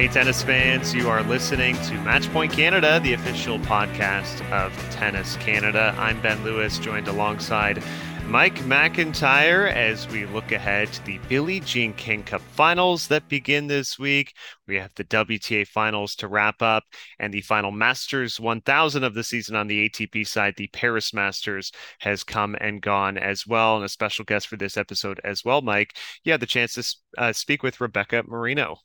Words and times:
Hey, 0.00 0.08
tennis 0.08 0.42
fans, 0.42 0.94
you 0.94 1.10
are 1.10 1.22
listening 1.24 1.74
to 1.74 1.92
Matchpoint 1.98 2.52
Canada, 2.52 3.00
the 3.00 3.12
official 3.12 3.58
podcast 3.58 4.40
of 4.50 4.72
Tennis 4.90 5.36
Canada. 5.36 5.94
I'm 5.98 6.18
Ben 6.22 6.42
Lewis, 6.42 6.78
joined 6.78 7.06
alongside 7.06 7.82
Mike 8.24 8.60
McIntyre 8.60 9.70
as 9.70 10.08
we 10.08 10.24
look 10.24 10.52
ahead 10.52 10.90
to 10.94 11.04
the 11.04 11.18
Billie 11.28 11.60
Jean 11.60 11.92
King 11.92 12.22
Cup 12.22 12.40
finals 12.40 13.08
that 13.08 13.28
begin 13.28 13.66
this 13.66 13.98
week. 13.98 14.32
We 14.66 14.76
have 14.76 14.94
the 14.94 15.04
WTA 15.04 15.66
finals 15.68 16.14
to 16.14 16.28
wrap 16.28 16.62
up 16.62 16.84
and 17.18 17.34
the 17.34 17.42
final 17.42 17.70
Masters 17.70 18.40
1000 18.40 19.04
of 19.04 19.12
the 19.12 19.22
season 19.22 19.54
on 19.54 19.66
the 19.66 19.86
ATP 19.86 20.26
side. 20.26 20.54
The 20.56 20.68
Paris 20.68 21.12
Masters 21.12 21.72
has 21.98 22.24
come 22.24 22.56
and 22.58 22.80
gone 22.80 23.18
as 23.18 23.46
well. 23.46 23.76
And 23.76 23.84
a 23.84 23.88
special 23.90 24.24
guest 24.24 24.48
for 24.48 24.56
this 24.56 24.78
episode 24.78 25.20
as 25.24 25.44
well, 25.44 25.60
Mike. 25.60 25.94
You 26.24 26.32
had 26.32 26.40
the 26.40 26.46
chance 26.46 26.72
to 26.74 27.22
uh, 27.22 27.32
speak 27.34 27.62
with 27.62 27.82
Rebecca 27.82 28.22
Marino. 28.26 28.78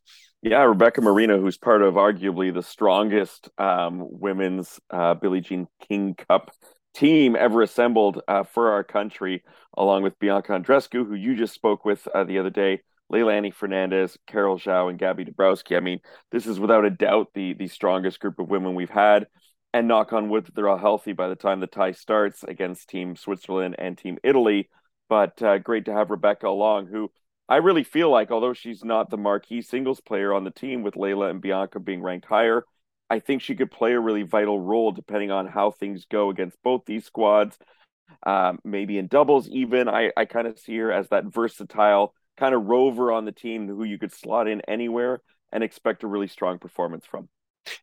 Yeah, 0.46 0.62
Rebecca 0.62 1.02
Marino, 1.02 1.42
who's 1.42 1.58
part 1.58 1.82
of 1.82 1.96
arguably 1.96 2.54
the 2.54 2.62
strongest 2.62 3.50
um, 3.58 4.06
women's 4.20 4.80
uh, 4.92 5.16
Billie 5.16 5.42
Jean 5.42 5.68
King 5.90 6.14
Cup 6.14 6.52
team 6.94 7.36
ever 7.36 7.64
assembled 7.64 8.22
uh, 8.28 8.44
for 8.44 8.70
our 8.74 8.84
country, 8.84 9.44
along 9.76 10.04
with 10.04 10.20
Bianca 10.20 10.52
Andreescu, 10.52 11.04
who 11.08 11.16
you 11.16 11.36
just 11.36 11.56
spoke 11.56 11.84
with 11.84 12.08
uh, 12.14 12.26
the 12.26 12.38
other 12.38 12.52
day, 12.52 12.82
Leylah 13.12 13.36
Annie 13.38 13.50
Fernandez, 13.50 14.20
Carol 14.28 14.60
Zhao, 14.60 14.88
and 14.88 15.00
Gabby 15.00 15.26
Dabrowski. 15.26 15.78
I 15.78 15.80
mean, 15.80 16.00
this 16.32 16.46
is 16.46 16.60
without 16.60 16.86
a 16.86 16.92
doubt 16.92 17.30
the 17.34 17.56
the 17.56 17.68
strongest 17.68 18.20
group 18.20 18.38
of 18.38 18.48
women 18.48 18.76
we've 18.76 18.88
had. 18.88 19.26
And 19.74 19.88
knock 19.88 20.14
on 20.14 20.30
wood 20.30 20.46
that 20.46 20.54
they're 20.54 20.70
all 20.70 20.78
healthy 20.78 21.14
by 21.14 21.28
the 21.28 21.36
time 21.36 21.60
the 21.60 21.66
tie 21.66 21.94
starts 21.94 22.44
against 22.44 22.88
Team 22.88 23.16
Switzerland 23.16 23.78
and 23.80 23.98
Team 23.98 24.20
Italy. 24.24 24.70
But 25.10 25.42
uh, 25.42 25.58
great 25.58 25.86
to 25.86 25.94
have 25.94 26.12
Rebecca 26.12 26.48
along, 26.48 26.86
who 26.86 27.10
I 27.48 27.58
really 27.58 27.84
feel 27.84 28.10
like, 28.10 28.32
although 28.32 28.54
she's 28.54 28.84
not 28.84 29.10
the 29.10 29.18
marquee 29.18 29.62
singles 29.62 30.02
player 30.02 30.34
on 30.34 30.44
the 30.44 30.52
team, 30.52 30.82
with 30.82 30.96
Leylah 30.96 31.30
and 31.30 31.42
Bianca 31.42 31.80
being 31.80 32.02
ranked 32.02 32.26
higher, 32.26 32.66
I 33.10 33.20
think 33.20 33.42
she 33.42 33.56
could 33.56 33.70
play 33.70 33.94
a 33.94 34.00
really 34.00 34.24
vital 34.24 34.60
role 34.60 34.92
depending 34.92 35.30
on 35.30 35.48
how 35.48 35.72
things 35.72 36.06
go 36.06 36.30
against 36.30 36.58
both 36.64 36.86
these 36.86 37.06
squads. 37.06 37.58
Um, 38.26 38.60
maybe 38.64 38.98
in 38.98 39.08
doubles, 39.08 39.48
even. 39.50 39.88
I, 39.88 40.12
I 40.18 40.26
kind 40.26 40.48
of 40.48 40.58
see 40.58 40.78
her 40.78 40.92
as 40.92 41.10
that 41.10 41.26
versatile 41.26 42.14
kind 42.38 42.56
of 42.56 42.66
rover 42.66 43.12
on 43.12 43.26
the 43.26 43.32
team 43.32 43.68
who 43.68 43.84
you 43.84 44.00
could 44.00 44.14
slot 44.14 44.48
in 44.48 44.62
anywhere 44.62 45.22
and 45.52 45.64
expect 45.64 46.04
a 46.04 46.08
really 46.08 46.28
strong 46.28 46.58
performance 46.60 47.06
from. 47.06 47.30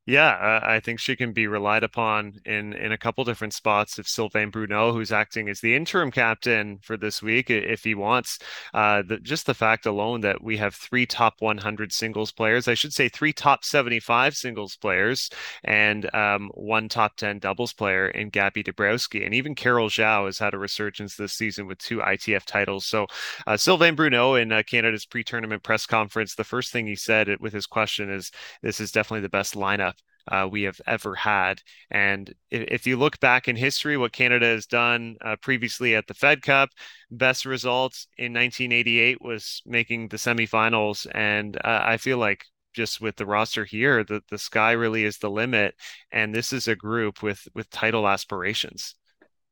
Yeah, 0.06 0.30
uh, 0.30 0.61
I 0.64 0.80
think 0.80 1.00
she 1.00 1.16
can 1.16 1.33
be 1.33 1.47
relied 1.47 1.83
upon 1.84 2.34
in 2.44 2.72
in 2.72 2.92
a 2.92 2.98
couple 2.98 3.25
different 3.25 3.55
spots. 3.55 3.98
If 3.98 4.08
Sylvain 4.08 4.50
Bruneau, 4.50 4.92
who's 4.92 5.12
acting 5.12 5.48
as 5.48 5.61
the 5.61 5.75
interim 5.75 6.11
captain 6.11 6.78
for 6.83 6.97
this 6.97 7.22
week, 7.22 7.50
if 7.50 7.84
he 7.84 7.94
wants, 7.94 8.38
uh, 8.75 9.03
the, 9.06 9.19
just 9.19 9.47
the 9.47 9.55
fact 9.55 9.86
alone 9.86 10.20
that 10.22 10.42
we 10.42 10.56
have 10.58 10.75
three 10.75 11.06
top 11.06 11.34
100 11.41 11.92
singles 11.92 12.33
players, 12.33 12.69
I 12.69 12.75
should 12.75 12.92
say 12.92 13.08
three 13.08 13.33
top 13.33 13.64
75 13.64 14.36
singles 14.36 14.77
players, 14.77 15.30
and 15.64 16.12
um, 16.14 16.50
one 16.55 16.88
top 16.88 17.16
10 17.16 17.38
doubles 17.38 17.72
player 17.72 18.08
in 18.08 18.30
Gabby 18.30 18.62
Dabrowski, 18.62 19.25
and 19.25 19.34
even 19.34 19.55
Carol 19.55 19.88
Zhao 19.88 20.27
has 20.27 20.38
had 20.38 20.55
a 20.55 20.58
resurgence 20.58 21.16
this 21.16 21.33
season 21.33 21.66
with 21.66 21.78
two 21.78 21.98
ITF 21.98 22.44
titles. 22.44 22.86
So 22.86 23.06
uh, 23.47 23.56
Sylvain 23.56 23.94
Bruneau 23.94 24.34
in 24.34 24.53
uh, 24.53 24.62
Canada's 24.66 25.06
pre-tournament 25.06 25.62
press 25.62 25.86
conference, 25.86 26.34
the 26.34 26.44
first 26.44 26.72
thing 26.72 26.86
he 26.86 26.97
said 26.97 27.28
with 27.41 27.53
his 27.53 27.66
question 27.66 28.10
is, 28.10 28.30
"This 28.62 28.80
is 28.80 28.92
definitely 28.92 29.22
the 29.22 29.28
best 29.28 29.56
line." 29.56 29.72
Lineup 29.77 29.95
uh, 30.28 30.48
we 30.51 30.62
have 30.62 30.81
ever 30.87 31.15
had. 31.15 31.61
And 31.91 32.33
if, 32.51 32.62
if, 32.69 32.87
you 32.87 32.97
look 32.97 33.19
back 33.20 33.48
in 33.48 33.56
history, 33.56 33.97
what 33.97 34.12
Canada 34.12 34.47
has 34.47 34.67
done 34.67 35.17
uh, 35.20 35.37
previously 35.41 35.94
at 35.94 36.06
the 36.06 36.15
Fed 36.15 36.43
Cup, 36.43 36.71
best 37.10 37.44
results 37.44 38.06
in 38.16 38.32
1988 38.32 39.21
was 39.21 39.62
making 39.66 40.09
the 40.09 40.16
semifinals. 40.16 41.06
And 41.15 41.56
uh, 41.56 41.82
I 41.84 41.97
feel 41.97 42.19
like 42.19 42.44
just 42.72 43.00
with 43.00 43.16
the 43.16 43.27
roster 43.27 43.65
here, 43.65 44.05
the, 44.05 44.22
the 44.31 44.38
sky 44.38 44.72
really 44.72 45.05
is 45.05 45.19
the 45.19 45.31
limit. 45.31 45.75
And 46.11 46.34
this 46.34 46.53
is 46.53 46.69
a 46.69 46.77
group 46.77 47.22
with 47.22 47.47
with 47.55 47.69
title 47.71 48.09
aspirations. 48.09 48.94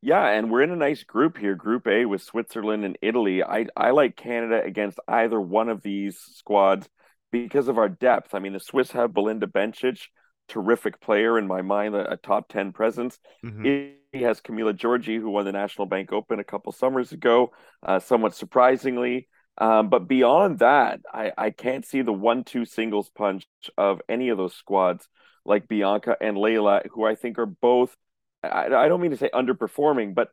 Yeah, 0.03 0.26
and 0.28 0.50
we're 0.50 0.62
in 0.62 0.70
a 0.70 0.76
nice 0.76 1.04
group 1.04 1.36
here, 1.36 1.54
Group 1.54 1.86
A 1.86 2.06
with 2.06 2.22
Switzerland 2.22 2.86
and 2.86 2.97
Italy. 3.03 3.42
I 3.42 3.66
I 3.76 3.91
like 3.91 4.16
Canada 4.16 4.62
against 4.64 4.98
either 5.06 5.38
one 5.38 5.69
of 5.69 5.82
these 5.82 6.19
squads 6.19 6.88
because 7.30 7.68
of 7.68 7.78
our 7.78 7.88
depth. 7.88 8.34
I 8.34 8.38
mean, 8.38 8.52
the 8.52 8.60
Swiss 8.60 8.92
have 8.92 9.14
Belinda 9.14 9.46
Bencic, 9.46 10.00
terrific 10.48 11.00
player 11.00 11.38
in 11.38 11.46
my 11.46 11.62
mind, 11.62 11.94
a, 11.94 12.12
a 12.12 12.16
top 12.16 12.48
10 12.48 12.72
presence. 12.72 13.18
Mm-hmm. 13.44 13.64
He 14.12 14.22
has 14.22 14.41
Camila 14.41 14.74
Giorgi, 14.74 15.18
who 15.18 15.30
won 15.30 15.44
the 15.44 15.52
National 15.52 15.86
Bank 15.86 16.12
Open 16.12 16.41
a 16.41 16.44
couple 16.44 16.72
summers 16.72 17.12
ago, 17.12 17.52
uh, 17.82 18.00
somewhat 18.00 18.34
surprisingly. 18.34 19.28
Um, 19.58 19.88
but 19.88 20.08
beyond 20.08 20.60
that, 20.60 21.00
I, 21.12 21.32
I 21.36 21.50
can't 21.50 21.84
see 21.84 22.02
the 22.02 22.12
one 22.12 22.44
two 22.44 22.64
singles 22.64 23.10
punch 23.10 23.47
of 23.76 24.00
any 24.08 24.30
of 24.30 24.38
those 24.38 24.54
squads 24.54 25.06
like 25.44 25.68
Bianca 25.68 26.16
and 26.20 26.36
Leylah, 26.36 26.86
who 26.91 27.04
I 27.04 27.14
think 27.14 27.38
are 27.38 27.47
both, 27.47 27.97
I, 28.42 28.66
I 28.66 28.88
don't 28.88 29.00
mean 29.00 29.10
to 29.10 29.16
say 29.16 29.30
underperforming, 29.32 30.14
but 30.14 30.28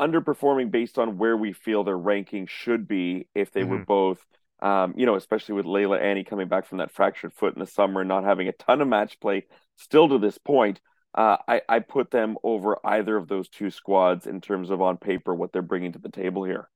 underperforming 0.00 0.70
based 0.70 0.98
on 0.98 1.18
where 1.18 1.36
we 1.36 1.52
feel 1.52 1.84
their 1.84 1.98
ranking 1.98 2.46
should 2.46 2.86
be 2.86 3.26
if 3.34 3.50
they 3.50 3.62
mm-hmm. 3.62 3.70
were 3.70 3.84
both 3.84 4.24
um, 4.60 4.94
you 4.96 5.06
know, 5.06 5.14
especially 5.14 5.54
with 5.54 5.66
Leylah 5.66 6.00
Annie 6.00 6.24
coming 6.24 6.48
back 6.48 6.66
from 6.66 6.78
that 6.78 6.92
fractured 6.92 7.32
foot 7.32 7.54
in 7.54 7.60
the 7.60 7.66
summer 7.66 8.00
and 8.00 8.08
not 8.08 8.24
having 8.24 8.48
a 8.48 8.52
ton 8.52 8.80
of 8.80 8.88
match 8.88 9.20
play 9.20 9.46
still 9.76 10.08
to 10.08 10.18
this 10.18 10.38
point, 10.38 10.80
uh, 11.14 11.36
I, 11.46 11.62
I 11.68 11.78
put 11.80 12.10
them 12.10 12.36
over 12.42 12.78
either 12.84 13.16
of 13.16 13.28
those 13.28 13.48
two 13.48 13.70
squads 13.70 14.26
in 14.26 14.40
terms 14.40 14.70
of 14.70 14.82
on 14.82 14.96
paper 14.96 15.34
what 15.34 15.52
they're 15.52 15.62
bringing 15.62 15.92
to 15.92 15.98
the 15.98 16.10
table 16.10 16.44
here. 16.44 16.68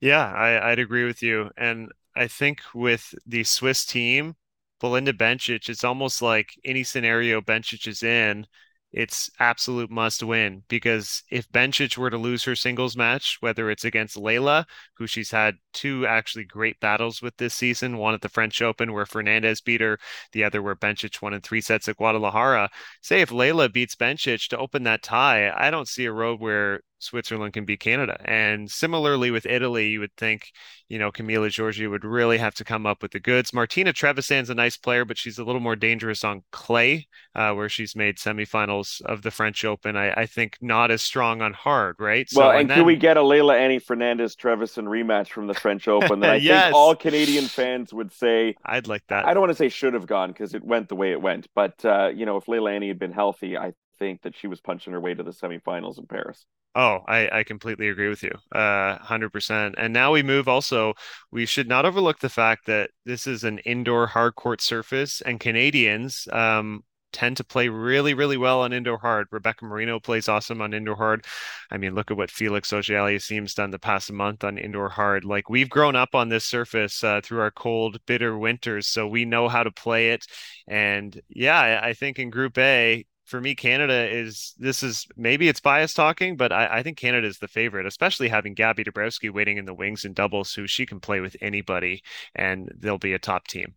Yeah, 0.00 0.24
I, 0.24 0.70
I'd 0.70 0.78
agree 0.78 1.04
with 1.04 1.22
you. 1.22 1.50
And 1.56 1.90
I 2.14 2.26
think 2.28 2.60
with 2.74 3.14
the 3.26 3.44
Swiss 3.44 3.84
team, 3.84 4.34
Belinda 4.80 5.12
Bencic, 5.12 5.68
it's 5.68 5.84
almost 5.84 6.22
like 6.22 6.50
any 6.64 6.84
scenario 6.84 7.40
Bencic 7.40 7.86
is 7.86 8.02
in, 8.02 8.46
it's 8.92 9.30
absolute 9.38 9.90
must 9.90 10.22
win 10.22 10.62
because 10.68 11.22
if 11.30 11.50
Bencic 11.50 11.96
were 11.96 12.10
to 12.10 12.18
lose 12.18 12.44
her 12.44 12.54
singles 12.54 12.96
match, 12.96 13.38
whether 13.40 13.70
it's 13.70 13.84
against 13.84 14.16
Leylah, 14.16 14.66
who 14.94 15.06
she's 15.06 15.30
had 15.30 15.56
two 15.72 16.06
actually 16.06 16.44
great 16.44 16.78
battles 16.78 17.22
with 17.22 17.36
this 17.38 17.54
season, 17.54 17.96
one 17.96 18.12
at 18.12 18.20
the 18.20 18.28
French 18.28 18.60
Open 18.60 18.92
where 18.92 19.06
Fernandez 19.06 19.62
beat 19.62 19.80
her, 19.80 19.98
the 20.32 20.44
other 20.44 20.60
where 20.60 20.76
Bencic 20.76 21.22
won 21.22 21.32
in 21.32 21.40
three 21.40 21.62
sets 21.62 21.88
at 21.88 21.96
Guadalajara. 21.96 22.68
Say 23.00 23.22
if 23.22 23.30
Leylah 23.30 23.72
beats 23.72 23.96
Bencic 23.96 24.48
to 24.48 24.58
open 24.58 24.82
that 24.82 25.02
tie, 25.02 25.50
I 25.56 25.70
don't 25.70 25.88
see 25.88 26.04
a 26.04 26.12
road 26.12 26.40
where 26.40 26.80
Switzerland 27.02 27.52
can 27.52 27.64
beat 27.64 27.80
Canada. 27.80 28.16
And 28.24 28.70
similarly 28.70 29.30
with 29.30 29.46
Italy, 29.46 29.88
you 29.88 30.00
would 30.00 30.14
think, 30.16 30.52
you 30.88 30.98
know, 30.98 31.10
Camila 31.10 31.48
Giorgi 31.48 31.90
would 31.90 32.04
really 32.04 32.38
have 32.38 32.54
to 32.54 32.64
come 32.64 32.86
up 32.86 33.02
with 33.02 33.12
the 33.12 33.20
goods. 33.20 33.52
Martina 33.52 33.92
Trevisan's 33.92 34.50
a 34.50 34.54
nice 34.54 34.76
player, 34.76 35.04
but 35.04 35.18
she's 35.18 35.38
a 35.38 35.44
little 35.44 35.60
more 35.60 35.76
dangerous 35.76 36.24
on 36.24 36.42
clay, 36.52 37.06
uh, 37.34 37.52
where 37.52 37.68
she's 37.68 37.96
made 37.96 38.16
semifinals 38.16 39.02
of 39.02 39.22
the 39.22 39.30
French 39.30 39.64
Open. 39.64 39.96
I, 39.96 40.12
I, 40.12 40.26
think 40.26 40.56
not 40.60 40.90
as 40.90 41.02
strong 41.02 41.42
on 41.42 41.52
hard, 41.52 41.96
right? 41.98 42.28
Well, 42.34 42.50
and, 42.50 42.60
and 42.60 42.70
then... 42.70 42.76
can 42.78 42.86
we 42.86 42.96
get 42.96 43.16
a 43.16 43.20
Leylah 43.20 43.58
Annie 43.58 43.78
Fernandez 43.78 44.36
Trevisan 44.36 44.84
rematch 44.84 45.28
from 45.28 45.46
the 45.46 45.54
French 45.54 45.88
Open 45.88 46.20
that 46.20 46.30
I 46.34 46.36
yes. 46.36 46.64
think 46.64 46.74
all 46.74 46.94
Canadian 46.94 47.44
fans 47.46 47.92
would 47.92 48.12
say 48.12 48.54
I'd 48.64 48.88
like 48.88 49.02
that. 49.08 49.26
I 49.26 49.34
don't 49.34 49.40
want 49.40 49.50
to 49.50 49.56
say 49.56 49.68
should 49.68 49.94
have 49.94 50.06
gone 50.06 50.30
because 50.30 50.54
it 50.54 50.64
went 50.64 50.88
the 50.88 50.96
way 50.96 51.12
it 51.12 51.20
went, 51.20 51.48
but 51.54 51.84
uh, 51.84 52.08
you 52.14 52.26
know, 52.26 52.36
if 52.36 52.46
Leylah 52.46 52.74
Annie 52.76 52.88
had 52.88 52.98
been 52.98 53.12
healthy, 53.12 53.56
I 53.56 53.72
think 54.02 54.22
that 54.22 54.36
she 54.36 54.48
was 54.48 54.60
punching 54.60 54.92
her 54.92 55.00
way 55.00 55.14
to 55.14 55.22
the 55.22 55.30
semifinals 55.30 55.98
in 55.98 56.06
Paris. 56.06 56.44
Oh, 56.74 57.00
I, 57.06 57.28
I 57.30 57.44
completely 57.44 57.88
agree 57.88 58.08
with 58.08 58.22
you. 58.24 58.32
Uh, 58.50 58.98
100%. 58.98 59.74
And 59.78 59.92
now 59.92 60.10
we 60.12 60.24
move 60.24 60.48
also, 60.48 60.94
we 61.30 61.46
should 61.46 61.68
not 61.68 61.84
overlook 61.84 62.18
the 62.18 62.28
fact 62.28 62.66
that 62.66 62.90
this 63.04 63.28
is 63.28 63.44
an 63.44 63.58
indoor 63.60 64.08
hard 64.08 64.34
court 64.34 64.60
surface 64.60 65.20
and 65.20 65.38
Canadians 65.38 66.26
um, 66.32 66.82
tend 67.12 67.36
to 67.36 67.44
play 67.44 67.68
really, 67.68 68.14
really 68.14 68.36
well 68.36 68.62
on 68.62 68.72
indoor 68.72 68.98
hard. 68.98 69.28
Rebecca 69.30 69.66
Marino 69.66 70.00
plays 70.00 70.28
awesome 70.28 70.60
on 70.62 70.74
indoor 70.74 70.96
hard. 70.96 71.24
I 71.70 71.76
mean, 71.76 71.94
look 71.94 72.10
at 72.10 72.16
what 72.16 72.30
Felix 72.30 72.72
Auger-Aliassime's 72.72 73.54
done 73.54 73.70
the 73.70 73.78
past 73.78 74.10
month 74.10 74.42
on 74.42 74.58
indoor 74.58 74.88
hard. 74.88 75.24
Like 75.24 75.48
we've 75.48 75.70
grown 75.70 75.94
up 75.94 76.14
on 76.14 76.28
this 76.28 76.44
surface 76.44 77.04
uh, 77.04 77.20
through 77.22 77.40
our 77.40 77.52
cold, 77.52 77.98
bitter 78.06 78.36
winters, 78.36 78.88
so 78.88 79.06
we 79.06 79.26
know 79.26 79.48
how 79.48 79.62
to 79.62 79.70
play 79.70 80.10
it. 80.10 80.26
And 80.66 81.20
yeah, 81.28 81.80
I 81.82 81.92
think 81.92 82.18
in 82.18 82.30
Group 82.30 82.58
A, 82.58 83.04
for 83.32 83.40
me, 83.40 83.54
Canada 83.54 84.06
is 84.14 84.54
this 84.58 84.82
is 84.82 85.08
maybe 85.16 85.48
it's 85.48 85.58
bias 85.58 85.94
talking, 85.94 86.36
but 86.36 86.52
I, 86.52 86.68
I 86.70 86.82
think 86.82 86.98
Canada 86.98 87.26
is 87.26 87.38
the 87.38 87.48
favorite, 87.48 87.86
especially 87.86 88.28
having 88.28 88.52
Gabby 88.52 88.84
Dabrowski 88.84 89.32
waiting 89.32 89.56
in 89.56 89.64
the 89.64 89.72
wings 89.72 90.04
in 90.04 90.12
doubles, 90.12 90.52
who 90.52 90.66
she 90.66 90.84
can 90.84 91.00
play 91.00 91.20
with 91.20 91.34
anybody, 91.40 92.02
and 92.34 92.70
they'll 92.76 92.98
be 92.98 93.14
a 93.14 93.18
top 93.18 93.48
team. 93.48 93.74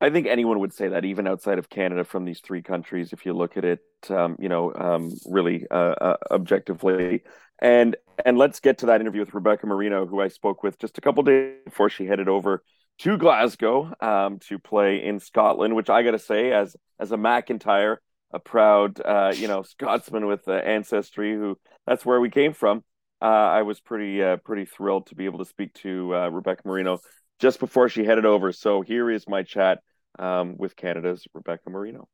I 0.00 0.10
think 0.10 0.26
anyone 0.26 0.58
would 0.58 0.74
say 0.74 0.88
that, 0.88 1.04
even 1.04 1.28
outside 1.28 1.60
of 1.60 1.70
Canada, 1.70 2.02
from 2.02 2.24
these 2.24 2.40
three 2.40 2.62
countries, 2.62 3.12
if 3.12 3.24
you 3.24 3.32
look 3.32 3.56
at 3.56 3.64
it, 3.64 3.80
um, 4.10 4.34
you 4.40 4.48
know, 4.48 4.74
um, 4.74 5.12
really 5.24 5.64
uh, 5.70 5.94
uh, 6.00 6.16
objectively. 6.32 7.22
And 7.62 7.94
and 8.24 8.36
let's 8.36 8.58
get 8.58 8.78
to 8.78 8.86
that 8.86 9.00
interview 9.00 9.20
with 9.20 9.34
Rebecca 9.34 9.68
Marino, 9.68 10.04
who 10.04 10.20
I 10.20 10.26
spoke 10.26 10.64
with 10.64 10.80
just 10.80 10.98
a 10.98 11.00
couple 11.00 11.22
days 11.22 11.54
before 11.64 11.90
she 11.90 12.06
headed 12.06 12.28
over 12.28 12.64
to 12.98 13.16
Glasgow 13.16 13.94
um, 14.00 14.40
to 14.48 14.58
play 14.58 15.04
in 15.04 15.20
Scotland, 15.20 15.76
which 15.76 15.90
I 15.90 16.02
got 16.02 16.10
to 16.10 16.18
say, 16.18 16.50
as 16.50 16.74
as 16.98 17.12
a 17.12 17.16
McIntyre, 17.16 17.98
a 18.32 18.38
proud, 18.38 19.00
uh, 19.00 19.32
you 19.34 19.48
know, 19.48 19.62
Scotsman 19.62 20.26
with 20.26 20.46
uh, 20.48 20.52
ancestry. 20.52 21.34
Who 21.34 21.58
that's 21.86 22.04
where 22.04 22.20
we 22.20 22.30
came 22.30 22.52
from. 22.52 22.84
Uh, 23.20 23.24
I 23.24 23.62
was 23.62 23.80
pretty 23.80 24.22
uh, 24.22 24.36
pretty 24.36 24.64
thrilled 24.64 25.06
to 25.06 25.14
be 25.14 25.24
able 25.24 25.38
to 25.38 25.44
speak 25.44 25.72
to 25.74 26.14
uh, 26.14 26.28
Rebecca 26.28 26.62
Marino 26.64 27.00
just 27.38 27.60
before 27.60 27.88
she 27.88 28.04
headed 28.04 28.26
over. 28.26 28.52
So 28.52 28.82
here 28.82 29.10
is 29.10 29.28
my 29.28 29.42
chat 29.42 29.80
um, 30.18 30.56
with 30.56 30.76
Canada's 30.76 31.26
Rebecca 31.34 31.70
Marino. 31.70 32.08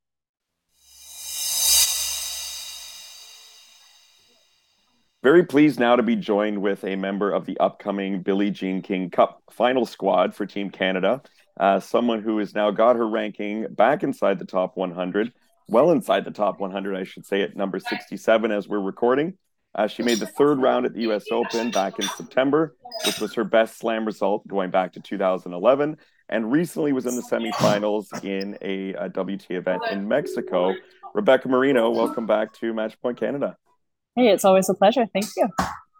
Very 5.22 5.44
pleased 5.44 5.78
now 5.78 5.94
to 5.94 6.02
be 6.02 6.16
joined 6.16 6.60
with 6.60 6.82
a 6.84 6.96
member 6.96 7.30
of 7.30 7.46
the 7.46 7.56
upcoming 7.58 8.22
Billie 8.22 8.50
Jean 8.50 8.82
King 8.82 9.08
Cup 9.08 9.40
final 9.52 9.86
squad 9.86 10.34
for 10.34 10.46
Team 10.46 10.68
Canada. 10.68 11.22
Uh, 11.56 11.78
someone 11.78 12.22
who 12.22 12.38
has 12.38 12.56
now 12.56 12.72
got 12.72 12.96
her 12.96 13.06
ranking 13.06 13.66
back 13.72 14.02
inside 14.02 14.40
the 14.40 14.44
top 14.44 14.76
100, 14.76 15.32
well 15.68 15.90
inside 15.90 16.24
the 16.24 16.30
top 16.30 16.60
100, 16.60 16.96
I 16.96 17.04
should 17.04 17.26
say, 17.26 17.42
at 17.42 17.56
number 17.56 17.78
67 17.78 18.50
as 18.50 18.68
we're 18.68 18.80
recording. 18.80 19.38
Uh, 19.74 19.86
she 19.86 20.02
made 20.02 20.18
the 20.18 20.26
third 20.26 20.60
round 20.60 20.84
at 20.84 20.92
the 20.92 21.10
US 21.10 21.24
Open 21.32 21.70
back 21.70 21.98
in 21.98 22.06
September, 22.08 22.76
which 23.06 23.20
was 23.20 23.34
her 23.34 23.44
best 23.44 23.78
slam 23.78 24.04
result 24.04 24.46
going 24.46 24.70
back 24.70 24.92
to 24.92 25.00
2011, 25.00 25.96
and 26.28 26.52
recently 26.52 26.92
was 26.92 27.06
in 27.06 27.16
the 27.16 27.22
semifinals 27.22 28.06
in 28.24 28.58
a, 28.60 28.92
a 28.94 29.08
WT 29.08 29.50
event 29.50 29.82
in 29.90 30.06
Mexico. 30.06 30.74
Rebecca 31.14 31.48
Marino, 31.48 31.90
welcome 31.90 32.26
back 32.26 32.52
to 32.54 32.72
Matchpoint 32.72 33.18
Canada. 33.18 33.56
Hey, 34.14 34.28
it's 34.28 34.44
always 34.44 34.68
a 34.68 34.74
pleasure. 34.74 35.06
Thank 35.12 35.26
you. 35.36 35.48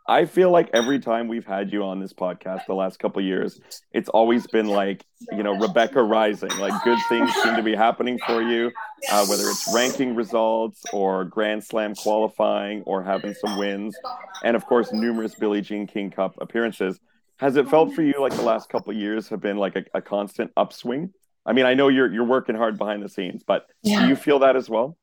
I 0.08 0.25
feel 0.25 0.50
like 0.50 0.69
every 0.72 0.99
time 0.99 1.28
we've 1.28 1.46
had 1.46 1.72
you 1.72 1.84
on 1.84 2.00
this 2.00 2.12
podcast 2.12 2.66
the 2.66 2.75
last 2.75 2.99
couple 2.99 3.22
years, 3.22 3.60
it's 3.93 4.08
always 4.08 4.46
been 4.49 4.66
like, 4.66 5.04
you 5.31 5.44
know, 5.44 5.56
Rebecca 5.56 6.02
rising. 6.02 6.50
Like 6.58 6.82
good 6.82 6.99
things 7.08 7.32
seem 7.43 7.54
to 7.54 7.62
be 7.62 7.75
happening 7.75 8.19
for 8.26 8.43
you, 8.43 8.72
uh, 9.10 9.25
whether 9.26 9.44
it's 9.44 9.72
ranking 9.72 10.16
results 10.16 10.82
or 10.93 11.25
Grand 11.25 11.62
Slam 11.62 11.94
qualifying 11.94 12.82
or 12.82 13.02
having 13.02 13.34
some 13.34 13.58
wins, 13.58 13.96
and 14.43 14.56
of 14.56 14.66
course, 14.66 14.93
numerous 14.93 15.37
Billie 15.37 15.60
Jean 15.60 15.87
King 15.87 16.10
Cup 16.10 16.34
appearances. 16.40 16.98
Has 17.37 17.56
it 17.56 17.69
felt 17.69 17.94
for 17.94 18.02
you 18.02 18.14
like 18.20 18.34
the 18.34 18.43
last 18.43 18.69
couple 18.69 18.93
years 18.93 19.28
have 19.28 19.40
been 19.40 19.56
like 19.56 19.76
a, 19.76 19.84
a 19.94 20.02
constant 20.02 20.50
upswing? 20.56 21.12
I 21.46 21.52
mean, 21.52 21.66
I 21.66 21.75
know 21.75 21.88
you're 21.88 22.12
you're 22.12 22.25
working 22.25 22.56
hard 22.56 22.76
behind 22.76 23.02
the 23.02 23.08
scenes, 23.08 23.44
but 23.46 23.66
yeah. 23.82 24.02
do 24.02 24.08
you 24.08 24.16
feel 24.16 24.40
that 24.40 24.56
as 24.56 24.69
well? 24.69 24.96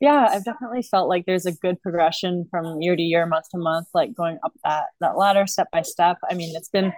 Yeah 0.00 0.28
i've 0.30 0.44
definitely 0.44 0.82
felt 0.82 1.08
like 1.08 1.24
there's 1.26 1.46
a 1.46 1.52
good 1.52 1.80
progression 1.82 2.46
from 2.50 2.80
year 2.80 2.96
to 2.96 3.02
year 3.02 3.26
month 3.26 3.46
to 3.50 3.58
month 3.58 3.86
like 3.94 4.14
going 4.14 4.38
up 4.44 4.52
that 4.64 4.84
that 5.00 5.16
ladder 5.16 5.46
step 5.46 5.68
by 5.72 5.82
step. 5.82 6.18
I 6.30 6.34
mean 6.34 6.54
it's 6.56 6.68
been 6.68 6.92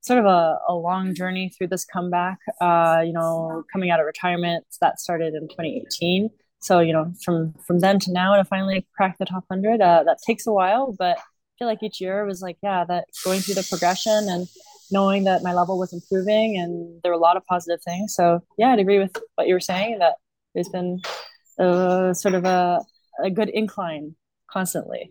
sort 0.00 0.18
of 0.18 0.24
a, 0.24 0.58
a 0.68 0.74
long 0.74 1.14
journey 1.14 1.50
through 1.56 1.68
this 1.68 1.84
comeback 1.84 2.38
uh 2.60 3.02
you 3.04 3.12
know 3.12 3.64
coming 3.72 3.90
out 3.90 4.00
of 4.00 4.06
retirement 4.06 4.64
that 4.80 5.00
started 5.00 5.34
in 5.34 5.42
2018 5.48 6.28
so 6.60 6.80
you 6.80 6.92
know 6.92 7.12
from 7.24 7.54
from 7.66 7.80
then 7.80 7.98
to 8.00 8.12
now 8.12 8.36
to 8.36 8.44
finally 8.44 8.86
crack 8.96 9.16
the 9.18 9.24
top 9.24 9.44
100 9.48 9.80
uh, 9.80 10.02
that 10.04 10.18
takes 10.26 10.46
a 10.46 10.52
while 10.52 10.94
but 10.98 11.18
i 11.18 11.22
feel 11.58 11.68
like 11.68 11.82
each 11.82 12.00
year 12.00 12.24
was 12.24 12.42
like 12.42 12.56
yeah 12.62 12.84
that 12.84 13.04
going 13.24 13.40
through 13.40 13.54
the 13.54 13.66
progression 13.68 14.28
and 14.28 14.48
knowing 14.90 15.24
that 15.24 15.42
my 15.42 15.54
level 15.54 15.78
was 15.78 15.92
improving 15.92 16.58
and 16.58 17.00
there 17.02 17.10
were 17.10 17.16
a 17.16 17.20
lot 17.20 17.36
of 17.36 17.46
positive 17.46 17.80
things. 17.82 18.14
So 18.14 18.40
yeah 18.58 18.72
i'd 18.72 18.78
agree 18.78 18.98
with 18.98 19.16
what 19.36 19.46
you 19.48 19.54
were 19.54 19.60
saying 19.60 19.98
that 20.00 20.16
there's 20.54 20.68
been 20.68 21.00
uh, 21.58 22.14
sort 22.14 22.34
of 22.34 22.44
a, 22.44 22.80
a 23.22 23.30
good 23.30 23.48
incline 23.48 24.14
constantly. 24.50 25.10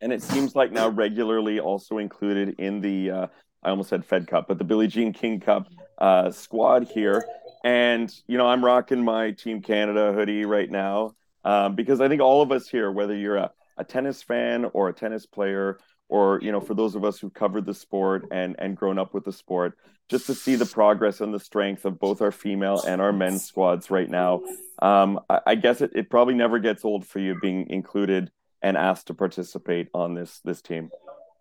And 0.00 0.12
it 0.12 0.22
seems 0.22 0.54
like 0.54 0.72
now 0.72 0.88
regularly 0.88 1.60
also 1.60 1.98
included 1.98 2.56
in 2.58 2.80
the, 2.80 3.10
uh, 3.10 3.26
I 3.62 3.70
almost 3.70 3.88
said 3.88 4.04
Fed 4.04 4.26
Cup, 4.26 4.48
but 4.48 4.58
the 4.58 4.64
Billie 4.64 4.88
Jean 4.88 5.12
King 5.12 5.40
Cup 5.40 5.66
uh, 5.98 6.30
squad 6.30 6.88
here. 6.88 7.24
And, 7.64 8.14
you 8.26 8.36
know, 8.36 8.46
I'm 8.46 8.64
rocking 8.64 9.02
my 9.02 9.30
Team 9.30 9.62
Canada 9.62 10.12
hoodie 10.12 10.44
right 10.44 10.70
now 10.70 11.14
um, 11.44 11.74
because 11.74 12.00
I 12.00 12.08
think 12.08 12.20
all 12.20 12.42
of 12.42 12.52
us 12.52 12.68
here, 12.68 12.90
whether 12.90 13.16
you're 13.16 13.36
a, 13.36 13.50
a 13.78 13.84
tennis 13.84 14.22
fan 14.22 14.66
or 14.74 14.88
a 14.88 14.92
tennis 14.92 15.24
player, 15.24 15.78
or 16.08 16.38
you 16.42 16.52
know 16.52 16.60
for 16.60 16.74
those 16.74 16.94
of 16.94 17.04
us 17.04 17.18
who 17.18 17.30
covered 17.30 17.66
the 17.66 17.74
sport 17.74 18.26
and 18.30 18.56
and 18.58 18.76
grown 18.76 18.98
up 18.98 19.14
with 19.14 19.24
the 19.24 19.32
sport 19.32 19.76
just 20.08 20.26
to 20.26 20.34
see 20.34 20.54
the 20.54 20.66
progress 20.66 21.20
and 21.20 21.32
the 21.32 21.40
strength 21.40 21.84
of 21.84 21.98
both 21.98 22.20
our 22.20 22.32
female 22.32 22.82
and 22.86 23.00
our 23.00 23.12
men's 23.12 23.44
squads 23.44 23.90
right 23.90 24.08
now. 24.08 24.42
Um, 24.80 25.20
I, 25.30 25.40
I, 25.46 25.54
guess 25.54 25.80
it, 25.80 25.92
it 25.94 26.10
probably 26.10 26.34
never 26.34 26.58
gets 26.58 26.84
old 26.84 27.06
for 27.06 27.20
you 27.20 27.38
being 27.40 27.70
included 27.70 28.30
and 28.62 28.76
asked 28.76 29.06
to 29.06 29.14
participate 29.14 29.88
on 29.94 30.14
this 30.14 30.40
this 30.44 30.60
team. 30.60 30.90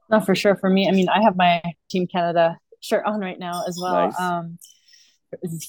No, 0.10 0.19
for 0.19 0.36
sure. 0.36 0.56
For 0.56 0.69
me, 0.69 0.88
I 0.88 0.92
mean, 0.92 1.10
I 1.10 1.21
have 1.24 1.36
my 1.36 1.62
Team 1.89 2.07
Canada 2.07 2.57
shirt 2.81 3.06
on 3.06 3.19
right 3.19 3.39
now 3.39 3.63
as 3.68 3.80
well. 3.81 3.94
Nice. 3.94 4.19
Um, 4.19 4.57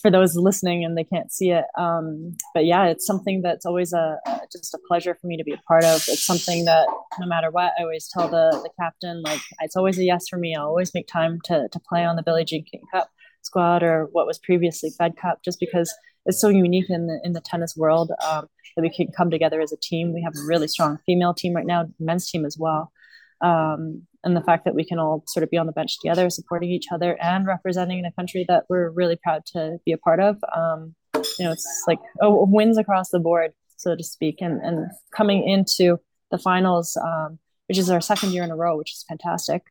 for 0.01 0.11
those 0.11 0.37
listening 0.37 0.85
and 0.85 0.97
they 0.97 1.05
can't 1.05 1.33
see 1.33 1.51
it. 1.51 1.65
Um, 1.79 2.37
but 2.55 2.65
yeah, 2.65 2.87
it's 2.87 3.07
something 3.07 3.43
that's 3.43 3.67
always 3.67 3.93
a 3.93 4.19
just 4.51 4.75
a 4.75 4.79
pleasure 4.89 5.17
for 5.21 5.27
me 5.27 5.37
to 5.37 5.45
be 5.45 5.53
a 5.53 5.63
part 5.69 5.85
of. 5.85 5.97
It's 6.09 6.25
something 6.25 6.65
that 6.65 6.87
no 7.19 7.27
matter 7.27 7.51
what, 7.51 7.73
I 7.79 7.83
always 7.83 8.09
tell 8.09 8.29
the 8.29 8.51
the 8.63 8.71
captain 8.81 9.23
like 9.23 9.41
it's 9.61 9.77
always 9.77 9.99
a 9.99 10.05
yes 10.05 10.29
for 10.29 10.39
me. 10.39 10.55
I'll 10.55 10.67
always 10.67 10.95
make 10.95 11.07
time 11.07 11.41
to 11.45 11.69
to 11.71 11.81
play 11.81 12.05
on 12.05 12.17
the 12.17 12.23
Billie 12.23 12.45
Jean 12.45 12.65
King 12.65 12.83
Cup 12.93 13.11
squad 13.43 13.83
or 13.83 14.09
what 14.13 14.27
was 14.27 14.39
previously 14.39 14.91
Fed 14.91 15.17
Cup, 15.17 15.41
just 15.45 15.61
because 15.61 15.95
it's 16.27 16.41
so 16.41 16.49
unique 16.49 16.89
in 16.89 17.07
the 17.07 17.21
in 17.25 17.33
the 17.33 17.41
tennis 17.41 17.77
world 17.77 18.13
um, 18.27 18.49
that 18.77 18.83
we 18.83 18.91
can 18.91 19.09
come 19.17 19.31
together 19.31 19.61
as 19.61 19.73
a 19.73 19.77
team. 19.77 20.13
We 20.13 20.23
have 20.23 20.35
a 20.35 20.47
really 20.47 20.69
strong 20.69 20.99
female 21.07 21.35
team 21.35 21.55
right 21.55 21.67
now, 21.67 21.89
men's 21.99 22.31
team 22.31 22.45
as 22.45 22.57
well. 22.59 22.93
Um, 23.41 24.07
and 24.25 24.37
the 24.37 24.43
fact 24.43 24.65
that 24.65 24.75
we 24.75 24.85
can 24.85 24.99
all 24.99 25.23
sort 25.27 25.45
of 25.45 25.51
be 25.51 25.59
on 25.59 25.67
the 25.67 25.73
bench 25.73 25.99
together, 26.01 26.31
supporting 26.31 26.71
each 26.71 26.87
other 26.93 27.17
and 27.23 27.47
representing 27.47 28.05
a 28.05 28.13
country 28.13 28.45
that 28.49 28.65
we're 28.69 28.91
really 28.91 29.17
proud 29.23 29.45
to 29.47 29.79
be 29.85 29.93
a 29.93 29.99
part 29.99 30.21
of. 30.21 30.37
Um, 30.55 30.95
you 31.39 31.45
know, 31.45 31.53
it's 31.53 31.85
like 31.87 31.99
oh, 32.21 32.47
wins 32.49 32.79
across 32.79 33.11
the 33.11 33.21
board, 33.21 33.53
so 33.77 33.95
to 33.95 34.03
speak, 34.03 34.37
and 34.41 34.61
and 34.63 34.91
coming 35.15 35.49
into 35.49 35.99
the 36.31 36.39
finals, 36.39 36.97
um, 36.97 37.39
which 37.69 37.79
is 37.79 37.91
our 37.91 38.01
second 38.01 38.33
year 38.33 38.43
in 38.43 38.51
a 38.51 38.57
row, 38.57 38.77
which 38.77 38.93
is 38.93 39.05
fantastic. 39.09 39.63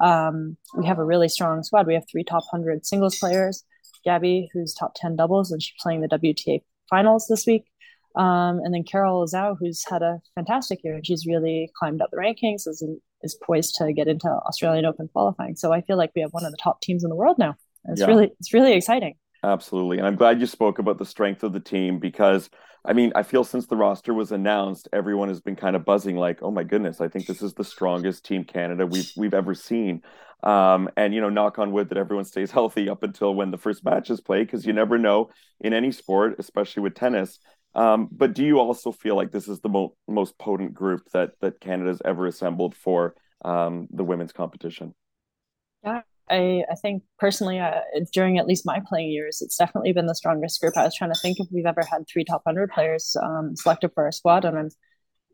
Um, 0.00 0.56
we 0.76 0.86
have 0.86 0.98
a 0.98 1.04
really 1.04 1.28
strong 1.28 1.62
squad. 1.62 1.86
We 1.86 1.94
have 1.94 2.04
three 2.10 2.24
top 2.24 2.44
hundred 2.50 2.84
singles 2.84 3.18
players. 3.18 3.64
Gabby, 4.04 4.50
who's 4.52 4.74
top 4.74 4.94
ten 4.96 5.16
doubles, 5.16 5.52
and 5.52 5.62
she's 5.62 5.74
playing 5.80 6.00
the 6.00 6.08
WTA 6.08 6.62
finals 6.90 7.26
this 7.28 7.46
week. 7.46 7.71
Um, 8.14 8.60
and 8.64 8.74
then 8.74 8.84
Carol 8.84 9.26
Zhao, 9.26 9.56
who's 9.58 9.84
had 9.88 10.02
a 10.02 10.20
fantastic 10.34 10.80
year, 10.84 10.94
and 10.94 11.06
she's 11.06 11.26
really 11.26 11.70
climbed 11.78 12.02
up 12.02 12.10
the 12.10 12.18
rankings, 12.18 12.66
is 12.66 12.84
is 13.22 13.34
poised 13.34 13.76
to 13.76 13.92
get 13.92 14.08
into 14.08 14.28
Australian 14.28 14.84
Open 14.84 15.08
qualifying. 15.08 15.56
So 15.56 15.72
I 15.72 15.80
feel 15.80 15.96
like 15.96 16.10
we 16.14 16.22
have 16.22 16.32
one 16.32 16.44
of 16.44 16.50
the 16.50 16.58
top 16.62 16.80
teams 16.80 17.04
in 17.04 17.10
the 17.10 17.16
world 17.16 17.38
now. 17.38 17.54
It's 17.86 18.00
yeah. 18.00 18.06
really 18.06 18.30
it's 18.38 18.52
really 18.52 18.72
exciting. 18.74 19.14
Absolutely. 19.44 19.98
And 19.98 20.06
I'm 20.06 20.16
glad 20.16 20.40
you 20.40 20.46
spoke 20.46 20.78
about 20.78 20.98
the 20.98 21.04
strength 21.04 21.42
of 21.42 21.52
the 21.52 21.60
team 21.60 21.98
because 21.98 22.48
I 22.84 22.92
mean, 22.92 23.12
I 23.14 23.22
feel 23.22 23.44
since 23.44 23.66
the 23.66 23.76
roster 23.76 24.12
was 24.12 24.32
announced, 24.32 24.88
everyone 24.92 25.28
has 25.28 25.40
been 25.40 25.56
kind 25.56 25.76
of 25.76 25.84
buzzing 25.84 26.16
like, 26.16 26.42
"Oh 26.42 26.50
my 26.50 26.64
goodness, 26.64 27.00
I 27.00 27.08
think 27.08 27.26
this 27.26 27.42
is 27.42 27.54
the 27.54 27.64
strongest 27.64 28.24
team 28.24 28.44
Canada 28.44 28.86
we've 28.86 29.10
we've 29.16 29.34
ever 29.34 29.54
seen." 29.54 30.02
Um, 30.42 30.88
and 30.96 31.14
you 31.14 31.20
know, 31.20 31.28
knock 31.28 31.60
on 31.60 31.70
wood 31.70 31.88
that 31.90 31.98
everyone 31.98 32.24
stays 32.24 32.50
healthy 32.58 32.88
up 32.88 33.02
until 33.02 33.34
when 33.34 33.50
the 33.50 33.58
first 33.58 33.84
matches 33.84 34.20
play 34.20 34.42
because 34.42 34.66
you 34.66 34.72
never 34.72 34.98
know 34.98 35.30
in 35.60 35.72
any 35.72 35.92
sport, 35.92 36.36
especially 36.38 36.82
with 36.82 36.94
tennis. 36.94 37.38
Um, 37.74 38.08
but 38.12 38.34
do 38.34 38.44
you 38.44 38.58
also 38.58 38.92
feel 38.92 39.16
like 39.16 39.30
this 39.30 39.48
is 39.48 39.60
the 39.60 39.68
mo- 39.68 39.96
most 40.06 40.38
potent 40.38 40.74
group 40.74 41.08
that 41.12 41.32
that 41.40 41.60
Canada's 41.60 42.02
ever 42.04 42.26
assembled 42.26 42.74
for 42.74 43.14
um, 43.44 43.88
the 43.90 44.04
women's 44.04 44.32
competition? 44.32 44.94
Yeah, 45.82 46.02
I, 46.28 46.64
I 46.70 46.74
think 46.76 47.02
personally, 47.18 47.58
uh, 47.58 47.80
during 48.12 48.38
at 48.38 48.46
least 48.46 48.66
my 48.66 48.80
playing 48.86 49.10
years, 49.10 49.40
it's 49.40 49.56
definitely 49.56 49.92
been 49.92 50.06
the 50.06 50.14
strongest 50.14 50.60
group. 50.60 50.76
I 50.76 50.84
was 50.84 50.94
trying 50.94 51.12
to 51.12 51.18
think 51.20 51.40
if 51.40 51.48
we've 51.50 51.66
ever 51.66 51.82
had 51.82 52.04
three 52.06 52.24
top 52.24 52.42
hundred 52.46 52.70
players 52.70 53.16
um, 53.22 53.56
selected 53.56 53.90
for 53.94 54.04
our 54.04 54.12
squad, 54.12 54.44
and 54.44 54.58
I'm 54.58 54.68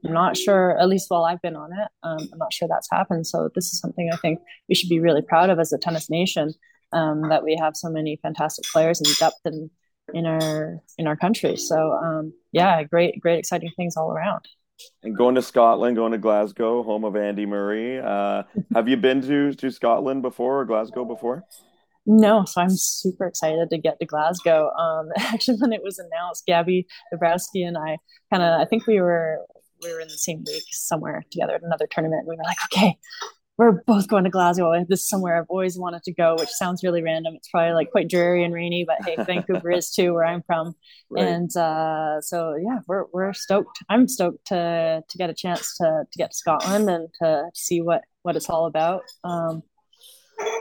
I'm 0.04 0.12
not 0.12 0.36
sure, 0.36 0.78
at 0.78 0.88
least 0.88 1.10
while 1.10 1.24
I've 1.24 1.42
been 1.42 1.56
on 1.56 1.72
it, 1.72 1.88
um, 2.04 2.28
I'm 2.32 2.38
not 2.38 2.52
sure 2.52 2.68
that's 2.68 2.88
happened. 2.90 3.26
So 3.26 3.50
this 3.54 3.72
is 3.72 3.80
something 3.80 4.10
I 4.12 4.16
think 4.16 4.38
we 4.68 4.76
should 4.76 4.88
be 4.88 5.00
really 5.00 5.22
proud 5.22 5.50
of 5.50 5.58
as 5.58 5.72
a 5.72 5.78
tennis 5.78 6.08
nation 6.08 6.54
um, 6.92 7.28
that 7.30 7.42
we 7.42 7.56
have 7.60 7.76
so 7.76 7.90
many 7.90 8.18
fantastic 8.22 8.64
players 8.72 9.00
and 9.00 9.16
depth 9.18 9.40
in 9.44 9.70
in 10.14 10.26
our 10.26 10.80
in 10.96 11.06
our 11.06 11.16
country. 11.16 11.56
So 11.56 11.92
um, 11.92 12.32
yeah, 12.52 12.82
great, 12.84 13.20
great, 13.20 13.38
exciting 13.38 13.70
things 13.76 13.96
all 13.96 14.12
around. 14.12 14.46
And 15.02 15.16
going 15.16 15.34
to 15.34 15.42
Scotland, 15.42 15.96
going 15.96 16.12
to 16.12 16.18
Glasgow, 16.18 16.82
home 16.82 17.04
of 17.04 17.16
Andy 17.16 17.46
Murray. 17.46 17.98
Uh, 17.98 18.44
have 18.74 18.88
you 18.88 18.96
been 18.96 19.20
to 19.22 19.52
to 19.54 19.70
Scotland 19.70 20.22
before 20.22 20.60
or 20.60 20.64
Glasgow 20.64 21.04
before? 21.04 21.44
No, 22.10 22.46
so 22.46 22.62
I'm 22.62 22.70
super 22.70 23.26
excited 23.26 23.68
to 23.68 23.76
get 23.76 24.00
to 24.00 24.06
Glasgow. 24.06 24.70
Um, 24.70 25.08
actually, 25.18 25.58
when 25.58 25.72
it 25.72 25.82
was 25.82 25.98
announced, 25.98 26.46
Gabby 26.46 26.86
Dabrowski 27.12 27.66
and 27.66 27.76
I 27.76 27.98
kind 28.32 28.42
of, 28.42 28.60
I 28.60 28.64
think 28.64 28.86
we 28.86 29.00
were 29.00 29.40
we 29.82 29.92
were 29.92 30.00
in 30.00 30.08
the 30.08 30.18
same 30.18 30.42
week 30.46 30.64
somewhere 30.70 31.22
together 31.30 31.54
at 31.54 31.62
another 31.62 31.86
tournament. 31.90 32.20
And 32.20 32.28
we 32.28 32.36
were 32.36 32.44
like, 32.44 32.56
okay, 32.72 32.96
we're 33.58 33.82
both 33.86 34.06
going 34.06 34.22
to 34.22 34.30
Glasgow. 34.30 34.72
This 34.88 35.00
is 35.00 35.08
somewhere 35.08 35.36
I've 35.36 35.48
always 35.48 35.76
wanted 35.76 36.04
to 36.04 36.14
go, 36.14 36.36
which 36.38 36.48
sounds 36.48 36.84
really 36.84 37.02
random. 37.02 37.34
It's 37.34 37.48
probably 37.48 37.74
like 37.74 37.90
quite 37.90 38.08
dreary 38.08 38.44
and 38.44 38.54
rainy, 38.54 38.86
but 38.86 38.98
hey, 39.04 39.16
Vancouver 39.24 39.72
is 39.72 39.90
too, 39.90 40.14
where 40.14 40.24
I'm 40.24 40.42
from. 40.42 40.74
Right. 41.10 41.26
And 41.26 41.56
uh, 41.56 42.20
so 42.20 42.54
yeah, 42.56 42.80
we're 42.86 43.04
we're 43.14 43.32
stoked. 43.32 43.78
I'm 43.88 44.08
stoked 44.08 44.48
to 44.48 45.02
to 45.08 45.18
get 45.18 45.30
a 45.30 45.34
chance 45.34 45.74
to 45.78 46.04
to 46.10 46.18
get 46.18 46.32
to 46.32 46.36
Scotland 46.36 46.90
and 46.90 47.08
to 47.22 47.44
see 47.54 47.80
what 47.80 48.02
what 48.20 48.36
it's 48.36 48.50
all 48.50 48.66
about. 48.66 49.04
Um, 49.24 49.62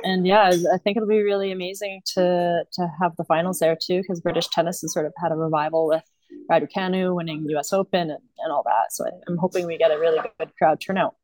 and 0.06 0.26
yeah, 0.26 0.54
I 0.74 0.78
think 0.78 0.96
it'll 0.96 1.10
be 1.10 1.22
really 1.22 1.52
amazing 1.52 2.02
to 2.14 2.64
to 2.72 2.88
have 3.02 3.18
the 3.18 3.26
finals 3.26 3.60
there 3.60 3.76
too, 3.76 4.02
because 4.02 4.22
British 4.22 4.48
tennis 4.48 4.80
has 4.80 4.94
sort 4.94 5.06
of 5.06 5.12
had 5.22 5.34
a 5.34 5.36
revival 5.36 5.88
with 5.88 6.04
Raducanu 6.50 7.14
winning 7.14 7.46
U.S. 7.50 7.74
Open 7.74 8.10
and, 8.10 8.24
and 8.40 8.52
all 8.54 8.64
that. 8.64 8.92
So 8.92 9.06
I, 9.06 9.10
I'm 9.28 9.38
hoping 9.38 9.68
we 9.68 9.78
get 9.78 9.92
a 9.92 10.00
really 10.00 10.20
good 10.40 10.52
crowd 10.58 10.80
turnout. 10.80 11.16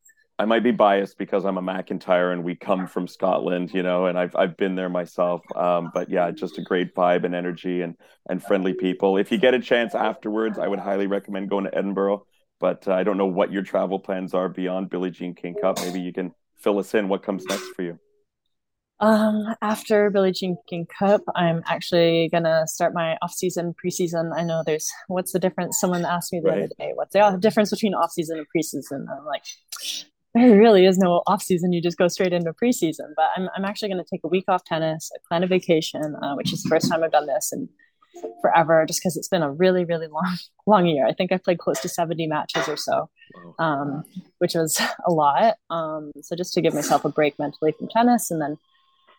I 0.44 0.46
might 0.46 0.62
be 0.62 0.72
biased 0.72 1.18
because 1.18 1.46
I'm 1.46 1.58
a 1.58 1.62
McIntyre 1.62 2.34
and 2.34 2.44
we 2.44 2.54
come 2.54 2.86
from 2.86 3.08
Scotland, 3.08 3.74
you 3.74 3.82
know, 3.82 4.08
and 4.08 4.20
I've 4.20 4.36
I've 4.36 4.58
been 4.58 4.76
there 4.76 4.90
myself. 4.90 5.42
Um, 5.56 5.90
but 5.94 6.10
yeah, 6.10 6.30
just 6.32 6.58
a 6.58 6.62
great 6.62 6.94
vibe 6.94 7.24
and 7.24 7.34
energy 7.34 7.82
and 7.82 7.96
and 8.28 8.44
friendly 8.44 8.74
people. 8.74 9.16
If 9.16 9.32
you 9.32 9.38
get 9.38 9.54
a 9.54 9.60
chance 9.60 9.96
afterwards, 9.96 10.60
I 10.60 10.68
would 10.68 10.80
highly 10.80 11.08
recommend 11.08 11.50
going 11.50 11.64
to 11.64 11.74
Edinburgh. 11.74 12.26
But 12.60 12.86
uh, 12.90 12.94
I 12.94 13.04
don't 13.04 13.18
know 13.18 13.26
what 13.26 13.54
your 13.54 13.64
travel 13.64 14.00
plans 14.00 14.34
are 14.34 14.50
beyond 14.50 14.90
Billie 14.90 15.12
Jean 15.12 15.34
King 15.34 15.56
Cup. 15.56 15.80
Maybe 15.80 16.02
you 16.02 16.12
can 16.12 16.34
fill 16.58 16.78
us 16.78 16.94
in. 16.94 17.08
What 17.08 17.24
comes 17.24 17.46
next 17.46 17.70
for 17.74 17.84
you? 17.84 17.98
Um, 19.00 19.56
after 19.62 20.10
Billie 20.10 20.34
Jean 20.34 20.58
King 20.70 20.88
Cup, 21.00 21.22
I'm 21.36 21.64
actually 21.68 22.28
gonna 22.34 22.68
start 22.68 22.94
my 22.94 23.16
off 23.22 23.32
season, 23.32 23.74
preseason. 23.82 24.38
I 24.38 24.44
know 24.44 24.62
there's 24.66 24.92
what's 25.08 25.32
the 25.32 25.40
difference? 25.40 25.80
Someone 25.80 26.04
asked 26.04 26.34
me 26.34 26.42
the 26.44 26.50
right. 26.50 26.58
other 26.64 26.70
day, 26.78 26.92
what's 26.96 27.14
the 27.14 27.38
difference 27.40 27.70
between 27.70 27.94
off 27.94 28.12
season 28.12 28.40
and 28.40 28.48
preseason? 28.54 29.06
I'm 29.10 29.26
like, 29.26 29.44
there 30.34 30.58
really 30.58 30.86
is 30.86 30.98
no 30.98 31.22
off 31.28 31.44
season. 31.44 31.74
You 31.74 31.82
just 31.82 31.98
go 31.98 32.08
straight 32.08 32.34
into 32.34 32.54
preseason. 32.54 33.14
But 33.16 33.30
I'm 33.36 33.50
I'm 33.56 33.66
actually 33.66 33.90
gonna 33.90 34.04
take 34.10 34.22
a 34.24 34.28
week 34.28 34.46
off 34.48 34.64
tennis. 34.64 35.12
I 35.14 35.20
plan 35.28 35.44
a 35.44 35.48
vacation, 35.48 36.16
uh, 36.22 36.34
which 36.36 36.52
is 36.54 36.64
the 36.64 36.70
first 36.70 36.90
time 36.90 37.04
I've 37.04 37.12
done 37.12 37.28
this 37.28 37.52
and 37.52 37.70
forever, 38.42 38.86
just 38.88 39.00
because 39.00 39.18
it's 39.18 39.28
been 39.28 39.44
a 39.44 39.52
really 39.52 39.86
really 39.86 40.08
long 40.08 40.38
long 40.68 40.86
year. 40.88 41.08
I 41.08 41.14
think 41.14 41.32
I 41.32 41.38
played 41.38 41.60
close 41.60 41.80
to 41.82 41.90
70 41.90 42.28
matches 42.28 42.68
or 42.68 42.78
so, 42.78 43.10
um, 43.60 44.04
which 44.40 44.56
was 44.56 44.80
a 45.08 45.12
lot. 45.12 45.56
Um, 45.70 46.12
so 46.22 46.36
just 46.36 46.54
to 46.54 46.62
give 46.62 46.74
myself 46.74 47.06
a 47.06 47.10
break 47.10 47.38
mentally 47.38 47.74
from 47.78 47.88
tennis, 47.90 48.32
and 48.32 48.42
then 48.42 48.58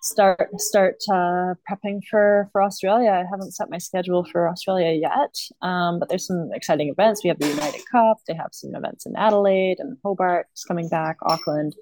start 0.05 0.51
start 0.61 0.97
uh, 1.11 1.55
prepping 1.69 2.01
for 2.09 2.49
for 2.53 2.63
Australia. 2.63 3.11
I 3.11 3.25
haven't 3.29 3.53
set 3.53 3.71
my 3.71 3.79
schedule 3.79 4.25
for 4.31 4.49
Australia 4.49 4.93
yet, 4.93 5.35
um, 5.63 5.99
but 5.99 6.09
there's 6.09 6.27
some 6.27 6.51
exciting 6.53 6.91
events. 6.91 7.25
We 7.25 7.29
have 7.29 7.39
the 7.39 7.49
United 7.49 7.81
Cup. 7.91 8.19
They 8.29 8.35
have 8.35 8.51
some 8.53 8.75
events 8.75 9.07
in 9.07 9.17
Adelaide 9.17 9.79
and 9.81 9.97
Hobart 10.05 10.47
is 10.55 10.65
coming 10.65 10.89
back, 10.89 11.17
Auckland, 11.23 11.75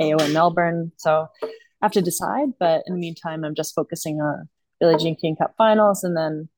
AO 0.00 0.28
Melbourne. 0.28 0.92
So 0.98 1.26
I 1.42 1.48
have 1.82 1.92
to 1.92 2.02
decide. 2.02 2.50
But 2.60 2.84
in 2.86 2.94
the 2.94 3.00
meantime, 3.00 3.44
I'm 3.44 3.54
just 3.54 3.74
focusing 3.74 4.20
on 4.20 4.48
Billie 4.78 4.96
Jean 4.98 5.16
King 5.16 5.36
Cup 5.36 5.54
finals, 5.56 6.04
and 6.04 6.16
then 6.16 6.48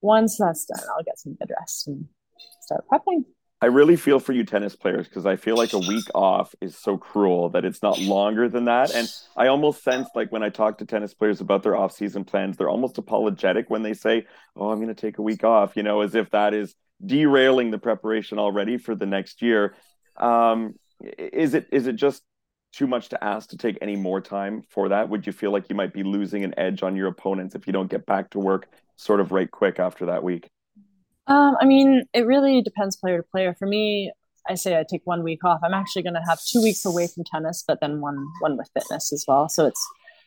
once 0.00 0.36
that's 0.38 0.66
done, 0.66 0.84
I'll 0.90 1.04
get 1.04 1.18
some 1.18 1.34
good 1.34 1.50
rest 1.58 1.86
and 1.86 2.06
start 2.62 2.84
prepping. 2.92 3.24
I 3.62 3.66
really 3.66 3.96
feel 3.96 4.20
for 4.20 4.32
you 4.32 4.44
tennis 4.44 4.76
players 4.76 5.08
because 5.08 5.24
I 5.24 5.36
feel 5.36 5.56
like 5.56 5.72
a 5.72 5.78
week 5.78 6.04
off 6.14 6.54
is 6.60 6.76
so 6.76 6.98
cruel 6.98 7.48
that 7.50 7.64
it's 7.64 7.82
not 7.82 7.98
longer 7.98 8.50
than 8.50 8.66
that. 8.66 8.94
And 8.94 9.08
I 9.34 9.46
almost 9.46 9.82
sense 9.82 10.08
like 10.14 10.30
when 10.30 10.42
I 10.42 10.50
talk 10.50 10.76
to 10.78 10.84
tennis 10.84 11.14
players 11.14 11.40
about 11.40 11.62
their 11.62 11.74
off-season 11.74 12.24
plans, 12.24 12.56
they're 12.58 12.68
almost 12.68 12.98
apologetic 12.98 13.70
when 13.70 13.82
they 13.82 13.94
say, 13.94 14.26
"Oh, 14.56 14.70
I'm 14.70 14.76
going 14.76 14.88
to 14.88 14.94
take 14.94 15.16
a 15.18 15.22
week 15.22 15.42
off," 15.42 15.74
you 15.74 15.82
know, 15.82 16.02
as 16.02 16.14
if 16.14 16.30
that 16.30 16.52
is 16.52 16.74
derailing 17.04 17.70
the 17.70 17.78
preparation 17.78 18.38
already 18.38 18.76
for 18.76 18.94
the 18.94 19.06
next 19.06 19.40
year. 19.40 19.74
Um, 20.16 20.74
is 21.00 21.54
it 21.54 21.66
is 21.72 21.86
it 21.86 21.96
just 21.96 22.22
too 22.72 22.86
much 22.86 23.08
to 23.10 23.24
ask 23.24 23.50
to 23.50 23.56
take 23.56 23.78
any 23.80 23.96
more 23.96 24.20
time 24.20 24.62
for 24.68 24.90
that? 24.90 25.08
Would 25.08 25.26
you 25.26 25.32
feel 25.32 25.50
like 25.50 25.70
you 25.70 25.76
might 25.76 25.94
be 25.94 26.02
losing 26.02 26.44
an 26.44 26.52
edge 26.58 26.82
on 26.82 26.94
your 26.94 27.08
opponents 27.08 27.54
if 27.54 27.66
you 27.66 27.72
don't 27.72 27.90
get 27.90 28.04
back 28.04 28.30
to 28.30 28.38
work 28.38 28.68
sort 28.96 29.20
of 29.20 29.32
right 29.32 29.50
quick 29.50 29.78
after 29.78 30.06
that 30.06 30.22
week? 30.22 30.50
Um, 31.28 31.56
I 31.60 31.64
mean, 31.64 32.04
it 32.12 32.26
really 32.26 32.62
depends 32.62 32.96
player 32.96 33.18
to 33.18 33.22
player. 33.22 33.54
For 33.58 33.66
me, 33.66 34.12
I 34.48 34.54
say 34.54 34.78
I 34.78 34.84
take 34.88 35.02
one 35.04 35.22
week 35.22 35.44
off. 35.44 35.60
I'm 35.64 35.74
actually 35.74 36.02
going 36.02 36.14
to 36.14 36.22
have 36.26 36.38
two 36.42 36.62
weeks 36.62 36.84
away 36.84 37.08
from 37.08 37.24
tennis, 37.24 37.64
but 37.66 37.80
then 37.80 38.00
one 38.00 38.24
one 38.40 38.56
with 38.56 38.70
fitness 38.74 39.12
as 39.12 39.24
well. 39.26 39.48
So 39.48 39.66
it's 39.66 39.84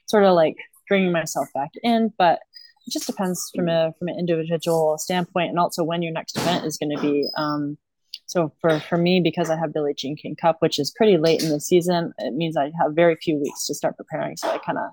sort 0.07 0.23
of 0.23 0.35
like 0.35 0.57
bringing 0.87 1.11
myself 1.11 1.47
back 1.53 1.69
in, 1.83 2.11
but 2.17 2.39
it 2.85 2.91
just 2.91 3.07
depends 3.07 3.49
from 3.55 3.69
a 3.69 3.93
from 3.97 4.09
an 4.09 4.17
individual 4.19 4.97
standpoint, 4.97 5.49
and 5.49 5.59
also 5.59 5.83
when 5.83 6.01
your 6.01 6.11
next 6.11 6.37
event 6.37 6.65
is 6.65 6.77
going 6.77 6.95
to 6.95 7.01
be. 7.01 7.27
Um, 7.37 7.77
so 8.25 8.51
for 8.61 8.79
for 8.81 8.97
me, 8.97 9.21
because 9.23 9.49
I 9.49 9.57
have 9.57 9.73
Billie 9.73 9.93
Jean 9.95 10.15
King 10.15 10.35
Cup, 10.35 10.57
which 10.59 10.79
is 10.79 10.91
pretty 10.91 11.17
late 11.17 11.41
in 11.41 11.49
the 11.49 11.59
season, 11.59 12.13
it 12.17 12.33
means 12.33 12.57
I 12.57 12.71
have 12.81 12.93
very 12.93 13.15
few 13.15 13.37
weeks 13.37 13.65
to 13.67 13.73
start 13.73 13.97
preparing. 13.97 14.35
So 14.37 14.49
I 14.49 14.57
kind 14.57 14.77
of 14.77 14.91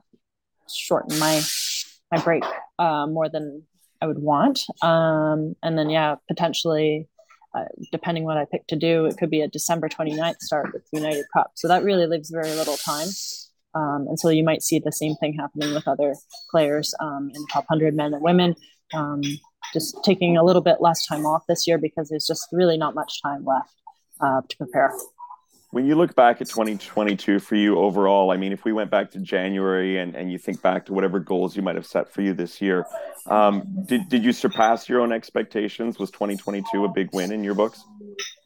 shorten 0.73 1.19
my 1.19 1.43
my 2.13 2.23
break 2.23 2.45
uh, 2.79 3.07
more 3.07 3.29
than 3.29 3.65
I 4.01 4.07
would 4.07 4.19
want. 4.19 4.61
Um, 4.83 5.55
and 5.63 5.79
then, 5.79 5.91
yeah, 5.91 6.17
potentially, 6.29 7.09
uh, 7.55 7.65
depending 7.93 8.25
what 8.25 8.37
I 8.37 8.45
pick 8.45 8.67
to 8.69 8.77
do, 8.77 9.07
it 9.07 9.17
could 9.17 9.31
be 9.31 9.41
a 9.41 9.49
December 9.49 9.89
29th 9.89 10.41
start 10.41 10.73
with 10.73 10.83
the 10.93 10.99
United 10.99 11.25
Cup. 11.33 11.53
So 11.55 11.69
that 11.69 11.83
really 11.83 12.07
leaves 12.07 12.31
very 12.31 12.51
little 12.55 12.77
time. 12.77 13.09
Um, 13.75 14.07
and 14.09 14.19
so 14.19 14.31
you 14.31 14.45
might 14.45 14.63
see 14.63 14.79
the 14.79 14.93
same 14.93 15.17
thing 15.17 15.35
happening 15.35 15.75
with 15.75 15.87
other 15.87 16.15
players 16.51 16.95
um, 17.01 17.31
in 17.35 17.41
the 17.41 17.49
top 17.53 17.65
100 17.69 17.95
men 17.95 18.15
and 18.15 18.23
women. 18.23 18.55
Um, 18.95 19.23
just 19.73 19.97
taking 20.05 20.37
a 20.37 20.45
little 20.45 20.63
bit 20.63 20.77
less 20.81 21.07
time 21.07 21.27
off 21.27 21.43
this 21.49 21.67
year 21.67 21.79
because 21.79 22.09
there's 22.09 22.27
just 22.27 22.49
really 22.53 22.77
not 22.77 22.95
much 22.95 23.21
time 23.23 23.45
left 23.45 23.75
uh, 24.21 24.41
to 24.49 24.57
prepare. 24.57 24.93
When 25.71 25.87
you 25.87 25.97
look 25.97 26.15
back 26.15 26.41
at 26.41 26.49
2022 26.49 27.41
for 27.41 27.57
you 27.57 27.79
overall, 27.79 28.31
I 28.31 28.37
mean, 28.37 28.53
if 28.53 28.65
we 28.65 28.73
went 28.73 28.91
back 28.91 29.11
to 29.13 29.19
January 29.19 29.99
and, 29.99 30.15
and 30.15 30.31
you 30.31 30.39
think 30.39 30.63
back 30.63 30.87
to 30.87 30.93
whatever 30.93 31.19
goals 31.19 31.57
you 31.57 31.63
might 31.63 31.75
have 31.75 31.87
set 31.87 32.13
for 32.13 32.23
you 32.23 32.33
this 32.33 32.61
year, 32.61 32.87
um, 33.27 33.65
did, 33.85 34.09
did 34.09 34.25
you 34.25 34.33
surpass 34.33 34.89
your 34.89 35.01
own 35.01 35.13
expectations? 35.13 35.99
Was 35.99 36.11
2022 36.13 36.85
a 36.85 36.89
big 36.89 37.09
win 37.13 37.33
in 37.33 37.43
your 37.43 37.55
books? 37.55 37.85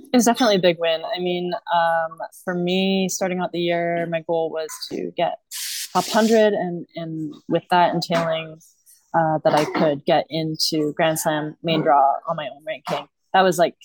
It 0.00 0.16
was 0.16 0.24
definitely 0.24 0.56
a 0.56 0.60
big 0.60 0.78
win. 0.78 1.02
I 1.14 1.20
mean, 1.20 1.52
um, 1.72 2.18
for 2.42 2.54
me, 2.54 3.08
starting 3.10 3.40
out 3.40 3.52
the 3.52 3.60
year, 3.60 4.06
my 4.10 4.22
goal 4.22 4.50
was 4.50 4.70
to 4.90 5.12
get 5.16 5.38
top 5.92 6.06
100, 6.06 6.54
and, 6.54 6.86
and 6.96 7.34
with 7.48 7.64
that 7.70 7.94
entailing 7.94 8.58
uh, 9.14 9.38
that 9.44 9.54
I 9.54 9.66
could 9.66 10.04
get 10.04 10.26
into 10.30 10.92
Grand 10.94 11.18
Slam 11.18 11.56
main 11.62 11.82
draw 11.82 12.14
on 12.28 12.36
my 12.36 12.48
own 12.48 12.64
ranking. 12.66 13.08
That 13.34 13.42
was 13.42 13.58
like 13.58 13.76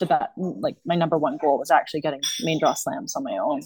the 0.00 0.06
bet, 0.06 0.30
like 0.36 0.76
my 0.84 0.94
number 0.94 1.18
one 1.18 1.36
goal 1.36 1.58
was 1.58 1.70
actually 1.70 2.00
getting 2.00 2.20
main 2.40 2.58
draw 2.58 2.74
slams 2.74 3.14
on 3.14 3.24
my 3.24 3.36
own. 3.36 3.62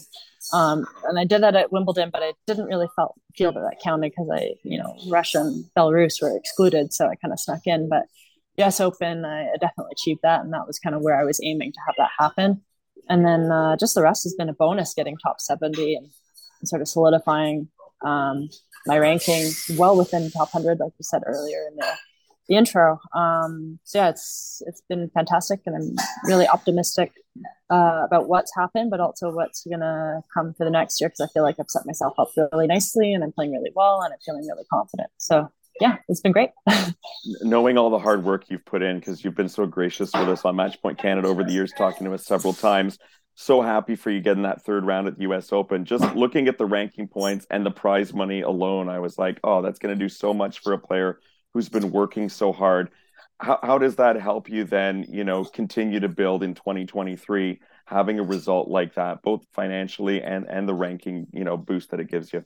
Um, 0.51 0.85
and 1.05 1.17
I 1.17 1.23
did 1.23 1.41
that 1.43 1.55
at 1.55 1.71
Wimbledon, 1.71 2.09
but 2.11 2.21
I 2.23 2.33
didn't 2.45 2.65
really 2.65 2.87
felt 2.95 3.15
feel 3.35 3.51
that 3.53 3.61
that 3.61 3.81
counted 3.83 4.11
because 4.11 4.29
I, 4.31 4.51
you 4.63 4.77
know, 4.77 4.95
Russia 5.07 5.39
and 5.39 5.65
Belarus 5.77 6.21
were 6.21 6.35
excluded, 6.35 6.93
so 6.93 7.07
I 7.07 7.15
kind 7.15 7.31
of 7.31 7.39
snuck 7.39 7.61
in. 7.65 7.87
But 7.89 8.03
US 8.57 8.79
Open, 8.79 9.25
I, 9.25 9.47
definitely 9.59 9.93
achieved 9.93 10.21
that, 10.23 10.41
and 10.41 10.53
that 10.53 10.67
was 10.67 10.79
kind 10.79 10.95
of 10.95 11.01
where 11.01 11.19
I 11.19 11.23
was 11.23 11.39
aiming 11.43 11.71
to 11.71 11.79
have 11.87 11.95
that 11.97 12.11
happen. 12.19 12.61
And 13.09 13.25
then 13.25 13.51
uh, 13.51 13.77
just 13.77 13.95
the 13.95 14.03
rest 14.03 14.23
has 14.23 14.33
been 14.33 14.49
a 14.49 14.53
bonus, 14.53 14.93
getting 14.93 15.17
top 15.17 15.39
seventy 15.39 15.95
and, 15.95 16.07
and 16.59 16.69
sort 16.69 16.81
of 16.81 16.87
solidifying 16.87 17.69
um, 18.03 18.49
my 18.85 18.97
ranking 18.97 19.51
well 19.77 19.95
within 19.95 20.29
top 20.31 20.51
hundred, 20.51 20.79
like 20.79 20.91
you 20.97 21.03
said 21.03 21.21
earlier 21.25 21.65
in 21.69 21.77
the 21.77 21.87
the 22.47 22.55
intro. 22.55 22.99
Um, 23.13 23.79
so 23.83 23.99
yeah, 23.99 24.09
it's 24.09 24.61
it's 24.67 24.81
been 24.89 25.09
fantastic, 25.13 25.61
and 25.65 25.75
I'm 25.75 25.95
really 26.25 26.47
optimistic 26.47 27.11
uh, 27.71 28.03
about 28.05 28.27
what's 28.27 28.53
happened, 28.55 28.91
but 28.91 28.99
also 28.99 29.31
what's 29.31 29.65
gonna 29.65 30.21
come 30.33 30.53
for 30.53 30.65
the 30.65 30.71
next 30.71 30.99
year 30.99 31.09
because 31.09 31.21
I 31.21 31.31
feel 31.33 31.43
like 31.43 31.55
I've 31.59 31.69
set 31.69 31.85
myself 31.85 32.13
up 32.17 32.29
really 32.51 32.67
nicely, 32.67 33.13
and 33.13 33.23
I'm 33.23 33.31
playing 33.31 33.53
really 33.53 33.71
well, 33.75 34.01
and 34.01 34.13
I'm 34.13 34.19
feeling 34.25 34.47
really 34.47 34.65
confident. 34.69 35.09
So 35.17 35.49
yeah, 35.79 35.97
it's 36.07 36.21
been 36.21 36.31
great. 36.31 36.51
Knowing 37.41 37.77
all 37.77 37.89
the 37.89 37.99
hard 37.99 38.23
work 38.23 38.45
you've 38.49 38.65
put 38.65 38.83
in, 38.83 38.99
because 38.99 39.23
you've 39.23 39.35
been 39.35 39.49
so 39.49 39.65
gracious 39.65 40.11
with 40.13 40.29
us 40.29 40.45
on 40.45 40.55
Matchpoint 40.55 40.97
Canada 40.97 41.27
over 41.27 41.43
the 41.43 41.51
years, 41.51 41.71
talking 41.75 42.05
to 42.05 42.13
us 42.13 42.25
several 42.25 42.53
times. 42.53 42.99
So 43.35 43.63
happy 43.63 43.95
for 43.95 44.11
you 44.11 44.21
getting 44.21 44.43
that 44.43 44.63
third 44.63 44.85
round 44.85 45.07
at 45.07 45.15
the 45.15 45.23
U.S. 45.23 45.51
Open. 45.51 45.85
Just 45.85 46.15
looking 46.15 46.47
at 46.47 46.59
the 46.59 46.67
ranking 46.67 47.07
points 47.07 47.47
and 47.49 47.65
the 47.65 47.71
prize 47.71 48.13
money 48.13 48.41
alone, 48.41 48.89
I 48.89 48.99
was 48.99 49.17
like, 49.17 49.39
oh, 49.43 49.63
that's 49.63 49.79
going 49.79 49.97
to 49.97 49.99
do 49.99 50.07
so 50.07 50.35
much 50.35 50.59
for 50.59 50.73
a 50.73 50.77
player 50.77 51.19
who's 51.53 51.69
been 51.69 51.91
working 51.91 52.29
so 52.29 52.51
hard. 52.51 52.89
How, 53.39 53.59
how 53.61 53.77
does 53.77 53.95
that 53.97 54.15
help 54.15 54.49
you 54.49 54.63
then, 54.63 55.05
you 55.09 55.23
know, 55.23 55.43
continue 55.43 55.99
to 55.99 56.09
build 56.09 56.43
in 56.43 56.53
2023, 56.53 57.59
having 57.85 58.19
a 58.19 58.23
result 58.23 58.69
like 58.69 58.95
that, 58.95 59.21
both 59.21 59.45
financially 59.53 60.21
and 60.21 60.45
and 60.49 60.67
the 60.67 60.73
ranking, 60.73 61.27
you 61.33 61.43
know, 61.43 61.57
boost 61.57 61.91
that 61.91 61.99
it 61.99 62.09
gives 62.09 62.31
you? 62.31 62.43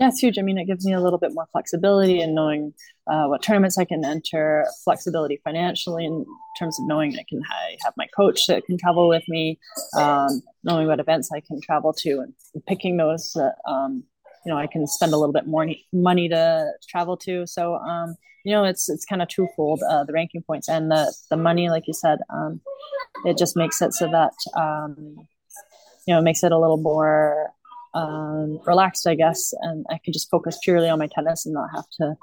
Yeah, 0.00 0.08
it's 0.08 0.18
huge. 0.18 0.38
I 0.38 0.42
mean, 0.42 0.58
it 0.58 0.64
gives 0.64 0.84
me 0.84 0.92
a 0.92 1.00
little 1.00 1.20
bit 1.20 1.30
more 1.32 1.46
flexibility 1.52 2.20
in 2.20 2.34
knowing 2.34 2.74
uh, 3.06 3.26
what 3.26 3.42
tournaments 3.42 3.78
I 3.78 3.84
can 3.84 4.04
enter, 4.04 4.66
flexibility 4.82 5.40
financially 5.44 6.04
in 6.04 6.26
terms 6.58 6.80
of 6.80 6.86
knowing 6.88 7.16
I 7.16 7.24
can 7.28 7.40
I 7.48 7.76
have 7.84 7.94
my 7.96 8.08
coach 8.16 8.46
that 8.48 8.64
can 8.64 8.76
travel 8.76 9.08
with 9.08 9.22
me, 9.28 9.60
um, 9.96 10.42
knowing 10.64 10.88
what 10.88 10.98
events 10.98 11.30
I 11.32 11.40
can 11.40 11.60
travel 11.60 11.92
to, 11.98 12.20
and, 12.20 12.34
picking 12.66 12.96
those 12.96 13.32
that 13.34 13.54
um, 13.68 14.02
you 14.44 14.52
know 14.52 14.58
I 14.58 14.66
can 14.66 14.86
spend 14.86 15.12
a 15.12 15.16
little 15.16 15.32
bit 15.32 15.46
more 15.46 15.66
money 15.92 16.28
to 16.28 16.72
travel 16.88 17.16
to. 17.18 17.46
So 17.46 17.76
um, 17.76 18.16
you 18.44 18.52
know 18.52 18.64
it's 18.64 18.88
it's 18.88 19.04
kind 19.04 19.22
of 19.22 19.28
twofold 19.28 19.82
uh, 19.88 20.04
the 20.04 20.12
ranking 20.12 20.42
points 20.42 20.68
and 20.68 20.90
the 20.90 21.12
the 21.30 21.36
money 21.36 21.70
like 21.70 21.86
you 21.86 21.94
said 21.94 22.18
um, 22.32 22.60
it 23.24 23.36
just 23.36 23.56
makes 23.56 23.82
it 23.82 23.92
so 23.92 24.08
that 24.10 24.34
um, 24.54 24.96
you 26.06 26.14
know 26.14 26.18
it 26.18 26.22
makes 26.22 26.44
it 26.44 26.52
a 26.52 26.58
little 26.58 26.76
more 26.76 27.50
um, 27.94 28.60
relaxed 28.66 29.06
i 29.06 29.14
guess 29.14 29.52
and 29.62 29.84
i 29.90 29.98
can 30.04 30.12
just 30.12 30.30
focus 30.30 30.58
purely 30.62 30.88
on 30.88 30.98
my 30.98 31.08
tennis 31.08 31.46
and 31.46 31.54
not 31.54 31.70
have 31.74 31.88
to 32.00 32.14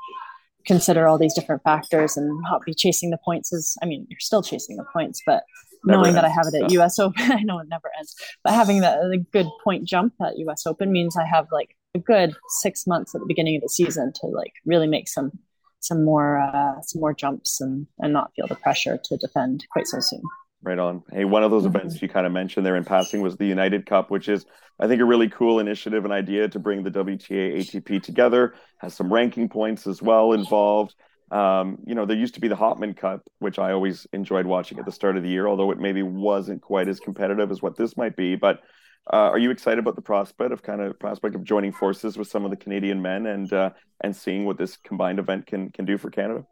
consider 0.65 1.07
all 1.07 1.17
these 1.17 1.33
different 1.33 1.63
factors 1.63 2.15
and 2.15 2.39
not 2.43 2.63
be 2.65 2.73
chasing 2.73 3.09
the 3.09 3.17
points 3.25 3.51
is 3.51 3.75
i 3.81 3.85
mean 3.85 4.05
you're 4.09 4.19
still 4.19 4.43
chasing 4.43 4.77
the 4.77 4.85
points 4.93 5.21
but 5.25 5.43
never 5.85 5.97
knowing 5.97 6.07
ends. 6.09 6.15
that 6.15 6.25
i 6.25 6.29
have 6.29 6.45
it 6.53 6.63
at 6.63 6.71
us 6.71 6.99
open 6.99 7.31
i 7.31 7.41
know 7.41 7.57
it 7.57 7.67
never 7.67 7.89
ends 7.97 8.15
but 8.43 8.53
having 8.53 8.81
the, 8.81 9.09
the 9.09 9.25
good 9.31 9.47
point 9.63 9.85
jump 9.85 10.13
at 10.21 10.33
us 10.33 10.67
open 10.67 10.91
means 10.91 11.17
i 11.17 11.25
have 11.25 11.47
like 11.51 11.75
a 11.93 11.99
good 11.99 12.35
six 12.61 12.87
months 12.87 13.13
at 13.15 13.21
the 13.21 13.27
beginning 13.27 13.55
of 13.55 13.61
the 13.61 13.69
season 13.69 14.11
to 14.15 14.27
like 14.27 14.53
really 14.65 14.87
make 14.87 15.07
some 15.07 15.31
some 15.79 16.05
more 16.05 16.39
uh, 16.39 16.79
some 16.81 17.01
more 17.01 17.13
jumps 17.13 17.59
and 17.59 17.87
and 17.99 18.13
not 18.13 18.31
feel 18.35 18.47
the 18.47 18.55
pressure 18.55 18.99
to 19.03 19.17
defend 19.17 19.65
quite 19.71 19.87
so 19.87 19.97
soon. 19.99 20.21
Right 20.63 20.77
on. 20.77 21.01
Hey, 21.11 21.25
one 21.25 21.43
of 21.43 21.49
those 21.49 21.63
mm-hmm. 21.63 21.75
events 21.75 22.01
you 22.01 22.07
kind 22.07 22.27
of 22.27 22.31
mentioned 22.31 22.65
there 22.65 22.75
in 22.75 22.85
passing 22.85 23.21
was 23.21 23.35
the 23.35 23.47
United 23.47 23.87
Cup, 23.87 24.11
which 24.11 24.29
is, 24.29 24.45
I 24.79 24.87
think, 24.87 25.01
a 25.01 25.05
really 25.05 25.27
cool 25.27 25.59
initiative 25.59 26.03
and 26.03 26.13
idea 26.13 26.47
to 26.49 26.59
bring 26.59 26.83
the 26.83 26.91
WTA 26.91 27.57
ATP 27.57 28.03
together. 28.03 28.53
Has 28.77 28.93
some 28.93 29.11
ranking 29.11 29.49
points 29.49 29.87
as 29.87 30.03
well 30.03 30.33
involved. 30.33 30.93
Um, 31.31 31.79
you 31.87 31.95
know, 31.95 32.05
there 32.05 32.17
used 32.17 32.35
to 32.35 32.41
be 32.41 32.47
the 32.47 32.55
Hopman 32.55 32.95
Cup, 32.95 33.21
which 33.39 33.57
I 33.57 33.71
always 33.71 34.05
enjoyed 34.13 34.45
watching 34.45 34.77
at 34.77 34.85
the 34.85 34.91
start 34.91 35.17
of 35.17 35.23
the 35.23 35.29
year, 35.29 35.47
although 35.47 35.71
it 35.71 35.79
maybe 35.79 36.03
wasn't 36.03 36.61
quite 36.61 36.87
as 36.87 36.99
competitive 36.99 37.49
as 37.49 37.61
what 37.61 37.75
this 37.75 37.97
might 37.97 38.15
be. 38.15 38.35
But 38.35 38.59
are 39.07 39.39
you 39.39 39.51
excited 39.51 39.79
about 39.79 39.95
the 39.95 40.01
prospect 40.01 40.51
of 40.51 40.61
kind 40.61 40.81
of 40.81 40.99
prospect 40.99 41.35
of 41.35 41.43
joining 41.43 41.71
forces 41.71 42.17
with 42.17 42.27
some 42.27 42.45
of 42.45 42.51
the 42.51 42.57
Canadian 42.57 43.01
men 43.01 43.25
and 43.25 43.51
uh, 43.51 43.71
and 44.01 44.15
seeing 44.15 44.45
what 44.45 44.57
this 44.57 44.77
combined 44.77 45.19
event 45.19 45.47
can 45.47 45.69
can 45.71 45.85
do 45.85 45.97
for 45.97 46.09
Canada? 46.09 46.45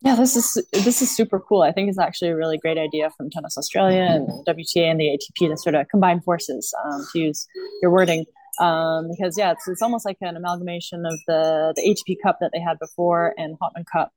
Yeah, 0.00 0.14
this 0.14 0.36
is 0.36 0.64
this 0.72 1.02
is 1.02 1.14
super 1.14 1.40
cool. 1.40 1.62
I 1.62 1.72
think 1.72 1.88
it's 1.88 1.98
actually 1.98 2.28
a 2.28 2.36
really 2.36 2.56
great 2.56 2.78
idea 2.78 3.10
from 3.16 3.30
Tennis 3.30 3.58
Australia 3.58 4.02
and 4.02 4.28
WTA 4.46 4.90
and 4.90 5.00
the 5.00 5.18
ATP 5.18 5.48
to 5.50 5.56
sort 5.56 5.74
of 5.74 5.88
combine 5.88 6.20
forces, 6.20 6.72
um, 6.84 7.04
to 7.12 7.18
use 7.18 7.48
your 7.82 7.90
wording, 7.90 8.24
um, 8.60 9.08
because 9.10 9.36
yeah, 9.36 9.50
it's 9.50 9.66
it's 9.66 9.82
almost 9.82 10.06
like 10.06 10.16
an 10.20 10.36
amalgamation 10.36 11.04
of 11.04 11.18
the 11.26 11.72
the 11.74 11.82
ATP 11.82 12.16
Cup 12.22 12.38
that 12.40 12.50
they 12.52 12.60
had 12.60 12.78
before 12.78 13.34
and 13.36 13.56
Hopman 13.58 13.84
Cup, 13.92 14.12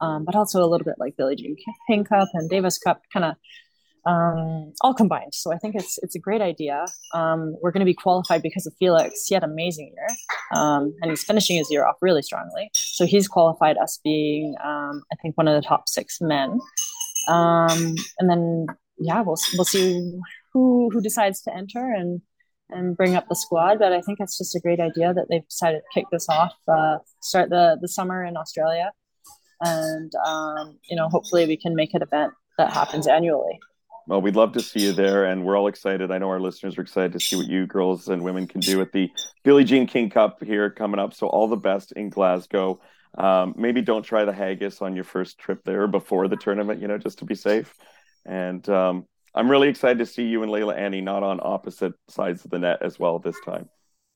um, 0.00 0.24
but 0.24 0.34
also 0.34 0.64
a 0.64 0.68
little 0.68 0.86
bit 0.86 0.96
like 0.98 1.18
Billie 1.18 1.36
Jean 1.36 1.54
King 1.86 2.04
Cup 2.04 2.28
and 2.32 2.48
Davis 2.48 2.78
Cup, 2.78 3.02
kind 3.12 3.26
of 3.26 3.34
um, 4.06 4.72
all 4.82 4.94
combined. 4.94 5.34
So 5.34 5.52
I 5.52 5.58
think 5.58 5.74
it's 5.74 5.98
it's 6.02 6.14
a 6.14 6.18
great 6.18 6.40
idea. 6.40 6.84
Um, 7.12 7.56
we're 7.60 7.72
going 7.72 7.80
to 7.80 7.86
be 7.86 7.94
qualified 7.94 8.40
because 8.40 8.66
of 8.66 8.72
Felix. 8.78 9.26
He 9.26 9.34
had 9.34 9.42
an 9.42 9.50
amazing 9.50 9.92
year, 9.94 10.06
um, 10.54 10.94
and 11.02 11.10
he's 11.10 11.24
finishing 11.24 11.56
his 11.56 11.70
year 11.70 11.84
off 11.84 11.96
really 12.00 12.22
strongly. 12.22 12.70
So 12.72 13.04
he's 13.04 13.26
qualified 13.26 13.76
us 13.76 13.98
being, 14.04 14.54
um, 14.64 15.02
I 15.12 15.16
think, 15.20 15.36
one 15.36 15.48
of 15.48 15.60
the 15.60 15.66
top 15.66 15.88
six 15.88 16.18
men. 16.20 16.60
Um, 17.28 17.96
and 18.20 18.30
then 18.30 18.66
yeah, 18.98 19.22
we'll 19.22 19.38
we'll 19.54 19.64
see 19.64 20.12
who 20.52 20.88
who 20.92 21.00
decides 21.00 21.42
to 21.42 21.54
enter 21.54 21.92
and 21.92 22.20
and 22.70 22.96
bring 22.96 23.16
up 23.16 23.28
the 23.28 23.34
squad. 23.34 23.80
But 23.80 23.92
I 23.92 24.00
think 24.02 24.18
it's 24.20 24.38
just 24.38 24.54
a 24.54 24.60
great 24.60 24.78
idea 24.78 25.14
that 25.14 25.26
they've 25.28 25.48
decided 25.48 25.80
to 25.80 26.00
kick 26.00 26.06
this 26.12 26.28
off, 26.28 26.54
uh, 26.68 26.98
start 27.22 27.50
the 27.50 27.76
the 27.80 27.88
summer 27.88 28.24
in 28.24 28.36
Australia, 28.36 28.92
and 29.60 30.12
um, 30.24 30.78
you 30.88 30.94
know 30.94 31.08
hopefully 31.08 31.46
we 31.46 31.56
can 31.56 31.74
make 31.74 31.92
it 31.92 31.96
an 31.96 32.02
event 32.02 32.34
that 32.56 32.72
happens 32.72 33.08
annually. 33.08 33.58
Well, 34.08 34.22
we'd 34.22 34.36
love 34.36 34.52
to 34.52 34.60
see 34.60 34.80
you 34.80 34.92
there, 34.92 35.24
and 35.24 35.44
we're 35.44 35.58
all 35.58 35.66
excited. 35.66 36.12
I 36.12 36.18
know 36.18 36.28
our 36.28 36.38
listeners 36.38 36.78
are 36.78 36.82
excited 36.82 37.12
to 37.14 37.20
see 37.20 37.34
what 37.34 37.46
you 37.46 37.66
girls 37.66 38.06
and 38.06 38.22
women 38.22 38.46
can 38.46 38.60
do 38.60 38.80
at 38.80 38.92
the 38.92 39.10
Billie 39.42 39.64
Jean 39.64 39.88
King 39.88 40.10
Cup 40.10 40.44
here 40.44 40.70
coming 40.70 41.00
up. 41.00 41.12
So, 41.12 41.26
all 41.26 41.48
the 41.48 41.56
best 41.56 41.90
in 41.92 42.10
Glasgow. 42.10 42.80
Um, 43.18 43.54
maybe 43.56 43.82
don't 43.82 44.04
try 44.04 44.24
the 44.24 44.32
haggis 44.32 44.80
on 44.80 44.94
your 44.94 45.04
first 45.04 45.38
trip 45.38 45.64
there 45.64 45.88
before 45.88 46.28
the 46.28 46.36
tournament, 46.36 46.80
you 46.80 46.86
know, 46.86 46.98
just 46.98 47.18
to 47.18 47.24
be 47.24 47.34
safe. 47.34 47.74
And 48.24 48.68
um, 48.68 49.06
I'm 49.34 49.50
really 49.50 49.68
excited 49.68 49.98
to 49.98 50.06
see 50.06 50.24
you 50.24 50.42
and 50.42 50.52
Leylah 50.52 50.76
Annie 50.76 51.00
not 51.00 51.22
on 51.22 51.40
opposite 51.42 51.94
sides 52.08 52.44
of 52.44 52.50
the 52.50 52.58
net 52.58 52.82
as 52.82 52.98
well 52.98 53.18
this 53.18 53.40
time. 53.44 53.68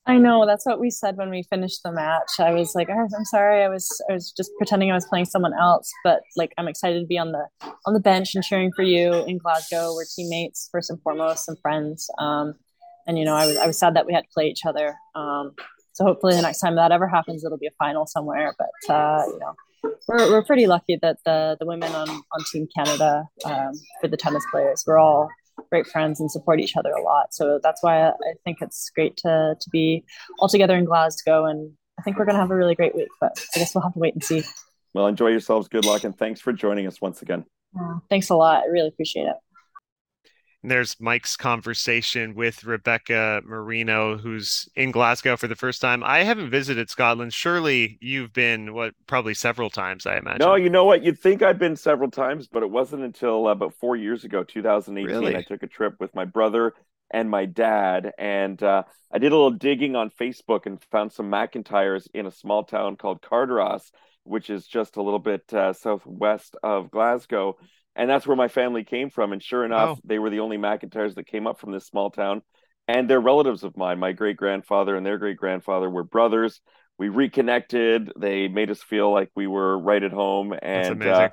I 0.07 0.17
know 0.17 0.47
that's 0.47 0.65
what 0.65 0.81
we 0.81 0.91
said 0.91 1.17
when 1.17 1.31
we 1.31 1.43
finished 1.43 1.83
the 1.85 1.93
match. 1.93 2.31
I 2.39 2.53
was 2.53 2.75
like, 2.75 2.89
oh, 2.91 3.09
I'm 3.17 3.25
sorry, 3.27 3.63
I 3.63 3.69
was 3.69 3.87
I 4.09 4.15
was 4.15 4.33
just 4.33 4.51
pretending 4.57 4.91
I 4.91 4.95
was 4.95 5.07
playing 5.07 5.27
someone 5.27 5.53
else, 5.55 5.91
but 6.03 6.23
like 6.37 6.53
I'm 6.59 6.69
excited 6.69 7.01
to 7.01 7.07
be 7.07 7.19
on 7.19 7.33
the 7.33 7.47
on 7.87 7.95
the 7.95 8.01
bench 8.01 8.35
and 8.35 8.43
cheering 8.43 8.73
for 8.75 8.83
you 8.83 9.13
in 9.27 9.39
Glasgow. 9.39 9.95
We're 9.95 10.07
teammates 10.17 10.69
first 10.73 10.91
and 10.91 11.01
foremost 11.03 11.49
and 11.49 11.59
friends. 11.61 12.09
Um, 12.19 12.55
and 13.07 13.19
you 13.19 13.25
know, 13.25 13.35
I 13.35 13.47
was 13.47 13.57
I 13.59 13.67
was 13.67 13.79
sad 13.79 13.95
that 13.95 14.07
we 14.07 14.15
had 14.15 14.23
to 14.23 14.31
play 14.33 14.49
each 14.49 14.65
other. 14.67 14.95
Um, 15.15 15.53
so 15.93 16.05
hopefully 16.05 16.35
the 16.35 16.43
next 16.43 16.61
time 16.61 16.77
that 16.77 16.93
ever 16.93 17.07
happens, 17.07 17.45
it'll 17.45 17.59
be 17.59 17.67
a 17.67 17.77
final 17.79 18.07
somewhere. 18.07 18.55
But 18.59 18.95
uh, 18.95 19.25
you 19.27 19.39
know, 19.39 19.55
we're 20.09 20.31
we're 20.31 20.45
pretty 20.45 20.67
lucky 20.67 20.99
that 21.03 21.19
the 21.25 21.57
the 21.61 21.67
women 21.67 21.93
on 21.93 22.09
on 22.09 22.45
Team 22.51 22.67
Canada 22.75 23.25
um, 23.45 23.73
for 24.01 24.09
the 24.09 24.17
tennis 24.17 24.45
players, 24.51 24.85
we're 24.87 24.99
all 24.99 25.29
great 25.71 25.87
friends 25.87 26.21
and 26.21 26.31
support 26.31 26.61
each 26.61 26.77
other 26.77 26.91
a 26.91 27.03
lot. 27.03 27.35
So 27.35 27.61
that's 27.63 27.83
why 27.83 28.09
I 28.09 28.13
think 28.45 28.59
it's 28.61 28.91
great 28.95 29.17
to 29.19 29.57
to 29.61 29.71
be 29.71 30.05
all 30.39 30.49
together 30.49 30.77
in 30.77 30.85
Glasgow, 30.85 31.45
and 31.45 31.73
I 31.99 32.03
think 32.03 32.19
we're 32.19 32.25
going 32.25 32.37
to 32.37 32.41
have 32.41 32.51
a 32.51 32.57
really 32.57 32.75
great 32.75 32.95
week. 32.95 33.09
But 33.21 33.33
I 33.55 33.59
guess 33.59 33.75
we'll 33.75 33.83
have 33.83 33.95
to 33.95 33.99
wait 33.99 34.15
and 34.15 34.25
see. 34.25 34.43
Well, 34.95 35.07
enjoy 35.07 35.29
yourselves. 35.29 35.69
Good 35.69 35.85
luck, 35.85 36.05
and 36.05 36.17
thanks 36.17 36.41
for 36.41 36.53
joining 36.53 36.87
us 36.87 37.01
once 37.01 37.23
again. 37.23 37.45
Thanks 38.09 38.31
a 38.31 38.35
lot. 38.35 38.65
I 38.65 38.67
really 38.67 38.89
appreciate 38.89 39.27
it. 39.27 39.37
And 40.63 40.71
there's 40.71 41.01
Mike's 41.01 41.37
conversation 41.37 42.35
with 42.35 42.65
Rebecca 42.65 43.41
Marino, 43.47 44.19
who's 44.19 44.69
in 44.77 44.91
Glasgow 44.91 45.37
for 45.37 45.49
the 45.49 45.57
first 45.57 45.81
time. 45.81 46.05
I 46.05 46.23
haven't 46.23 46.51
visited 46.51 46.91
Scotland. 46.91 47.33
Surely 47.33 47.97
you've 48.03 48.35
been, 48.35 48.75
what, 48.75 48.95
probably 49.07 49.33
several 49.33 49.71
times, 49.71 50.05
I 50.07 50.19
imagine. 50.19 50.41
No, 50.41 50.57
you 50.57 50.69
know 50.69 50.85
what? 50.85 51.03
You'd 51.03 51.19
think 51.19 51.43
I'd 51.43 51.59
been 51.59 51.77
several 51.77 52.11
times, 52.11 52.47
but 52.47 52.63
it 52.63 52.71
wasn't 52.71 53.05
until 53.05 53.47
uh, 53.47 53.53
about 53.53 53.75
four 53.75 53.97
years 53.97 54.25
ago, 54.25 54.45
2018, 54.45 55.07
really? 55.07 55.35
I 55.35 55.43
took 55.43 55.63
a 55.63 55.67
trip 55.67 55.95
with 55.99 56.15
my 56.15 56.27
brother 56.27 56.75
and 57.11 57.31
my 57.31 57.47
dad. 57.47 58.13
And 58.19 58.63
uh, 58.63 58.83
I 59.11 59.19
did 59.19 59.33
a 59.33 59.37
little 59.37 59.51
digging 59.51 59.97
on 59.97 60.11
Facebook 60.11 60.67
and 60.67 60.83
found 60.91 61.13
some 61.13 61.31
McIntyres 61.31 62.07
in 62.13 62.27
a 62.27 62.31
small 62.31 62.65
town 62.65 62.97
called 62.97 63.23
Cardross, 63.23 63.91
which 64.25 64.51
is 64.51 64.67
just 64.67 64.97
a 64.97 65.03
little 65.03 65.19
bit 65.19 65.53
uh, 65.55 65.73
southwest 65.73 66.55
of 66.63 66.91
Glasgow 66.91 67.57
and 67.97 68.09
that's 68.09 68.27
where 68.27 68.37
my 68.37 68.49
family 68.49 68.85
came 68.85 69.11
from. 69.11 69.33
And 69.33 69.43
sure 69.43 69.65
enough, 69.65 69.99
they 70.05 70.19
were 70.19 70.31
the 70.31 70.41
only 70.41 70.59
McIntyres 70.59 71.15
that 71.17 71.27
came 71.27 71.47
up 71.47 71.59
from 71.61 71.73
this 71.73 71.87
small 71.87 72.11
town, 72.11 72.43
and 72.89 73.09
they're 73.09 73.21
relatives 73.21 73.65
of 73.65 73.77
mine. 73.77 73.99
My 73.99 74.13
great 74.13 74.37
grandfather 74.37 74.97
and 74.97 75.05
their 75.05 75.19
great 75.19 75.37
grandfather 75.37 75.89
were 75.89 76.05
brothers. 76.05 76.61
We 76.99 77.09
reconnected. 77.09 78.13
They 78.19 78.49
made 78.49 78.71
us 78.71 78.83
feel 78.83 79.13
like 79.13 79.31
we 79.35 79.47
were 79.47 79.79
right 79.79 80.03
at 80.03 80.13
home, 80.13 80.55
and 80.61 81.03
uh, 81.03 81.31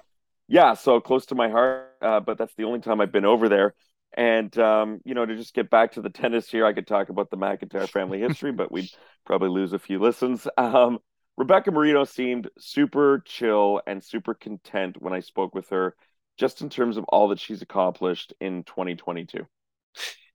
yeah, 0.47 0.73
so 0.75 0.99
close 0.99 1.25
to 1.27 1.35
my 1.35 1.49
heart. 1.49 1.91
Uh, 2.01 2.19
but 2.19 2.37
that's 2.37 2.55
the 2.55 2.63
only 2.63 2.79
time 2.79 3.01
I've 3.01 3.11
been 3.11 3.25
over 3.25 3.49
there. 3.49 3.73
And 4.13 4.57
um, 4.57 4.99
you 5.03 5.13
know, 5.13 5.25
to 5.25 5.35
just 5.35 5.53
get 5.53 5.69
back 5.69 5.93
to 5.93 6.01
the 6.01 6.09
tennis 6.09 6.49
here, 6.49 6.65
I 6.65 6.73
could 6.73 6.87
talk 6.87 7.09
about 7.09 7.29
the 7.29 7.37
McIntyre 7.37 7.89
family 7.89 8.19
history, 8.19 8.51
but 8.51 8.71
we'd 8.71 8.89
probably 9.25 9.49
lose 9.49 9.73
a 9.73 9.79
few 9.79 9.99
listens. 9.99 10.47
Um, 10.57 10.99
Rebecca 11.37 11.71
Marino 11.71 12.03
seemed 12.03 12.49
super 12.57 13.21
chill 13.25 13.81
and 13.85 14.03
super 14.03 14.33
content 14.33 14.95
when 14.99 15.13
I 15.13 15.19
spoke 15.19 15.53
with 15.53 15.69
her 15.69 15.95
just 16.37 16.61
in 16.61 16.69
terms 16.69 16.97
of 16.97 17.05
all 17.05 17.29
that 17.29 17.39
she's 17.39 17.61
accomplished 17.61 18.33
in 18.39 18.63
2022. 18.63 19.45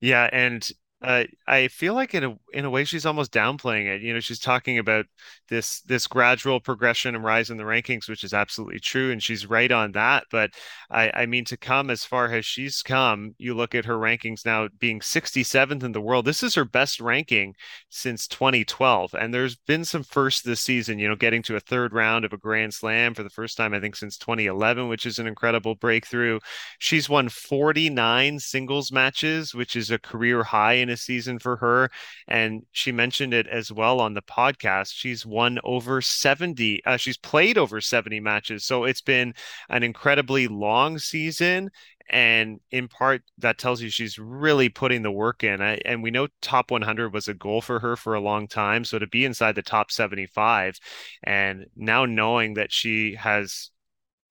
Yeah, 0.01 0.29
and 0.31 0.67
uh, 1.03 1.25
I 1.45 1.67
feel 1.67 1.95
like 1.95 2.13
in 2.13 2.23
a 2.23 2.37
in 2.53 2.63
a 2.63 2.69
way 2.69 2.85
she's 2.85 3.05
almost 3.05 3.33
downplaying 3.33 3.93
it. 3.93 4.01
You 4.01 4.13
know, 4.13 4.21
she's 4.21 4.39
talking 4.39 4.77
about 4.77 5.05
this 5.49 5.81
this 5.81 6.07
gradual 6.07 6.61
progression 6.61 7.13
and 7.13 7.23
rise 7.25 7.49
in 7.49 7.57
the 7.57 7.65
rankings, 7.65 8.07
which 8.07 8.23
is 8.23 8.33
absolutely 8.33 8.79
true, 8.79 9.11
and 9.11 9.21
she's 9.21 9.45
right 9.45 9.69
on 9.69 9.91
that. 9.91 10.23
But 10.31 10.51
I, 10.89 11.11
I 11.13 11.25
mean, 11.25 11.43
to 11.45 11.57
come 11.57 11.89
as 11.89 12.05
far 12.05 12.27
as 12.31 12.45
she's 12.45 12.81
come, 12.81 13.35
you 13.37 13.53
look 13.53 13.75
at 13.75 13.83
her 13.83 13.97
rankings 13.97 14.45
now 14.45 14.69
being 14.79 15.01
67th 15.01 15.83
in 15.83 15.91
the 15.91 15.99
world. 15.99 16.23
This 16.23 16.41
is 16.41 16.55
her 16.55 16.63
best 16.63 17.01
ranking 17.01 17.55
since 17.89 18.25
2012, 18.29 19.13
and 19.13 19.33
there's 19.33 19.57
been 19.57 19.83
some 19.83 20.03
firsts 20.03 20.41
this 20.41 20.61
season. 20.61 20.99
You 20.99 21.09
know, 21.09 21.17
getting 21.17 21.43
to 21.43 21.57
a 21.57 21.59
third 21.59 21.91
round 21.91 22.23
of 22.23 22.31
a 22.31 22.37
Grand 22.37 22.73
Slam 22.73 23.13
for 23.13 23.23
the 23.23 23.29
first 23.29 23.57
time 23.57 23.73
I 23.73 23.81
think 23.81 23.97
since 23.97 24.17
2011, 24.17 24.87
which 24.87 25.05
is 25.05 25.19
an 25.19 25.27
incredible 25.27 25.75
breakthrough. 25.75 26.39
She's 26.79 27.09
won 27.09 27.27
49 27.27 28.39
singles 28.39 28.89
matches, 28.89 29.53
which 29.53 29.75
is 29.75 29.91
a 29.91 29.99
career 29.99 30.43
high 30.43 30.73
in 30.75 30.92
season 30.97 31.39
for 31.39 31.57
her. 31.57 31.89
And 32.27 32.65
she 32.71 32.91
mentioned 32.91 33.33
it 33.33 33.47
as 33.47 33.71
well 33.71 33.99
on 33.99 34.13
the 34.13 34.21
podcast. 34.21 34.93
She's 34.93 35.25
won 35.25 35.59
over 35.63 36.01
70, 36.01 36.81
uh, 36.85 36.97
she's 36.97 37.17
played 37.17 37.57
over 37.57 37.81
70 37.81 38.19
matches. 38.19 38.65
So 38.65 38.83
it's 38.83 39.01
been 39.01 39.33
an 39.69 39.83
incredibly 39.83 40.47
long 40.47 40.97
season. 40.99 41.69
And 42.09 42.59
in 42.71 42.87
part, 42.89 43.23
that 43.37 43.57
tells 43.57 43.81
you 43.81 43.89
she's 43.89 44.19
really 44.19 44.69
putting 44.69 45.03
the 45.03 45.11
work 45.11 45.43
in. 45.43 45.61
I, 45.61 45.79
and 45.85 46.03
we 46.03 46.11
know 46.11 46.27
top 46.41 46.69
100 46.69 47.13
was 47.13 47.27
a 47.27 47.33
goal 47.33 47.61
for 47.61 47.79
her 47.79 47.95
for 47.95 48.13
a 48.13 48.19
long 48.19 48.47
time. 48.47 48.83
So 48.83 48.99
to 48.99 49.07
be 49.07 49.25
inside 49.25 49.55
the 49.55 49.61
top 49.61 49.89
75 49.91 50.79
and 51.23 51.65
now 51.75 52.05
knowing 52.05 52.55
that 52.55 52.71
she 52.71 53.15
has 53.15 53.71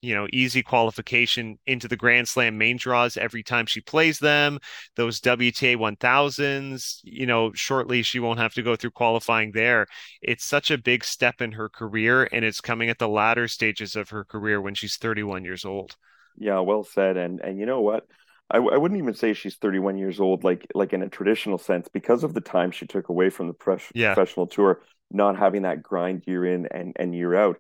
you 0.02 0.14
know, 0.16 0.26
easy 0.32 0.62
qualification 0.62 1.58
into 1.64 1.86
the 1.86 1.96
Grand 1.96 2.26
Slam 2.26 2.58
main 2.58 2.76
draws 2.76 3.16
every 3.16 3.44
time 3.44 3.66
she 3.66 3.80
plays 3.80 4.18
them. 4.18 4.58
Those 4.96 5.20
WTA 5.20 5.76
1000s, 5.76 6.98
you 7.04 7.24
know, 7.24 7.52
shortly 7.54 8.02
she 8.02 8.18
won't 8.18 8.40
have 8.40 8.52
to 8.54 8.62
go 8.62 8.74
through 8.74 8.90
qualifying 8.90 9.52
there. 9.52 9.86
It's 10.20 10.44
such 10.44 10.72
a 10.72 10.76
big 10.76 11.04
step 11.04 11.40
in 11.40 11.52
her 11.52 11.68
career, 11.68 12.28
and 12.32 12.44
it's 12.44 12.60
coming 12.60 12.90
at 12.90 12.98
the 12.98 13.08
latter 13.08 13.46
stages 13.46 13.94
of 13.94 14.10
her 14.10 14.24
career 14.24 14.60
when 14.60 14.74
she's 14.74 14.96
31 14.96 15.44
years 15.44 15.64
old. 15.64 15.96
Yeah, 16.36 16.58
well 16.60 16.82
said. 16.82 17.16
And 17.16 17.40
and 17.40 17.58
you 17.58 17.66
know 17.66 17.80
what? 17.80 18.06
I, 18.50 18.56
I 18.56 18.76
wouldn't 18.76 18.98
even 18.98 19.14
say 19.14 19.34
she's 19.34 19.56
31 19.56 19.98
years 19.98 20.18
old, 20.18 20.42
like 20.42 20.66
like 20.74 20.92
in 20.92 21.02
a 21.02 21.08
traditional 21.08 21.58
sense, 21.58 21.88
because 21.88 22.24
of 22.24 22.34
the 22.34 22.40
time 22.40 22.72
she 22.72 22.86
took 22.86 23.08
away 23.08 23.30
from 23.30 23.46
the 23.46 23.78
yeah. 23.94 24.14
professional 24.14 24.48
tour, 24.48 24.82
not 25.12 25.38
having 25.38 25.62
that 25.62 25.82
grind 25.82 26.24
year 26.26 26.44
in 26.44 26.66
and, 26.66 26.96
and 26.98 27.14
year 27.14 27.36
out 27.36 27.58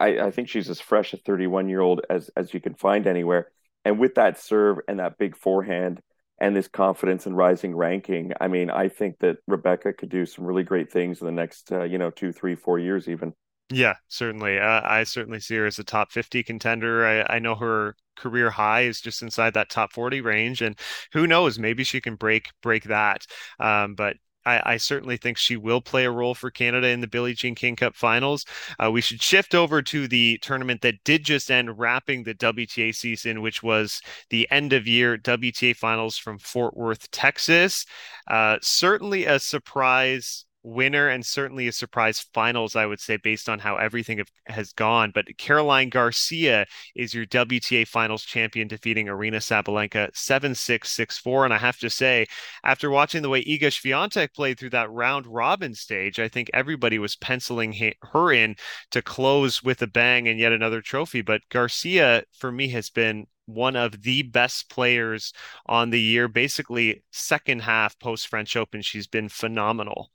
I, 0.00 0.18
I 0.18 0.30
think 0.30 0.48
she's 0.48 0.68
as 0.68 0.80
fresh 0.80 1.12
a 1.14 1.16
31 1.16 1.68
year 1.68 1.80
old 1.80 2.02
as 2.10 2.30
as 2.36 2.52
you 2.52 2.60
can 2.60 2.74
find 2.74 3.06
anywhere. 3.06 3.50
And 3.84 3.98
with 3.98 4.16
that 4.16 4.38
serve 4.40 4.78
and 4.88 4.98
that 4.98 5.18
big 5.18 5.36
forehand 5.36 6.00
and 6.40 6.54
this 6.54 6.68
confidence 6.68 7.26
and 7.26 7.36
rising 7.36 7.74
ranking, 7.74 8.32
I 8.40 8.48
mean, 8.48 8.70
I 8.70 8.88
think 8.88 9.18
that 9.20 9.38
Rebecca 9.46 9.92
could 9.92 10.08
do 10.08 10.26
some 10.26 10.44
really 10.44 10.62
great 10.64 10.92
things 10.92 11.20
in 11.20 11.26
the 11.26 11.32
next, 11.32 11.72
uh, 11.72 11.84
you 11.84 11.98
know, 11.98 12.10
two, 12.10 12.32
three, 12.32 12.54
four 12.54 12.78
years 12.78 13.08
even. 13.08 13.34
Yeah, 13.70 13.94
certainly. 14.08 14.58
Uh, 14.58 14.80
I 14.82 15.04
certainly 15.04 15.40
see 15.40 15.56
her 15.56 15.66
as 15.66 15.78
a 15.78 15.84
top 15.84 16.10
50 16.10 16.42
contender. 16.42 17.06
I, 17.06 17.36
I 17.36 17.38
know 17.38 17.54
her 17.54 17.96
career 18.16 18.50
high 18.50 18.82
is 18.82 19.00
just 19.00 19.20
inside 19.20 19.54
that 19.54 19.68
top 19.68 19.92
40 19.92 20.22
range. 20.22 20.62
And 20.62 20.78
who 21.12 21.26
knows, 21.26 21.58
maybe 21.58 21.84
she 21.84 22.00
can 22.00 22.14
break 22.14 22.48
break 22.62 22.84
that. 22.84 23.26
Um, 23.60 23.94
but 23.94 24.16
I, 24.48 24.62
I, 24.64 24.76
certainly 24.78 25.16
think 25.18 25.36
she 25.36 25.56
will 25.56 25.80
play 25.80 26.06
a 26.06 26.10
role 26.10 26.34
for 26.34 26.50
Canada 26.50 26.88
in 26.88 27.00
the 27.00 27.06
Billie 27.06 27.34
Jean 27.34 27.54
King 27.54 27.76
Cup 27.76 27.94
finals. 27.94 28.46
Uh, 28.82 28.90
we 28.90 29.00
should 29.00 29.20
shift 29.20 29.54
over 29.54 29.82
to 29.82 30.08
the 30.08 30.38
tournament 30.38 30.80
that 30.80 31.04
did 31.04 31.24
just 31.24 31.50
end, 31.50 31.78
wrapping 31.78 32.22
the 32.22 32.34
WTA 32.34 32.94
season, 32.94 33.42
which 33.42 33.62
was 33.62 34.00
the 34.30 34.48
end 34.50 34.72
of 34.72 34.86
year 34.86 35.18
WTA 35.18 35.76
finals 35.76 36.16
from 36.16 36.38
Fort 36.38 36.76
Worth, 36.76 37.10
Texas. 37.10 37.84
Uh, 38.26 38.56
certainly 38.62 39.26
a 39.26 39.38
surprise 39.38 40.46
winner 40.62 41.08
and 41.08 41.24
certainly 41.24 41.68
a 41.68 41.72
surprise 41.72 42.20
finals, 42.34 42.76
I 42.76 42.86
would 42.86 43.00
say, 43.00 43.16
based 43.16 43.48
on 43.48 43.58
how 43.58 43.76
everything 43.76 44.22
has 44.46 44.72
gone. 44.72 45.12
But 45.14 45.26
Caroline 45.38 45.88
Garcia 45.88 46.66
is 46.94 47.14
your 47.14 47.26
WTA 47.26 47.86
finals 47.86 48.24
champion, 48.24 48.68
defeating 48.68 49.06
Aryna 49.06 49.36
Sabalenka 49.36 50.10
7 50.14 50.54
6 50.54 50.90
6 50.90 51.18
4. 51.18 51.44
And 51.44 51.54
I 51.54 51.58
have 51.58 51.78
to 51.78 51.90
say, 51.90 52.26
after 52.64 52.90
watching 52.90 53.22
the 53.22 53.28
way 53.28 53.44
Iga 53.44 53.68
Swiatek 53.68 54.34
played 54.34 54.58
through 54.58 54.70
that 54.70 54.90
round 54.90 55.26
robin 55.26 55.74
stage, 55.74 56.18
I 56.18 56.28
think 56.28 56.50
everybody 56.52 56.98
was 56.98 57.16
penciling 57.16 57.94
her 58.12 58.32
in 58.32 58.56
to 58.90 59.02
close 59.02 59.62
with 59.62 59.82
a 59.82 59.86
bang 59.86 60.28
and 60.28 60.38
yet 60.38 60.52
another 60.52 60.80
trophy. 60.80 61.22
But 61.22 61.42
Garcia, 61.50 62.24
for 62.38 62.52
me, 62.52 62.68
has 62.68 62.90
been 62.90 63.26
one 63.46 63.76
of 63.76 64.02
the 64.02 64.22
best 64.22 64.68
players 64.68 65.32
on 65.66 65.90
the 65.90 66.00
year, 66.00 66.28
basically 66.28 67.02
second 67.10 67.62
half 67.62 67.98
post 67.98 68.28
French 68.28 68.56
Open. 68.56 68.82
She's 68.82 69.06
been 69.06 69.28
phenomenal. 69.28 70.10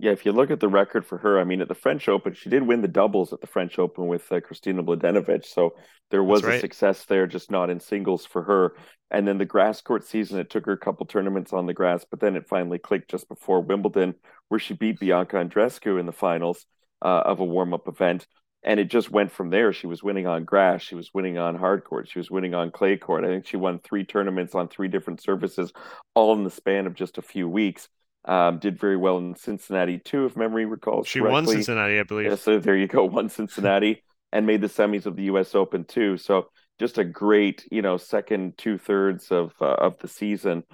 Yeah, 0.00 0.12
if 0.12 0.24
you 0.24 0.30
look 0.30 0.52
at 0.52 0.60
the 0.60 0.68
record 0.68 1.04
for 1.04 1.18
her, 1.18 1.40
I 1.40 1.44
mean, 1.44 1.60
at 1.60 1.66
the 1.66 1.74
French 1.74 2.08
Open, 2.08 2.32
she 2.32 2.48
did 2.48 2.62
win 2.62 2.82
the 2.82 2.88
doubles 2.88 3.32
at 3.32 3.40
the 3.40 3.48
French 3.48 3.80
Open 3.80 4.06
with 4.06 4.30
uh, 4.30 4.36
Kristina 4.40 4.80
Mladenovic. 4.84 5.44
So 5.44 5.74
there 6.10 6.22
was 6.22 6.44
right. 6.44 6.54
a 6.54 6.60
success 6.60 7.04
there, 7.06 7.26
just 7.26 7.50
not 7.50 7.68
in 7.68 7.80
singles 7.80 8.24
for 8.24 8.44
her. 8.44 8.76
And 9.10 9.26
then 9.26 9.38
the 9.38 9.44
grass 9.44 9.80
court 9.80 10.04
season, 10.04 10.38
it 10.38 10.50
took 10.50 10.66
her 10.66 10.72
a 10.72 10.78
couple 10.78 11.04
tournaments 11.04 11.52
on 11.52 11.66
the 11.66 11.74
grass, 11.74 12.06
but 12.08 12.20
then 12.20 12.36
it 12.36 12.46
finally 12.46 12.78
clicked 12.78 13.10
just 13.10 13.28
before 13.28 13.60
Wimbledon, 13.60 14.14
where 14.48 14.60
she 14.60 14.74
beat 14.74 15.00
Bianca 15.00 15.36
Andreescu 15.36 15.98
in 15.98 16.06
the 16.06 16.12
finals 16.12 16.64
uh, 17.02 17.22
of 17.24 17.40
a 17.40 17.44
warm 17.44 17.74
up 17.74 17.88
event. 17.88 18.28
And 18.62 18.78
it 18.78 18.90
just 18.90 19.10
went 19.10 19.32
from 19.32 19.50
there. 19.50 19.72
She 19.72 19.88
was 19.88 20.02
winning 20.02 20.28
on 20.28 20.44
grass, 20.44 20.82
she 20.82 20.94
was 20.94 21.12
winning 21.12 21.38
on 21.38 21.56
hard 21.56 21.84
court, 21.84 22.08
she 22.08 22.18
was 22.20 22.30
winning 22.30 22.54
on 22.54 22.70
clay 22.70 22.96
court. 22.96 23.24
I 23.24 23.28
think 23.28 23.46
she 23.46 23.56
won 23.56 23.80
three 23.80 24.04
tournaments 24.04 24.54
on 24.54 24.68
three 24.68 24.88
different 24.88 25.22
surfaces, 25.22 25.72
all 26.14 26.34
in 26.34 26.44
the 26.44 26.50
span 26.50 26.86
of 26.86 26.94
just 26.94 27.18
a 27.18 27.22
few 27.22 27.48
weeks. 27.48 27.88
Um, 28.28 28.58
did 28.58 28.78
very 28.78 28.98
well 28.98 29.16
in 29.16 29.34
Cincinnati 29.34 29.98
too, 29.98 30.26
if 30.26 30.36
memory 30.36 30.66
recalls. 30.66 31.08
She 31.08 31.18
correctly. 31.18 31.32
won 31.32 31.46
Cincinnati, 31.46 31.98
I 31.98 32.02
believe. 32.02 32.26
Yeah, 32.26 32.34
so 32.34 32.58
there 32.58 32.76
you 32.76 32.86
go, 32.86 33.04
won 33.06 33.30
Cincinnati 33.30 34.02
and 34.32 34.46
made 34.46 34.60
the 34.60 34.68
semis 34.68 35.06
of 35.06 35.16
the 35.16 35.24
U.S. 35.24 35.54
Open 35.54 35.84
too. 35.84 36.18
So 36.18 36.50
just 36.78 36.98
a 36.98 37.04
great, 37.04 37.66
you 37.70 37.80
know, 37.82 37.96
second 37.96 38.58
two 38.58 38.76
thirds 38.76 39.30
of 39.30 39.54
uh, 39.60 39.64
of 39.64 39.98
the 39.98 40.08
season. 40.08 40.64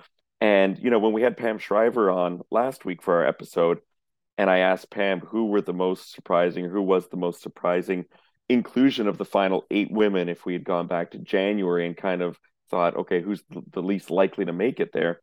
And 0.41 0.79
you 0.79 0.91
know, 0.91 0.99
when 0.99 1.13
we 1.13 1.23
had 1.23 1.37
Pam 1.37 1.59
Shriver 1.59 2.11
on 2.11 2.43
last 2.51 2.85
week 2.85 3.03
for 3.03 3.15
our 3.15 3.27
episode, 3.27 3.79
and 4.37 4.51
I 4.51 4.59
asked 4.59 4.91
Pam 4.91 5.21
who 5.21 5.47
were 5.47 5.63
the 5.63 5.73
most 5.73 6.13
surprising, 6.13 6.69
who 6.69 6.83
was 6.83 7.09
the 7.09 7.17
most 7.17 7.41
surprising 7.41 8.07
inclusion 8.49 9.09
of 9.09 9.17
the 9.17 9.25
final 9.25 9.65
eight 9.71 9.91
women, 9.91 10.29
if 10.29 10.45
we 10.45 10.53
had 10.53 10.65
gone 10.65 10.87
back 10.87 11.13
to 11.13 11.19
January 11.19 11.87
and 11.87 11.97
kind 11.97 12.21
of 12.21 12.39
thought, 12.71 12.97
okay, 12.97 13.23
who's 13.23 13.43
the 13.73 13.83
least 13.83 14.11
likely 14.11 14.45
to 14.45 14.53
make 14.53 14.81
it 14.81 14.93
there? 14.93 15.21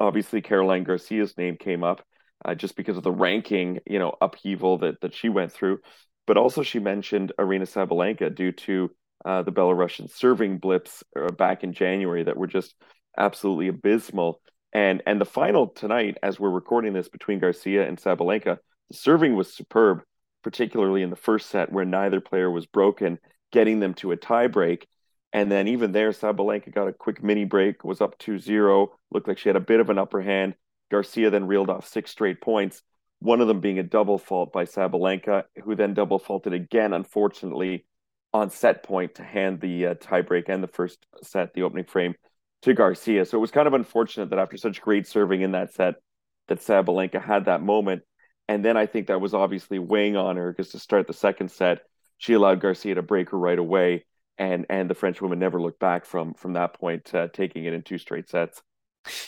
Obviously 0.00 0.40
Caroline 0.40 0.84
Garcia's 0.84 1.36
name 1.36 1.56
came 1.56 1.84
up 1.84 2.02
uh, 2.44 2.54
just 2.54 2.74
because 2.74 2.96
of 2.96 3.02
the 3.02 3.12
ranking, 3.12 3.80
you 3.86 3.98
know, 3.98 4.14
upheaval 4.20 4.78
that 4.78 5.00
that 5.02 5.14
she 5.14 5.28
went 5.28 5.52
through. 5.52 5.78
But 6.26 6.36
also 6.36 6.62
she 6.62 6.78
mentioned 6.78 7.32
Aryna 7.38 7.68
Sabalenka 7.68 8.34
due 8.34 8.52
to 8.52 8.90
uh, 9.24 9.42
the 9.42 9.52
Belarusian 9.52 10.10
serving 10.10 10.58
blips 10.58 11.04
uh, 11.18 11.30
back 11.32 11.62
in 11.62 11.72
January 11.72 12.24
that 12.24 12.36
were 12.36 12.46
just 12.46 12.74
absolutely 13.18 13.68
abysmal. 13.68 14.40
And 14.72 15.02
and 15.06 15.20
the 15.20 15.26
final 15.26 15.68
tonight, 15.68 16.16
as 16.22 16.40
we're 16.40 16.50
recording 16.50 16.92
this 16.92 17.08
between 17.08 17.40
Garcia 17.40 17.86
and 17.86 17.98
Sabalenka, 17.98 18.58
the 18.88 18.96
serving 18.96 19.34
was 19.34 19.52
superb, 19.52 20.02
particularly 20.42 21.02
in 21.02 21.10
the 21.10 21.16
first 21.16 21.50
set 21.50 21.72
where 21.72 21.84
neither 21.84 22.20
player 22.20 22.50
was 22.50 22.66
broken, 22.66 23.18
getting 23.52 23.80
them 23.80 23.94
to 23.94 24.12
a 24.12 24.16
tiebreak. 24.16 24.84
And 25.32 25.50
then 25.50 25.68
even 25.68 25.92
there, 25.92 26.10
Sabalenka 26.10 26.74
got 26.74 26.88
a 26.88 26.92
quick 26.92 27.22
mini 27.22 27.44
break, 27.44 27.84
was 27.84 28.00
up 28.00 28.18
2-0, 28.18 28.88
looked 29.12 29.28
like 29.28 29.38
she 29.38 29.48
had 29.48 29.56
a 29.56 29.60
bit 29.60 29.80
of 29.80 29.90
an 29.90 29.98
upper 29.98 30.20
hand. 30.20 30.54
Garcia 30.90 31.30
then 31.30 31.46
reeled 31.46 31.70
off 31.70 31.86
six 31.86 32.10
straight 32.10 32.40
points, 32.40 32.82
one 33.20 33.40
of 33.40 33.46
them 33.46 33.60
being 33.60 33.78
a 33.78 33.84
double 33.84 34.18
fault 34.18 34.52
by 34.52 34.64
Sabalenka, 34.64 35.44
who 35.62 35.76
then 35.76 35.94
double 35.94 36.18
faulted 36.18 36.52
again, 36.52 36.92
unfortunately, 36.92 37.86
on 38.32 38.50
set 38.50 38.82
point 38.82 39.16
to 39.16 39.22
hand 39.22 39.60
the 39.60 39.86
uh, 39.86 39.94
tiebreak 39.94 40.48
and 40.48 40.62
the 40.62 40.68
first 40.68 40.98
set, 41.22 41.54
the 41.54 41.62
opening 41.62 41.84
frame, 41.84 42.14
to 42.62 42.74
Garcia. 42.74 43.24
So 43.24 43.38
it 43.38 43.40
was 43.40 43.50
kind 43.50 43.68
of 43.68 43.74
unfortunate 43.74 44.30
that 44.30 44.38
after 44.38 44.56
such 44.56 44.80
great 44.80 45.06
serving 45.06 45.42
in 45.42 45.52
that 45.52 45.72
set, 45.74 45.94
that 46.48 46.58
Sabalenka 46.58 47.22
had 47.22 47.44
that 47.44 47.62
moment. 47.62 48.02
And 48.48 48.64
then 48.64 48.76
I 48.76 48.86
think 48.86 49.06
that 49.06 49.20
was 49.20 49.32
obviously 49.32 49.78
weighing 49.78 50.16
on 50.16 50.36
her 50.36 50.50
because 50.50 50.70
to 50.70 50.80
start 50.80 51.06
the 51.06 51.12
second 51.12 51.52
set, 51.52 51.82
she 52.18 52.32
allowed 52.32 52.60
Garcia 52.60 52.96
to 52.96 53.02
break 53.02 53.30
her 53.30 53.38
right 53.38 53.58
away 53.58 54.04
and 54.40 54.66
and 54.70 54.90
the 54.90 54.94
French 54.94 55.20
woman 55.20 55.38
never 55.38 55.60
looked 55.60 55.78
back 55.78 56.04
from 56.06 56.34
from 56.34 56.54
that 56.54 56.74
point, 56.74 57.14
uh, 57.14 57.28
taking 57.28 57.64
it 57.66 57.74
in 57.74 57.82
two 57.82 57.98
straight 57.98 58.28
sets. 58.28 58.62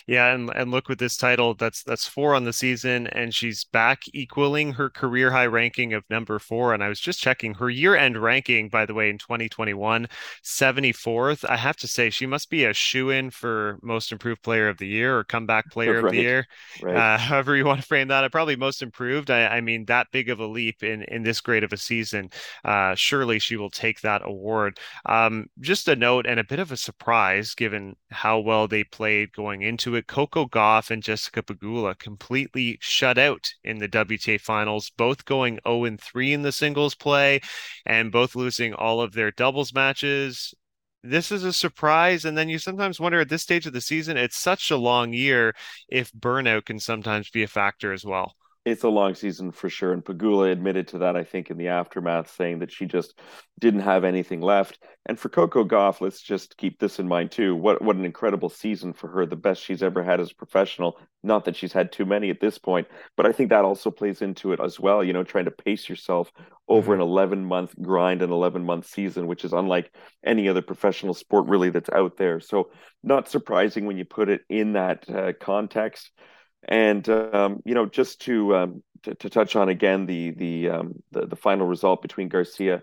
Yeah, 0.06 0.34
and 0.34 0.50
and 0.54 0.70
look 0.70 0.88
with 0.88 0.98
this 0.98 1.16
title, 1.16 1.54
that's 1.54 1.82
that's 1.82 2.06
four 2.06 2.34
on 2.34 2.44
the 2.44 2.52
season, 2.52 3.06
and 3.08 3.34
she's 3.34 3.64
back 3.64 4.02
equaling 4.12 4.72
her 4.74 4.90
career 4.90 5.30
high 5.30 5.46
ranking 5.46 5.94
of 5.94 6.04
number 6.10 6.38
four. 6.38 6.74
And 6.74 6.82
I 6.82 6.88
was 6.88 7.00
just 7.00 7.20
checking 7.20 7.54
her 7.54 7.70
year 7.70 7.96
end 7.96 8.16
ranking, 8.18 8.68
by 8.68 8.86
the 8.86 8.94
way, 8.94 9.08
in 9.08 9.18
2021, 9.18 10.08
74th. 10.44 11.48
I 11.48 11.56
have 11.56 11.76
to 11.78 11.88
say, 11.88 12.10
she 12.10 12.26
must 12.26 12.50
be 12.50 12.64
a 12.64 12.74
shoe 12.74 13.10
in 13.10 13.30
for 13.30 13.78
most 13.82 14.12
improved 14.12 14.42
player 14.42 14.68
of 14.68 14.78
the 14.78 14.86
year 14.86 15.18
or 15.18 15.24
comeback 15.24 15.70
player 15.70 15.94
right. 15.94 16.04
of 16.04 16.10
the 16.10 16.18
year, 16.18 16.46
right. 16.82 16.96
uh, 16.96 17.18
however 17.18 17.56
you 17.56 17.64
want 17.64 17.80
to 17.80 17.86
frame 17.86 18.08
that. 18.08 18.30
Probably 18.32 18.56
most 18.56 18.82
improved. 18.82 19.30
I, 19.30 19.46
I, 19.46 19.60
mean, 19.60 19.86
that 19.86 20.08
big 20.12 20.28
of 20.28 20.40
a 20.40 20.46
leap 20.46 20.82
in 20.82 21.02
in 21.04 21.22
this 21.22 21.40
great 21.40 21.64
of 21.64 21.72
a 21.72 21.76
season. 21.76 22.30
Uh, 22.64 22.94
surely 22.94 23.38
she 23.38 23.56
will 23.56 23.70
take 23.70 24.00
that 24.02 24.22
award. 24.24 24.78
Um, 25.06 25.46
just 25.60 25.88
a 25.88 25.96
note 25.96 26.26
and 26.26 26.38
a 26.38 26.44
bit 26.44 26.58
of 26.58 26.72
a 26.72 26.76
surprise 26.76 27.54
given 27.54 27.96
how 28.10 28.38
well 28.38 28.68
they 28.68 28.84
played 28.84 29.32
going 29.32 29.61
into 29.62 29.94
it, 29.94 30.06
Coco 30.06 30.46
Gauff 30.46 30.90
and 30.90 31.02
Jessica 31.02 31.42
Pegula 31.42 31.98
completely 31.98 32.78
shut 32.80 33.18
out 33.18 33.52
in 33.64 33.78
the 33.78 33.88
WTA 33.88 34.40
finals, 34.40 34.90
both 34.90 35.24
going 35.24 35.58
0 35.66 35.96
3 36.00 36.32
in 36.32 36.42
the 36.42 36.52
singles 36.52 36.94
play 36.94 37.40
and 37.86 38.12
both 38.12 38.34
losing 38.34 38.74
all 38.74 39.00
of 39.00 39.12
their 39.12 39.30
doubles 39.30 39.72
matches. 39.72 40.54
This 41.02 41.32
is 41.32 41.44
a 41.44 41.52
surprise. 41.52 42.24
And 42.24 42.36
then 42.36 42.48
you 42.48 42.58
sometimes 42.58 43.00
wonder 43.00 43.20
at 43.20 43.28
this 43.28 43.42
stage 43.42 43.66
of 43.66 43.72
the 43.72 43.80
season, 43.80 44.16
it's 44.16 44.36
such 44.36 44.70
a 44.70 44.76
long 44.76 45.12
year 45.12 45.54
if 45.88 46.12
burnout 46.12 46.66
can 46.66 46.78
sometimes 46.78 47.30
be 47.30 47.42
a 47.42 47.48
factor 47.48 47.92
as 47.92 48.04
well 48.04 48.34
it's 48.64 48.84
a 48.84 48.88
long 48.88 49.14
season 49.14 49.50
for 49.50 49.68
sure. 49.68 49.92
And 49.92 50.04
Pegula 50.04 50.52
admitted 50.52 50.88
to 50.88 50.98
that, 50.98 51.16
I 51.16 51.24
think, 51.24 51.50
in 51.50 51.56
the 51.56 51.68
aftermath, 51.68 52.30
saying 52.30 52.60
that 52.60 52.70
she 52.70 52.86
just 52.86 53.18
didn't 53.58 53.80
have 53.80 54.04
anything 54.04 54.40
left. 54.40 54.78
And 55.06 55.18
for 55.18 55.28
Coco 55.28 55.64
Gauff, 55.64 56.00
let's 56.00 56.20
just 56.20 56.56
keep 56.56 56.78
this 56.78 57.00
in 57.00 57.08
mind 57.08 57.32
too. 57.32 57.56
What 57.56 57.82
what 57.82 57.96
an 57.96 58.04
incredible 58.04 58.48
season 58.48 58.92
for 58.92 59.08
her, 59.08 59.26
the 59.26 59.34
best 59.34 59.62
she's 59.62 59.82
ever 59.82 60.04
had 60.04 60.20
as 60.20 60.30
a 60.30 60.36
professional. 60.36 60.96
Not 61.24 61.44
that 61.44 61.56
she's 61.56 61.72
had 61.72 61.90
too 61.90 62.04
many 62.04 62.30
at 62.30 62.40
this 62.40 62.56
point, 62.58 62.86
but 63.16 63.26
I 63.26 63.32
think 63.32 63.50
that 63.50 63.64
also 63.64 63.90
plays 63.90 64.22
into 64.22 64.52
it 64.52 64.60
as 64.60 64.78
well. 64.78 65.02
You 65.02 65.12
know, 65.12 65.24
trying 65.24 65.46
to 65.46 65.50
pace 65.50 65.88
yourself 65.88 66.30
over 66.68 66.92
mm-hmm. 66.92 67.02
an 67.02 67.08
11 67.08 67.44
month 67.44 67.74
grind, 67.82 68.22
an 68.22 68.30
11 68.30 68.64
month 68.64 68.86
season, 68.86 69.26
which 69.26 69.44
is 69.44 69.52
unlike 69.52 69.92
any 70.24 70.48
other 70.48 70.62
professional 70.62 71.14
sport 71.14 71.46
really 71.48 71.70
that's 71.70 71.90
out 71.90 72.16
there. 72.16 72.38
So 72.38 72.70
not 73.02 73.28
surprising 73.28 73.86
when 73.86 73.98
you 73.98 74.04
put 74.04 74.28
it 74.28 74.42
in 74.48 74.74
that 74.74 75.10
uh, 75.10 75.32
context. 75.40 76.12
And 76.68 77.08
um, 77.08 77.60
you 77.64 77.74
know, 77.74 77.86
just 77.86 78.20
to, 78.22 78.56
um, 78.56 78.82
to, 79.02 79.14
to 79.14 79.30
touch 79.30 79.56
on 79.56 79.68
again 79.68 80.06
the 80.06 80.30
the, 80.30 80.68
um, 80.68 80.94
the 81.10 81.26
the 81.26 81.36
final 81.36 81.66
result 81.66 82.02
between 82.02 82.28
Garcia 82.28 82.82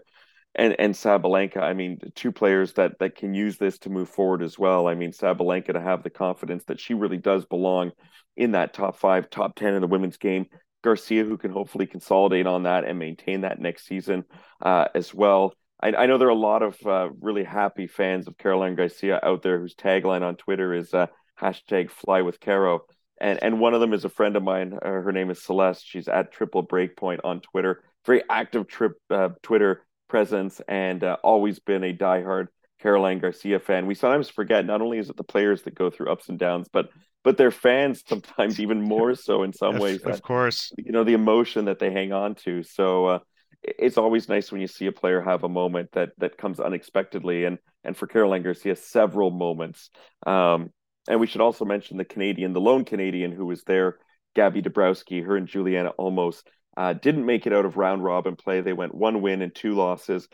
and 0.56 0.76
and 0.80 0.94
Sabalenka. 0.94 1.58
I 1.58 1.74
mean, 1.74 2.00
two 2.16 2.32
players 2.32 2.74
that 2.74 3.00
that 3.00 3.16
can 3.16 3.34
use 3.34 3.58
this 3.58 3.80
to 3.80 3.90
move 3.90 4.10
forward 4.10 4.42
as 4.42 4.60
well. 4.60 4.88
I 4.88 4.96
mean, 4.96 5.12
Sabalenka 5.12 5.74
to 5.74 5.82
have 5.82 6.04
the 6.04 6.10
confidence 6.10 6.66
that 6.66 6.80
she 6.80 6.94
really 6.94 7.18
does 7.18 7.46
belong 7.46 7.92
in 8.36 8.52
that 8.52 8.74
top 8.74 8.98
five, 8.98 9.30
top 9.30 9.56
ten 9.56 9.74
in 9.74 9.82
the 9.82 9.88
women's 9.88 10.18
game. 10.18 10.48
Garcia, 10.82 11.26
who 11.26 11.38
can 11.38 11.52
hopefully 11.52 11.86
consolidate 11.86 12.48
on 12.48 12.64
that 12.64 12.86
and 12.86 12.98
maintain 12.98 13.42
that 13.42 13.60
next 13.60 13.86
season 13.86 14.24
uh, 14.62 14.86
as 14.96 15.14
well. 15.14 15.54
I, 15.82 15.94
I, 15.94 16.06
know 16.06 16.18
there 16.18 16.30
are 16.30 16.32
a 16.32 16.36
lot 16.36 16.64
of 16.64 16.78
uh, 16.86 17.10
really 17.20 17.44
happy 17.44 17.88
fans 17.88 18.28
of 18.28 18.38
Caroline 18.38 18.76
Garcia 18.76 19.20
out 19.22 19.42
there 19.42 19.60
whose 19.60 19.76
tagline 19.76 20.22
on 20.22 20.38
Twitter 20.38 20.74
is 20.74 20.94
uh, 20.94 21.08
hashtag 21.40 21.90
Fly 21.90 22.22
with 22.22 22.40
Caro 22.40 22.82
and 23.20 23.40
and 23.42 23.60
one 23.60 23.74
of 23.74 23.82
them 23.82 23.94
is 23.94 24.06
a 24.06 24.10
friend 24.10 24.36
of 24.36 24.44
mine. 24.44 24.78
Uh, 24.82 24.90
her 24.90 25.12
name 25.12 25.30
is 25.30 25.42
Celeste. 25.42 25.86
She's 25.86 26.08
at 26.08 26.32
Triple 26.32 26.66
Breakpoint 26.66 27.20
on 27.24 27.42
Twitter. 27.42 27.84
Very 28.06 28.24
active 28.30 28.68
trip 28.68 28.94
uh, 29.10 29.30
Twitter 29.42 29.86
presence, 30.08 30.62
and 30.68 31.04
uh, 31.04 31.18
always 31.24 31.60
been 31.60 31.84
a 31.84 31.94
diehard 31.94 32.48
Caroline 32.82 33.20
Garcia 33.20 33.60
fan. 33.60 33.86
We 33.86 33.96
sometimes 33.96 34.30
forget 34.30 34.66
not 34.66 34.82
only 34.82 34.98
is 34.98 35.10
it 35.10 35.18
the 35.18 35.24
players 35.24 35.64
that 35.64 35.76
go 35.76 35.90
through 35.90 36.12
ups 36.12 36.30
and 36.30 36.40
downs, 36.40 36.68
but 36.72 36.90
but 37.24 37.38
their 37.38 37.52
fans 37.52 38.04
sometimes 38.08 38.60
even 38.60 38.82
more 38.82 39.16
so 39.16 39.44
in 39.44 39.54
some 39.54 39.76
of, 39.76 39.82
ways. 39.82 40.02
Of 40.02 40.14
that, 40.14 40.22
course, 40.22 40.72
you 40.78 40.92
know 40.92 41.04
the 41.04 41.14
emotion 41.14 41.66
that 41.66 41.80
they 41.80 41.92
hang 41.92 42.14
on 42.14 42.36
to. 42.46 42.64
So 42.64 43.06
uh, 43.06 43.20
it's 43.62 43.98
always 43.98 44.30
nice 44.30 44.52
when 44.52 44.62
you 44.62 44.68
see 44.68 44.86
a 44.86 44.92
player 44.92 45.22
have 45.22 45.44
a 45.44 45.50
moment 45.50 45.90
that 45.94 46.12
that 46.18 46.38
comes 46.38 46.60
unexpectedly, 46.60 47.46
and 47.46 47.60
and 47.84 47.96
for 47.96 48.08
Caroline 48.08 48.44
Garcia, 48.44 48.76
several 48.76 49.32
moments. 49.32 49.90
Um, 50.26 50.72
and 51.10 51.20
we 51.20 51.28
should 51.28 51.42
also 51.42 51.66
mention 51.66 51.98
the 51.98 52.06
Canadian, 52.06 52.54
the 52.54 52.62
lone 52.62 52.86
Canadian 52.86 53.32
who 53.32 53.46
was 53.46 53.64
there, 53.64 53.98
Gabby 54.36 54.62
Dabrowski. 54.62 55.26
Her 55.26 55.36
and 55.36 55.48
Giuliana 55.48 55.92
almost 55.98 56.48
uh, 56.78 56.94
didn't 56.94 57.26
make 57.26 57.48
it 57.48 57.54
out 57.54 57.66
of 57.66 57.76
round 57.76 58.04
robin 58.04 58.36
play. 58.36 58.62
They 58.62 58.74
went 58.74 58.94
one 58.94 59.22
win 59.22 59.42
and 59.42 59.54
two 59.54 59.74
losses. 59.74 60.28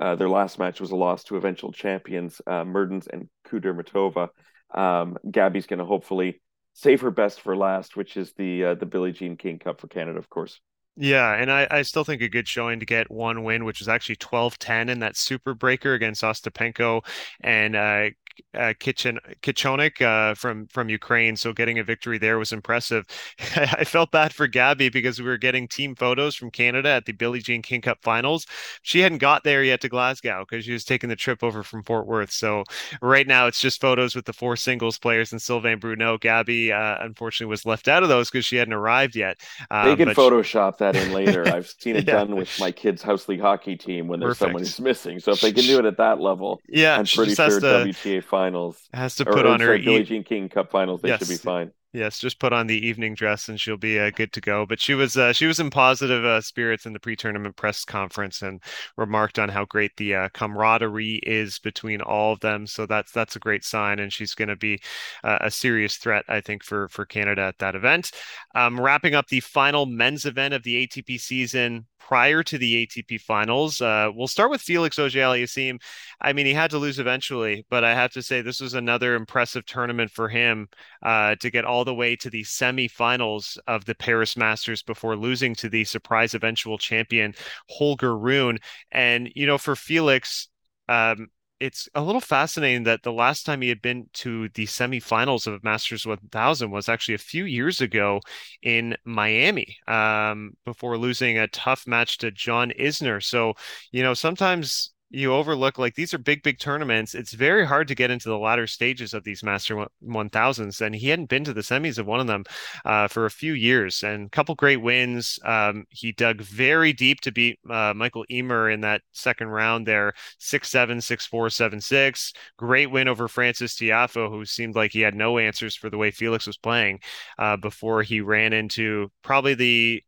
Uh, 0.00 0.16
their 0.16 0.28
last 0.28 0.58
match 0.58 0.80
was 0.80 0.90
a 0.90 0.96
loss 0.96 1.22
to 1.24 1.36
eventual 1.36 1.70
champions 1.70 2.40
uh, 2.46 2.64
Mertens 2.64 3.06
and 3.06 3.28
Kudermetova. 3.46 4.28
Um, 4.74 5.18
Gabby's 5.30 5.66
going 5.66 5.78
to 5.78 5.84
hopefully 5.84 6.40
save 6.72 7.02
her 7.02 7.10
best 7.10 7.42
for 7.42 7.54
last, 7.54 7.94
which 7.94 8.16
is 8.16 8.32
the 8.32 8.64
uh, 8.64 8.74
the 8.74 8.86
Billie 8.86 9.12
Jean 9.12 9.36
King 9.36 9.58
Cup 9.58 9.80
for 9.80 9.88
Canada, 9.88 10.18
of 10.18 10.30
course. 10.30 10.58
Yeah, 10.96 11.32
and 11.32 11.50
I, 11.50 11.66
I 11.70 11.82
still 11.82 12.04
think 12.04 12.20
a 12.20 12.28
good 12.28 12.46
showing 12.46 12.80
to 12.80 12.86
get 12.86 13.10
one 13.10 13.44
win, 13.44 13.64
which 13.64 13.78
was 13.78 13.88
actually 13.88 14.16
12-10 14.16 14.90
in 14.90 14.98
that 14.98 15.16
super 15.16 15.54
breaker 15.54 15.94
against 15.94 16.22
Ostapenko 16.22 17.02
and 17.40 17.74
uh, 17.74 18.10
uh, 18.54 18.74
Kitchen 18.78 19.18
Kichenok 19.42 20.00
uh, 20.02 20.34
from 20.34 20.66
from 20.66 20.88
Ukraine. 20.88 21.36
So 21.36 21.52
getting 21.52 21.78
a 21.78 21.84
victory 21.84 22.18
there 22.18 22.38
was 22.38 22.52
impressive. 22.52 23.06
I 23.56 23.84
felt 23.84 24.10
bad 24.10 24.34
for 24.34 24.46
Gabby 24.46 24.88
because 24.88 25.20
we 25.20 25.26
were 25.26 25.38
getting 25.38 25.68
team 25.68 25.94
photos 25.94 26.34
from 26.34 26.50
Canada 26.50 26.88
at 26.88 27.06
the 27.06 27.12
Billie 27.12 27.40
Jean 27.40 27.62
King 27.62 27.80
Cup 27.80 27.98
finals. 28.02 28.46
She 28.82 29.00
hadn't 29.00 29.18
got 29.18 29.44
there 29.44 29.62
yet 29.62 29.80
to 29.82 29.88
Glasgow 29.88 30.44
because 30.48 30.64
she 30.64 30.72
was 30.72 30.84
taking 30.84 31.08
the 31.08 31.16
trip 31.16 31.42
over 31.42 31.62
from 31.62 31.82
Fort 31.82 32.06
Worth. 32.06 32.30
So 32.30 32.64
right 33.00 33.26
now 33.26 33.46
it's 33.46 33.60
just 33.60 33.80
photos 33.80 34.14
with 34.14 34.24
the 34.24 34.32
four 34.32 34.56
singles 34.56 34.98
players 34.98 35.32
and 35.32 35.40
Sylvain 35.40 35.78
Bruneau. 35.78 36.18
Gabby 36.18 36.72
uh, 36.72 36.96
unfortunately 37.00 37.50
was 37.50 37.66
left 37.66 37.88
out 37.88 38.02
of 38.02 38.08
those 38.08 38.30
because 38.30 38.44
she 38.44 38.56
hadn't 38.56 38.74
arrived 38.74 39.16
yet. 39.16 39.38
Um, 39.70 39.88
they 39.88 39.96
can 39.96 40.14
Photoshop 40.14 40.78
she... 40.78 40.84
that 40.84 40.96
in 40.96 41.12
later. 41.12 41.46
I've 41.52 41.72
seen 41.78 41.96
it 41.96 42.06
yeah. 42.06 42.14
done 42.14 42.36
with 42.36 42.58
my 42.60 42.70
kids' 42.70 43.02
house 43.02 43.28
league 43.28 43.40
hockey 43.40 43.76
team 43.76 44.08
when 44.08 44.20
there's 44.20 44.38
Perfect. 44.38 44.48
someone 44.48 44.62
who's 44.62 44.80
missing. 44.80 45.20
So 45.20 45.32
if 45.32 45.40
they 45.40 45.52
can 45.52 45.64
do 45.64 45.78
it 45.78 45.84
at 45.84 45.96
that 45.98 46.20
level, 46.20 46.60
yeah, 46.68 46.98
I'm 46.98 47.06
pretty 47.06 47.34
sure 47.34 47.60
to... 47.60 47.66
WTA 47.66 48.21
finals. 48.22 48.88
Has 48.94 49.16
to 49.16 49.24
put 49.24 49.46
or, 49.46 49.50
on 49.50 49.60
her 49.60 49.78
Billie 49.78 50.04
Jean 50.04 50.24
King 50.24 50.48
Cup 50.48 50.70
finals. 50.70 51.02
They 51.02 51.08
yes. 51.08 51.20
should 51.20 51.28
be 51.28 51.36
fine. 51.36 51.72
Yes, 51.94 52.18
just 52.18 52.40
put 52.40 52.54
on 52.54 52.68
the 52.68 52.86
evening 52.86 53.14
dress 53.14 53.50
and 53.50 53.60
she'll 53.60 53.76
be 53.76 54.00
uh, 54.00 54.08
good 54.08 54.32
to 54.32 54.40
go. 54.40 54.64
But 54.64 54.80
she 54.80 54.94
was 54.94 55.18
uh, 55.18 55.34
she 55.34 55.44
was 55.44 55.60
in 55.60 55.68
positive 55.68 56.24
uh, 56.24 56.40
spirits 56.40 56.86
in 56.86 56.94
the 56.94 57.00
pre-tournament 57.00 57.54
press 57.56 57.84
conference 57.84 58.40
and 58.40 58.62
remarked 58.96 59.38
on 59.38 59.50
how 59.50 59.66
great 59.66 59.90
the 59.98 60.14
uh, 60.14 60.28
camaraderie 60.32 61.20
is 61.22 61.58
between 61.58 62.00
all 62.00 62.32
of 62.32 62.40
them. 62.40 62.66
So 62.66 62.86
that's 62.86 63.12
that's 63.12 63.36
a 63.36 63.40
great 63.40 63.62
sign, 63.62 63.98
and 63.98 64.10
she's 64.10 64.34
going 64.34 64.48
to 64.48 64.56
be 64.56 64.80
uh, 65.22 65.38
a 65.42 65.50
serious 65.50 65.96
threat, 65.96 66.24
I 66.28 66.40
think, 66.40 66.64
for 66.64 66.88
for 66.88 67.04
Canada 67.04 67.42
at 67.42 67.58
that 67.58 67.74
event. 67.74 68.12
Um, 68.54 68.80
wrapping 68.80 69.14
up 69.14 69.26
the 69.26 69.40
final 69.40 69.84
men's 69.84 70.24
event 70.24 70.54
of 70.54 70.62
the 70.62 70.86
ATP 70.86 71.20
season, 71.20 71.86
prior 72.06 72.42
to 72.42 72.58
the 72.58 72.86
ATP 72.86 73.20
finals. 73.20 73.80
Uh, 73.80 74.10
we'll 74.14 74.26
start 74.26 74.50
with 74.50 74.60
Felix 74.60 74.98
Auger-Aliassime. 74.98 75.80
I 76.20 76.32
mean, 76.32 76.46
he 76.46 76.52
had 76.52 76.70
to 76.72 76.78
lose 76.78 76.98
eventually, 76.98 77.64
but 77.70 77.84
I 77.84 77.94
have 77.94 78.12
to 78.12 78.22
say 78.22 78.42
this 78.42 78.60
was 78.60 78.74
another 78.74 79.14
impressive 79.14 79.64
tournament 79.66 80.10
for 80.10 80.28
him 80.28 80.68
uh, 81.02 81.36
to 81.36 81.50
get 81.50 81.64
all 81.64 81.84
the 81.84 81.94
way 81.94 82.16
to 82.16 82.30
the 82.30 82.42
semifinals 82.42 83.56
of 83.66 83.84
the 83.84 83.94
Paris 83.94 84.36
Masters 84.36 84.82
before 84.82 85.16
losing 85.16 85.54
to 85.56 85.68
the 85.68 85.84
surprise 85.84 86.34
eventual 86.34 86.76
champion 86.76 87.34
Holger 87.68 88.16
Rune. 88.16 88.58
And 88.90 89.30
you 89.34 89.46
know, 89.46 89.58
for 89.58 89.76
Felix. 89.76 90.48
Um, 90.88 91.28
it's 91.62 91.88
a 91.94 92.02
little 92.02 92.20
fascinating 92.20 92.82
that 92.84 93.04
the 93.04 93.12
last 93.12 93.46
time 93.46 93.62
he 93.62 93.68
had 93.68 93.80
been 93.80 94.08
to 94.14 94.48
the 94.54 94.66
semifinals 94.66 95.46
of 95.46 95.62
Masters 95.62 96.04
1000 96.04 96.72
was 96.72 96.88
actually 96.88 97.14
a 97.14 97.18
few 97.18 97.44
years 97.44 97.80
ago 97.80 98.20
in 98.62 98.96
Miami 99.04 99.76
um, 99.86 100.56
before 100.64 100.98
losing 100.98 101.38
a 101.38 101.46
tough 101.46 101.86
match 101.86 102.18
to 102.18 102.32
John 102.32 102.72
Isner. 102.80 103.22
So, 103.22 103.54
you 103.92 104.02
know, 104.02 104.12
sometimes 104.12 104.91
you 105.12 105.32
overlook 105.34 105.78
like 105.78 105.94
these 105.94 106.14
are 106.14 106.18
big 106.18 106.42
big 106.42 106.58
tournaments. 106.58 107.14
It's 107.14 107.34
very 107.34 107.66
hard 107.66 107.86
to 107.88 107.94
get 107.94 108.10
into 108.10 108.30
the 108.30 108.38
latter 108.38 108.66
stages 108.66 109.12
of 109.12 109.24
these 109.24 109.42
master 109.42 109.86
1000s 110.02 110.80
and 110.80 110.94
he 110.94 111.08
hadn't 111.08 111.28
been 111.28 111.44
to 111.44 111.52
the 111.52 111.60
semis 111.60 111.98
of 111.98 112.06
one 112.06 112.20
of 112.20 112.26
them 112.26 112.44
uh, 112.86 113.08
for 113.08 113.26
a 113.26 113.30
few 113.30 113.52
years 113.52 114.02
and 114.02 114.26
a 114.26 114.30
couple 114.30 114.54
great 114.54 114.78
wins 114.78 115.38
um, 115.44 115.84
he 115.90 116.12
dug 116.12 116.40
very 116.40 116.92
deep 116.94 117.20
to 117.20 117.30
beat 117.30 117.58
uh, 117.70 117.92
Mikael 117.94 118.24
Ymer 118.30 118.70
in 118.70 118.80
that 118.80 119.02
second 119.12 119.48
round 119.48 119.86
there 119.86 120.14
6-7 120.40 120.96
6-4 120.96 121.28
7-6 121.30 122.32
great 122.56 122.90
win 122.90 123.06
over 123.06 123.28
Frances 123.28 123.74
Tiafoe 123.74 124.30
who 124.30 124.46
seemed 124.46 124.74
like 124.74 124.92
he 124.92 125.00
had 125.00 125.14
no 125.14 125.36
answers 125.38 125.76
for 125.76 125.90
the 125.90 125.98
way 125.98 126.10
felix 126.10 126.46
was 126.46 126.56
playing 126.56 127.00
uh, 127.38 127.56
before 127.58 128.02
he 128.02 128.22
ran 128.22 128.54
into 128.54 129.10
probably 129.22 129.54
the 129.54 130.02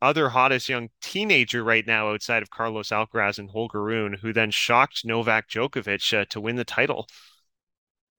other 0.00 0.28
hottest 0.28 0.68
young 0.68 0.88
teenager 1.00 1.62
right 1.64 1.86
now 1.86 2.12
outside 2.12 2.42
of 2.42 2.50
Carlos 2.50 2.88
Alcaraz 2.88 3.38
and 3.38 3.50
Holger 3.50 3.82
Rune, 3.82 4.14
who 4.20 4.32
then 4.32 4.50
shocked 4.50 5.04
Novak 5.04 5.48
Djokovic 5.48 6.18
uh, 6.18 6.24
to 6.30 6.40
win 6.40 6.56
the 6.56 6.64
title. 6.64 7.08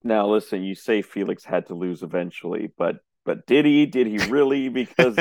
Now, 0.02 0.26
listen, 0.26 0.62
you 0.62 0.74
say 0.74 1.02
Felix 1.02 1.44
had 1.44 1.66
to 1.66 1.74
lose 1.74 2.02
eventually, 2.02 2.72
but 2.76 2.96
but 3.24 3.46
did 3.46 3.66
he? 3.66 3.86
Did 3.86 4.06
he 4.06 4.18
really? 4.30 4.68
Because 4.68 5.18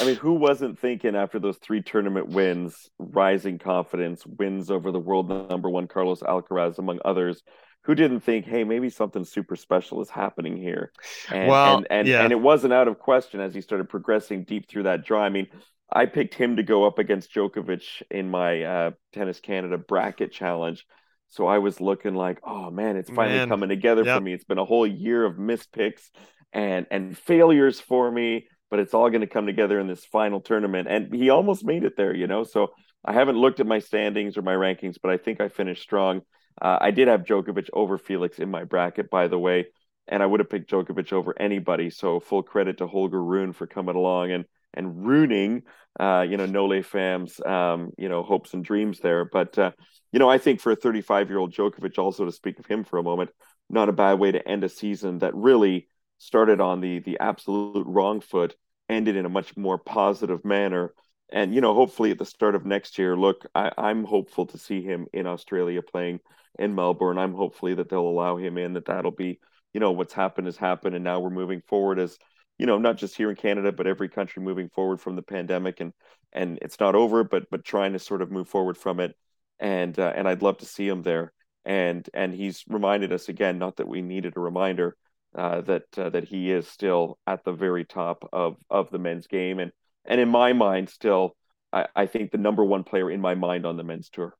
I 0.00 0.04
mean, 0.04 0.16
who 0.16 0.34
wasn't 0.34 0.78
thinking 0.78 1.16
after 1.16 1.38
those 1.38 1.56
three 1.58 1.82
tournament 1.82 2.28
wins, 2.28 2.90
rising 2.98 3.58
confidence, 3.58 4.26
wins 4.26 4.70
over 4.70 4.90
the 4.90 4.98
world 4.98 5.28
number 5.28 5.70
one 5.70 5.86
Carlos 5.86 6.20
Alcaraz, 6.20 6.78
among 6.78 6.98
others, 7.04 7.42
who 7.84 7.94
didn't 7.94 8.20
think, 8.20 8.46
hey, 8.46 8.64
maybe 8.64 8.90
something 8.90 9.24
super 9.24 9.56
special 9.56 10.02
is 10.02 10.10
happening 10.10 10.56
here? 10.56 10.92
And 11.30 11.48
well, 11.48 11.76
and 11.78 11.86
and, 11.90 12.08
yeah. 12.08 12.22
and 12.22 12.32
it 12.32 12.40
wasn't 12.40 12.72
out 12.72 12.88
of 12.88 12.98
question 12.98 13.40
as 13.40 13.54
he 13.54 13.60
started 13.60 13.88
progressing 13.88 14.44
deep 14.44 14.68
through 14.68 14.82
that 14.84 15.04
draw. 15.04 15.22
I 15.22 15.28
mean, 15.30 15.46
I 15.92 16.06
picked 16.06 16.34
him 16.34 16.56
to 16.56 16.62
go 16.62 16.84
up 16.86 16.98
against 16.98 17.34
Djokovic 17.34 18.02
in 18.10 18.30
my 18.30 18.62
uh, 18.62 18.90
Tennis 19.12 19.40
Canada 19.40 19.78
bracket 19.78 20.32
challenge. 20.32 20.86
So 21.28 21.46
I 21.46 21.58
was 21.58 21.80
looking 21.80 22.14
like, 22.14 22.40
oh 22.44 22.70
man, 22.70 22.96
it's 22.96 23.10
finally 23.10 23.38
man. 23.38 23.48
coming 23.48 23.68
together 23.68 24.04
yep. 24.04 24.16
for 24.16 24.20
me. 24.20 24.32
It's 24.32 24.44
been 24.44 24.58
a 24.58 24.64
whole 24.64 24.86
year 24.86 25.24
of 25.24 25.38
missed 25.38 25.72
picks 25.72 26.10
and 26.52 26.86
and 26.90 27.16
failures 27.16 27.80
for 27.80 28.10
me, 28.10 28.48
but 28.68 28.80
it's 28.80 28.94
all 28.94 29.08
going 29.10 29.20
to 29.20 29.26
come 29.26 29.46
together 29.46 29.78
in 29.78 29.86
this 29.86 30.04
final 30.04 30.40
tournament. 30.40 30.88
And 30.88 31.14
he 31.14 31.30
almost 31.30 31.64
made 31.64 31.84
it 31.84 31.96
there, 31.96 32.14
you 32.14 32.26
know. 32.26 32.44
So 32.44 32.72
I 33.04 33.12
haven't 33.12 33.38
looked 33.38 33.60
at 33.60 33.66
my 33.66 33.78
standings 33.78 34.36
or 34.36 34.42
my 34.42 34.54
rankings, 34.54 34.96
but 35.00 35.10
I 35.10 35.16
think 35.16 35.40
I 35.40 35.48
finished 35.48 35.82
strong. 35.82 36.22
Uh, 36.60 36.78
I 36.80 36.90
did 36.90 37.08
have 37.08 37.24
Djokovic 37.24 37.70
over 37.72 37.96
Felix 37.96 38.38
in 38.38 38.50
my 38.50 38.64
bracket, 38.64 39.08
by 39.08 39.28
the 39.28 39.38
way, 39.38 39.68
and 40.08 40.22
I 40.22 40.26
would 40.26 40.40
have 40.40 40.50
picked 40.50 40.70
Djokovic 40.70 41.12
over 41.12 41.34
anybody. 41.40 41.90
So 41.90 42.20
full 42.20 42.42
credit 42.42 42.78
to 42.78 42.86
Holger 42.86 43.22
Rune 43.22 43.52
for 43.52 43.66
coming 43.66 43.96
along 43.96 44.32
and 44.32 44.44
and 44.74 45.06
ruining, 45.06 45.62
uh, 45.98 46.24
you 46.28 46.36
know, 46.36 46.46
Nole 46.46 46.82
Fam's, 46.82 47.40
um, 47.44 47.90
you 47.98 48.08
know, 48.08 48.22
hopes 48.22 48.54
and 48.54 48.64
dreams 48.64 49.00
there. 49.00 49.24
But, 49.24 49.58
uh, 49.58 49.72
you 50.12 50.18
know, 50.18 50.28
I 50.28 50.38
think 50.38 50.60
for 50.60 50.72
a 50.72 50.76
35 50.76 51.28
year 51.28 51.38
old 51.38 51.52
Djokovic, 51.52 51.98
also 51.98 52.24
to 52.24 52.32
speak 52.32 52.58
of 52.58 52.66
him 52.66 52.84
for 52.84 52.98
a 52.98 53.02
moment, 53.02 53.30
not 53.68 53.88
a 53.88 53.92
bad 53.92 54.18
way 54.18 54.32
to 54.32 54.48
end 54.48 54.64
a 54.64 54.68
season 54.68 55.18
that 55.18 55.34
really 55.34 55.88
started 56.18 56.60
on 56.60 56.80
the 56.80 56.98
the 57.00 57.18
absolute 57.18 57.86
wrong 57.86 58.20
foot, 58.20 58.54
ended 58.88 59.16
in 59.16 59.26
a 59.26 59.30
much 59.30 59.56
more 59.56 59.78
positive 59.78 60.44
manner. 60.44 60.92
And 61.32 61.54
you 61.54 61.60
know, 61.60 61.74
hopefully 61.74 62.10
at 62.10 62.18
the 62.18 62.24
start 62.24 62.54
of 62.54 62.66
next 62.66 62.98
year, 62.98 63.16
look, 63.16 63.46
I, 63.54 63.70
I'm 63.78 64.04
hopeful 64.04 64.46
to 64.46 64.58
see 64.58 64.82
him 64.82 65.06
in 65.12 65.26
Australia 65.26 65.80
playing 65.82 66.20
in 66.58 66.74
Melbourne. 66.74 67.18
I'm 67.18 67.34
hopefully 67.34 67.74
that 67.74 67.88
they'll 67.88 68.00
allow 68.00 68.36
him 68.36 68.58
in. 68.58 68.74
That 68.74 68.86
that'll 68.86 69.12
be, 69.12 69.40
you 69.72 69.80
know, 69.80 69.92
what's 69.92 70.12
happened 70.12 70.46
has 70.46 70.56
happened, 70.56 70.94
and 70.94 71.04
now 71.04 71.20
we're 71.20 71.30
moving 71.30 71.62
forward 71.66 71.98
as 71.98 72.18
you 72.60 72.66
know, 72.66 72.76
not 72.76 72.98
just 72.98 73.16
here 73.16 73.30
in 73.30 73.36
Canada, 73.36 73.72
but 73.72 73.86
every 73.86 74.10
country 74.10 74.42
moving 74.42 74.68
forward 74.68 75.00
from 75.00 75.16
the 75.16 75.22
pandemic, 75.22 75.80
and 75.80 75.94
and 76.30 76.58
it's 76.60 76.78
not 76.78 76.94
over, 76.94 77.24
but 77.24 77.44
but 77.50 77.64
trying 77.64 77.94
to 77.94 77.98
sort 77.98 78.20
of 78.20 78.30
move 78.30 78.50
forward 78.50 78.76
from 78.76 79.00
it, 79.00 79.16
and 79.58 79.98
uh, 79.98 80.12
and 80.14 80.28
I'd 80.28 80.42
love 80.42 80.58
to 80.58 80.66
see 80.66 80.86
him 80.86 81.00
there, 81.00 81.32
and 81.64 82.06
and 82.12 82.34
he's 82.34 82.62
reminded 82.68 83.14
us 83.14 83.30
again, 83.30 83.58
not 83.58 83.76
that 83.76 83.88
we 83.88 84.02
needed 84.02 84.36
a 84.36 84.40
reminder, 84.40 84.94
uh, 85.34 85.62
that 85.62 85.84
uh, 85.96 86.10
that 86.10 86.24
he 86.24 86.50
is 86.50 86.68
still 86.68 87.18
at 87.26 87.44
the 87.44 87.52
very 87.52 87.86
top 87.86 88.28
of 88.30 88.58
of 88.68 88.90
the 88.90 88.98
men's 88.98 89.26
game, 89.26 89.58
and 89.58 89.72
and 90.04 90.20
in 90.20 90.28
my 90.28 90.52
mind, 90.52 90.90
still, 90.90 91.36
I, 91.72 91.86
I 91.96 92.04
think 92.04 92.30
the 92.30 92.36
number 92.36 92.62
one 92.62 92.84
player 92.84 93.10
in 93.10 93.22
my 93.22 93.34
mind 93.34 93.64
on 93.64 93.78
the 93.78 93.84
men's 93.84 94.10
tour. 94.10 94.34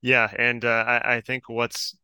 Yeah, 0.00 0.30
and 0.34 0.64
uh, 0.64 0.84
I, 0.86 1.16
I 1.16 1.20
think 1.20 1.50
what's 1.50 1.94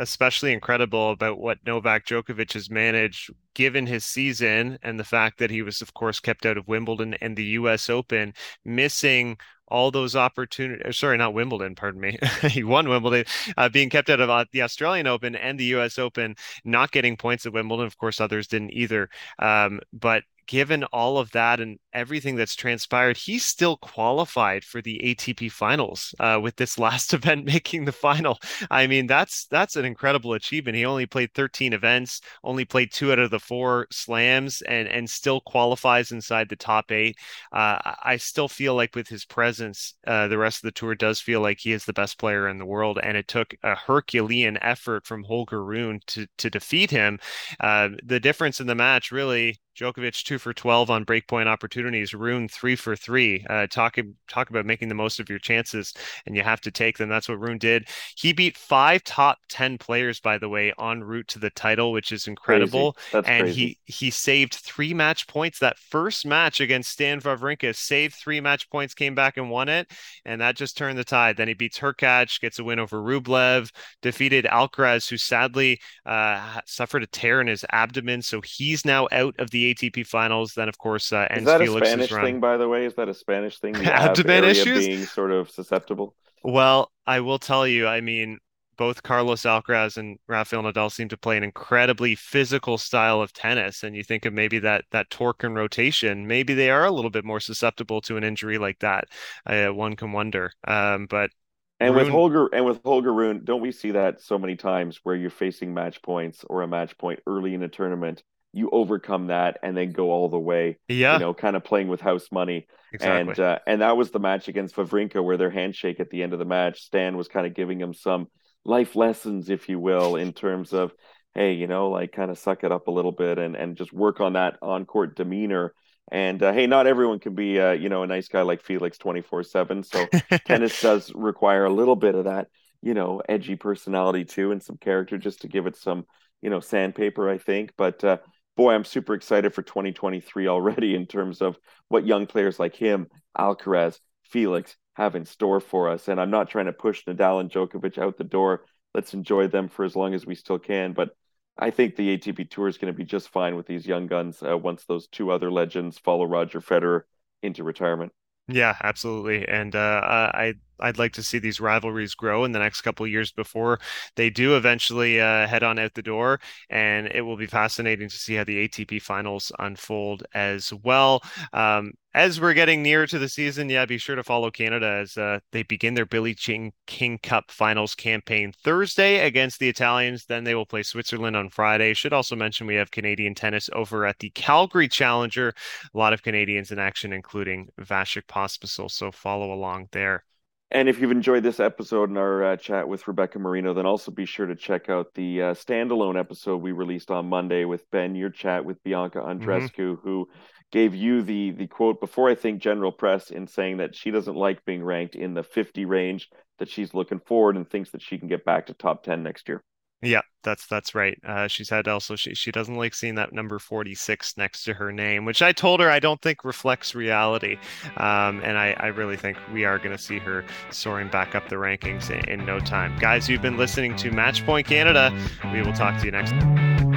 especially 0.00 0.52
incredible 0.52 1.10
about 1.10 1.38
what 1.38 1.58
Novak 1.66 2.06
Djokovic 2.06 2.54
has 2.54 2.70
managed 2.70 3.30
given 3.54 3.86
his 3.86 4.04
season 4.06 4.78
and 4.82 4.98
the 4.98 5.04
fact 5.04 5.38
that 5.38 5.50
he 5.50 5.62
was 5.62 5.82
of 5.82 5.92
course 5.94 6.18
kept 6.20 6.46
out 6.46 6.56
of 6.56 6.66
Wimbledon 6.66 7.14
and 7.20 7.36
the 7.36 7.44
US 7.44 7.90
Open 7.90 8.32
missing 8.64 9.36
all 9.68 9.90
those 9.90 10.16
opportunities 10.16 10.96
sorry 10.96 11.18
not 11.18 11.34
Wimbledon 11.34 11.74
pardon 11.74 12.00
me. 12.00 12.18
He 12.48 12.64
won 12.64 12.88
Wimbledon 12.88 13.24
uh, 13.56 13.68
being 13.68 13.90
kept 13.90 14.08
out 14.08 14.20
of 14.20 14.30
uh, 14.30 14.46
the 14.52 14.62
Australian 14.62 15.06
Open 15.06 15.36
and 15.36 15.60
the 15.60 15.76
US 15.76 15.98
Open 15.98 16.34
not 16.64 16.90
getting 16.92 17.16
points 17.16 17.44
at 17.44 17.52
Wimbledon. 17.52 17.86
Of 17.86 17.98
course 17.98 18.20
others 18.20 18.46
didn't 18.46 18.72
either. 18.72 19.10
Um, 19.38 19.80
but 19.92 20.22
given 20.46 20.82
all 20.84 21.18
of 21.18 21.30
that 21.30 21.60
and 21.60 21.78
everything 21.92 22.36
that's 22.36 22.54
transpired, 22.54 23.16
he's 23.16 23.44
still 23.44 23.76
qualified 23.76 24.64
for 24.64 24.80
the 24.80 25.00
ATP 25.04 25.50
finals 25.50 26.14
uh, 26.20 26.38
with 26.42 26.56
this 26.56 26.78
last 26.78 27.12
event 27.14 27.44
making 27.44 27.84
the 27.84 27.92
final. 27.92 28.38
I 28.70 28.86
mean, 28.86 29.06
that's 29.06 29.46
that's 29.46 29.76
an 29.76 29.84
incredible 29.84 30.34
achievement. 30.34 30.76
He 30.76 30.84
only 30.84 31.06
played 31.06 31.34
13 31.34 31.72
events, 31.72 32.20
only 32.44 32.64
played 32.64 32.92
two 32.92 33.12
out 33.12 33.18
of 33.18 33.30
the 33.30 33.40
four 33.40 33.86
slams, 33.90 34.62
and 34.62 34.88
and 34.88 35.08
still 35.08 35.40
qualifies 35.40 36.12
inside 36.12 36.48
the 36.48 36.56
top 36.56 36.92
eight. 36.92 37.16
Uh, 37.52 37.78
I 38.02 38.16
still 38.16 38.48
feel 38.48 38.74
like 38.74 38.94
with 38.94 39.08
his 39.08 39.24
presence, 39.24 39.94
uh, 40.06 40.28
the 40.28 40.38
rest 40.38 40.58
of 40.58 40.68
the 40.68 40.72
tour 40.72 40.94
does 40.94 41.20
feel 41.20 41.40
like 41.40 41.58
he 41.60 41.72
is 41.72 41.84
the 41.84 41.92
best 41.92 42.18
player 42.18 42.48
in 42.48 42.58
the 42.58 42.66
world, 42.66 42.98
and 43.02 43.16
it 43.16 43.28
took 43.28 43.54
a 43.62 43.74
Herculean 43.74 44.58
effort 44.62 45.06
from 45.06 45.24
Holger 45.24 45.64
Rune 45.64 46.00
to 46.08 46.26
to 46.38 46.50
defeat 46.50 46.90
him. 46.90 47.18
Uh, 47.58 47.90
the 48.02 48.20
difference 48.20 48.60
in 48.60 48.66
the 48.66 48.74
match 48.74 49.10
really 49.10 49.58
Djokovic 49.78 50.22
two 50.24 50.38
for 50.38 50.52
twelve 50.52 50.90
on 50.90 51.04
breakpoint 51.04 51.46
opportunities. 51.46 51.79
Rune 51.84 52.48
three 52.48 52.76
for 52.76 52.96
three. 52.96 53.44
Uh, 53.48 53.66
talk 53.66 53.96
talk 54.28 54.50
about 54.50 54.66
making 54.66 54.88
the 54.88 54.94
most 54.94 55.20
of 55.20 55.28
your 55.28 55.38
chances, 55.38 55.92
and 56.26 56.36
you 56.36 56.42
have 56.42 56.60
to 56.62 56.70
take 56.70 56.98
them. 56.98 57.08
That's 57.08 57.28
what 57.28 57.40
Rune 57.40 57.58
did. 57.58 57.88
He 58.16 58.32
beat 58.32 58.56
five 58.56 59.04
top 59.04 59.38
ten 59.48 59.78
players, 59.78 60.20
by 60.20 60.38
the 60.38 60.48
way, 60.48 60.72
en 60.80 61.02
route 61.02 61.28
to 61.28 61.38
the 61.38 61.50
title, 61.50 61.92
which 61.92 62.12
is 62.12 62.26
incredible. 62.26 62.96
and 63.12 63.24
crazy. 63.24 63.78
he 63.86 63.92
he 63.92 64.10
saved 64.10 64.54
three 64.54 64.94
match 64.94 65.26
points. 65.26 65.58
That 65.58 65.78
first 65.78 66.26
match 66.26 66.60
against 66.60 66.90
Stan 66.90 67.20
Wawrinka 67.20 67.74
saved 67.76 68.14
three 68.14 68.40
match 68.40 68.68
points, 68.70 68.94
came 68.94 69.14
back 69.14 69.36
and 69.36 69.50
won 69.50 69.68
it, 69.68 69.90
and 70.24 70.40
that 70.40 70.56
just 70.56 70.76
turned 70.76 70.98
the 70.98 71.04
tide. 71.04 71.36
Then 71.36 71.48
he 71.48 71.54
beats 71.54 71.78
Hurkacz, 71.78 72.40
gets 72.40 72.58
a 72.58 72.64
win 72.64 72.78
over 72.78 72.98
Rublev, 72.98 73.70
defeated 74.02 74.44
Alcaraz, 74.44 75.08
who 75.08 75.16
sadly 75.16 75.80
uh, 76.06 76.60
suffered 76.66 77.02
a 77.02 77.06
tear 77.06 77.40
in 77.40 77.46
his 77.46 77.64
abdomen, 77.70 78.22
so 78.22 78.40
he's 78.40 78.84
now 78.84 79.08
out 79.12 79.34
of 79.38 79.50
the 79.50 79.74
ATP 79.74 80.06
Finals. 80.06 80.54
Then, 80.54 80.68
of 80.68 80.78
course, 80.78 81.12
uh, 81.12 81.26
is 81.60 81.69
Spanish 81.78 82.10
thing, 82.10 82.40
by 82.40 82.56
the 82.56 82.68
way? 82.68 82.84
Is 82.84 82.94
that 82.94 83.08
a 83.08 83.14
Spanish 83.14 83.58
thing? 83.58 83.76
Abdomen 83.86 84.44
issues 84.44 84.86
being 84.86 85.04
sort 85.04 85.30
of 85.30 85.50
susceptible. 85.50 86.14
Well, 86.42 86.90
I 87.06 87.20
will 87.20 87.38
tell 87.38 87.66
you. 87.66 87.86
I 87.86 88.00
mean, 88.00 88.38
both 88.76 89.02
Carlos 89.02 89.42
Alcaraz 89.42 89.98
and 89.98 90.18
Rafael 90.26 90.62
Nadal 90.62 90.90
seem 90.90 91.08
to 91.10 91.16
play 91.18 91.36
an 91.36 91.44
incredibly 91.44 92.14
physical 92.14 92.78
style 92.78 93.20
of 93.20 93.32
tennis, 93.32 93.82
and 93.82 93.94
you 93.94 94.02
think 94.02 94.24
of 94.24 94.32
maybe 94.32 94.58
that 94.60 94.84
that 94.90 95.10
torque 95.10 95.44
and 95.44 95.54
rotation, 95.54 96.26
maybe 96.26 96.54
they 96.54 96.70
are 96.70 96.86
a 96.86 96.90
little 96.90 97.10
bit 97.10 97.24
more 97.24 97.40
susceptible 97.40 98.00
to 98.00 98.16
an 98.16 98.24
injury 98.24 98.56
like 98.56 98.78
that. 98.78 99.04
Uh, 99.44 99.68
one 99.68 99.96
can 99.96 100.12
wonder. 100.12 100.52
Um, 100.66 101.06
but 101.10 101.30
and 101.78 101.94
Rune... 101.94 102.04
with 102.04 102.12
Holger 102.12 102.46
and 102.54 102.64
with 102.64 102.80
Holger 102.82 103.12
Rune, 103.12 103.42
don't 103.44 103.60
we 103.60 103.70
see 103.70 103.90
that 103.90 104.22
so 104.22 104.38
many 104.38 104.56
times 104.56 105.00
where 105.02 105.14
you're 105.14 105.30
facing 105.30 105.74
match 105.74 106.00
points 106.00 106.42
or 106.48 106.62
a 106.62 106.68
match 106.68 106.96
point 106.96 107.20
early 107.26 107.52
in 107.52 107.62
a 107.62 107.68
tournament 107.68 108.22
you 108.52 108.68
overcome 108.70 109.28
that 109.28 109.58
and 109.62 109.76
then 109.76 109.92
go 109.92 110.10
all 110.10 110.28
the 110.28 110.38
way. 110.38 110.78
Yeah, 110.88 111.14
you 111.14 111.20
know, 111.20 111.34
kind 111.34 111.56
of 111.56 111.64
playing 111.64 111.88
with 111.88 112.00
house 112.00 112.28
money. 112.32 112.66
Exactly. 112.92 113.30
And 113.30 113.40
uh, 113.40 113.58
and 113.66 113.80
that 113.82 113.96
was 113.96 114.10
the 114.10 114.18
match 114.18 114.48
against 114.48 114.76
Wawrinka 114.76 115.22
where 115.22 115.36
their 115.36 115.50
handshake 115.50 116.00
at 116.00 116.10
the 116.10 116.22
end 116.22 116.32
of 116.32 116.38
the 116.38 116.44
match, 116.44 116.82
Stan 116.82 117.16
was 117.16 117.28
kind 117.28 117.46
of 117.46 117.54
giving 117.54 117.80
him 117.80 117.94
some 117.94 118.26
life 118.64 118.96
lessons, 118.96 119.50
if 119.50 119.68
you 119.68 119.78
will, 119.78 120.16
in 120.16 120.32
terms 120.32 120.72
of 120.72 120.92
hey, 121.34 121.52
you 121.52 121.66
know, 121.66 121.90
like 121.90 122.12
kind 122.12 122.30
of 122.30 122.38
suck 122.38 122.64
it 122.64 122.72
up 122.72 122.88
a 122.88 122.90
little 122.90 123.12
bit 123.12 123.38
and 123.38 123.54
and 123.56 123.76
just 123.76 123.92
work 123.92 124.20
on 124.20 124.34
that 124.34 124.58
on 124.62 124.84
court 124.84 125.16
demeanor. 125.16 125.74
And 126.10 126.42
uh, 126.42 126.52
hey, 126.52 126.66
not 126.66 126.88
everyone 126.88 127.20
can 127.20 127.34
be 127.34 127.60
uh, 127.60 127.72
you 127.72 127.88
know 127.88 128.02
a 128.02 128.06
nice 128.06 128.28
guy 128.28 128.42
like 128.42 128.62
Felix 128.62 128.98
twenty 128.98 129.20
four 129.20 129.44
seven. 129.44 129.84
So 129.84 130.06
tennis 130.44 130.80
does 130.80 131.12
require 131.14 131.64
a 131.64 131.72
little 131.72 131.96
bit 131.96 132.14
of 132.16 132.24
that 132.24 132.48
you 132.82 132.94
know 132.94 133.22
edgy 133.28 133.56
personality 133.56 134.24
too 134.24 134.52
and 134.52 134.62
some 134.62 134.76
character 134.76 135.18
just 135.18 135.42
to 135.42 135.48
give 135.48 135.66
it 135.66 135.76
some 135.76 136.04
you 136.42 136.50
know 136.50 136.60
sandpaper, 136.60 137.28
I 137.28 137.38
think. 137.38 137.72
But 137.76 138.02
uh, 138.02 138.18
boy, 138.56 138.74
I'm 138.74 138.84
super 138.84 139.14
excited 139.14 139.54
for 139.54 139.62
2023 139.62 140.48
already 140.48 140.94
in 140.94 141.06
terms 141.06 141.40
of 141.40 141.58
what 141.88 142.06
young 142.06 142.26
players 142.26 142.58
like 142.58 142.74
him, 142.74 143.08
Alcaraz, 143.36 143.98
Felix 144.24 144.76
have 144.94 145.16
in 145.16 145.24
store 145.24 145.60
for 145.60 145.88
us. 145.88 146.08
And 146.08 146.20
I'm 146.20 146.30
not 146.30 146.50
trying 146.50 146.66
to 146.66 146.72
push 146.72 147.04
Nadal 147.04 147.40
and 147.40 147.50
Djokovic 147.50 147.98
out 147.98 148.16
the 148.16 148.24
door. 148.24 148.64
Let's 148.94 149.14
enjoy 149.14 149.48
them 149.48 149.68
for 149.68 149.84
as 149.84 149.96
long 149.96 150.14
as 150.14 150.26
we 150.26 150.34
still 150.34 150.58
can. 150.58 150.92
But 150.92 151.10
I 151.58 151.70
think 151.70 151.96
the 151.96 152.16
ATP 152.16 152.50
Tour 152.50 152.68
is 152.68 152.78
going 152.78 152.92
to 152.92 152.96
be 152.96 153.04
just 153.04 153.28
fine 153.28 153.56
with 153.56 153.66
these 153.66 153.86
young 153.86 154.06
guns 154.06 154.42
uh, 154.42 154.56
once 154.56 154.84
those 154.84 155.08
two 155.08 155.30
other 155.30 155.50
legends 155.50 155.98
follow 155.98 156.24
Roger 156.24 156.60
Federer 156.60 157.02
into 157.42 157.64
retirement. 157.64 158.12
Yeah, 158.50 158.76
absolutely. 158.82 159.46
And 159.46 159.76
uh, 159.76 160.00
I 160.34 160.54
I'd 160.80 160.98
like 160.98 161.12
to 161.14 161.22
see 161.22 161.38
these 161.38 161.60
rivalries 161.60 162.14
grow 162.14 162.44
in 162.44 162.52
the 162.52 162.58
next 162.58 162.80
couple 162.80 163.06
years 163.06 163.30
before 163.32 163.80
they 164.16 164.30
do 164.30 164.56
eventually 164.56 165.20
uh, 165.20 165.46
head 165.46 165.62
on 165.62 165.78
out 165.78 165.92
the 165.94 166.02
door. 166.02 166.40
And 166.70 167.06
it 167.08 167.20
will 167.20 167.36
be 167.36 167.46
fascinating 167.46 168.08
to 168.08 168.16
see 168.16 168.34
how 168.34 168.44
the 168.44 168.56
ATP 168.58 168.98
finals 168.98 169.52
unfold 169.58 170.24
as 170.34 170.72
well. 170.72 171.22
Um, 171.52 171.92
as 172.12 172.40
we're 172.40 172.54
getting 172.54 172.82
near 172.82 173.06
to 173.06 173.18
the 173.18 173.28
season, 173.28 173.68
yeah, 173.68 173.86
be 173.86 173.98
sure 173.98 174.16
to 174.16 174.24
follow 174.24 174.50
Canada 174.50 174.98
as 175.02 175.16
uh, 175.16 175.38
they 175.52 175.62
begin 175.62 175.94
their 175.94 176.06
Billie 176.06 176.34
Jean 176.34 176.72
King 176.86 177.18
Cup 177.18 177.50
finals 177.50 177.94
campaign 177.94 178.52
Thursday 178.64 179.26
against 179.26 179.60
the 179.60 179.68
Italians. 179.68 180.24
Then 180.26 180.42
they 180.44 180.54
will 180.54 180.66
play 180.66 180.82
Switzerland 180.82 181.36
on 181.36 181.50
Friday. 181.50 181.94
Should 181.94 182.12
also 182.12 182.34
mention 182.34 182.66
we 182.66 182.74
have 182.74 182.90
Canadian 182.90 183.34
tennis 183.34 183.70
over 183.72 184.06
at 184.06 184.18
the 184.18 184.30
Calgary 184.30 184.88
Challenger. 184.88 185.54
A 185.94 185.98
lot 185.98 186.12
of 186.12 186.22
Canadians 186.22 186.72
in 186.72 186.80
action, 186.80 187.12
including 187.12 187.68
Vasek 187.80 188.26
Pospisil. 188.26 188.90
So 188.90 189.12
follow 189.12 189.52
along 189.52 189.88
there. 189.92 190.24
And 190.72 190.88
if 190.88 191.00
you've 191.00 191.10
enjoyed 191.10 191.42
this 191.42 191.58
episode 191.58 192.10
and 192.10 192.18
our 192.18 192.44
uh, 192.44 192.56
chat 192.56 192.86
with 192.86 193.08
Rebecca 193.08 193.40
Marino, 193.40 193.74
then 193.74 193.86
also 193.86 194.12
be 194.12 194.24
sure 194.24 194.46
to 194.46 194.54
check 194.54 194.88
out 194.88 195.12
the 195.14 195.42
uh, 195.42 195.54
standalone 195.54 196.18
episode 196.18 196.58
we 196.58 196.70
released 196.70 197.10
on 197.10 197.28
Monday 197.28 197.64
with 197.64 197.90
Ben, 197.90 198.14
your 198.14 198.30
chat 198.30 198.64
with 198.64 198.80
Bianca 198.84 199.18
mm-hmm. 199.18 199.50
Mm-hmm. 199.50 199.94
who 199.94 200.28
gave 200.72 200.94
you 200.94 201.22
the 201.22 201.50
the 201.52 201.66
quote 201.66 202.00
before 202.00 202.28
I 202.28 202.34
think 202.34 202.60
general 202.60 202.92
press 202.92 203.30
in 203.30 203.46
saying 203.46 203.78
that 203.78 203.94
she 203.94 204.10
doesn't 204.10 204.36
like 204.36 204.64
being 204.64 204.84
ranked 204.84 205.14
in 205.14 205.34
the 205.34 205.42
50 205.42 205.84
range, 205.84 206.30
that 206.58 206.68
she's 206.68 206.94
looking 206.94 207.20
forward 207.20 207.56
and 207.56 207.68
thinks 207.68 207.90
that 207.90 208.02
she 208.02 208.18
can 208.18 208.28
get 208.28 208.44
back 208.44 208.66
to 208.66 208.74
top 208.74 209.02
10 209.02 209.22
next 209.22 209.48
year. 209.48 209.62
Yeah, 210.02 210.22
that's 210.42 210.66
that's 210.66 210.94
right. 210.94 211.18
Uh, 211.26 211.46
she 211.46 211.62
said 211.62 211.86
also 211.86 212.16
she 212.16 212.34
she 212.34 212.50
doesn't 212.50 212.74
like 212.74 212.94
seeing 212.94 213.16
that 213.16 213.34
number 213.34 213.58
forty 213.58 213.94
six 213.94 214.34
next 214.38 214.64
to 214.64 214.72
her 214.72 214.90
name, 214.90 215.26
which 215.26 215.42
I 215.42 215.52
told 215.52 215.80
her 215.80 215.90
I 215.90 215.98
don't 215.98 216.20
think 216.22 216.42
reflects 216.42 216.94
reality. 216.94 217.58
Um, 217.98 218.40
and 218.42 218.56
I 218.56 218.74
I 218.80 218.86
really 218.86 219.18
think 219.18 219.36
we 219.52 219.66
are 219.66 219.76
going 219.76 219.94
to 219.94 220.02
see 220.02 220.18
her 220.18 220.42
soaring 220.70 221.08
back 221.08 221.34
up 221.34 221.50
the 221.50 221.56
rankings 221.56 222.10
in, 222.10 222.40
in 222.40 222.46
no 222.46 222.60
time. 222.60 222.96
Guys, 222.98 223.28
you've 223.28 223.42
been 223.42 223.58
listening 223.58 223.94
to 223.96 224.10
Matchpoint 224.10 224.64
Canada. 224.64 225.14
We 225.52 225.60
will 225.60 225.74
talk 225.74 225.98
to 226.00 226.06
you 226.06 226.12
next. 226.12 226.89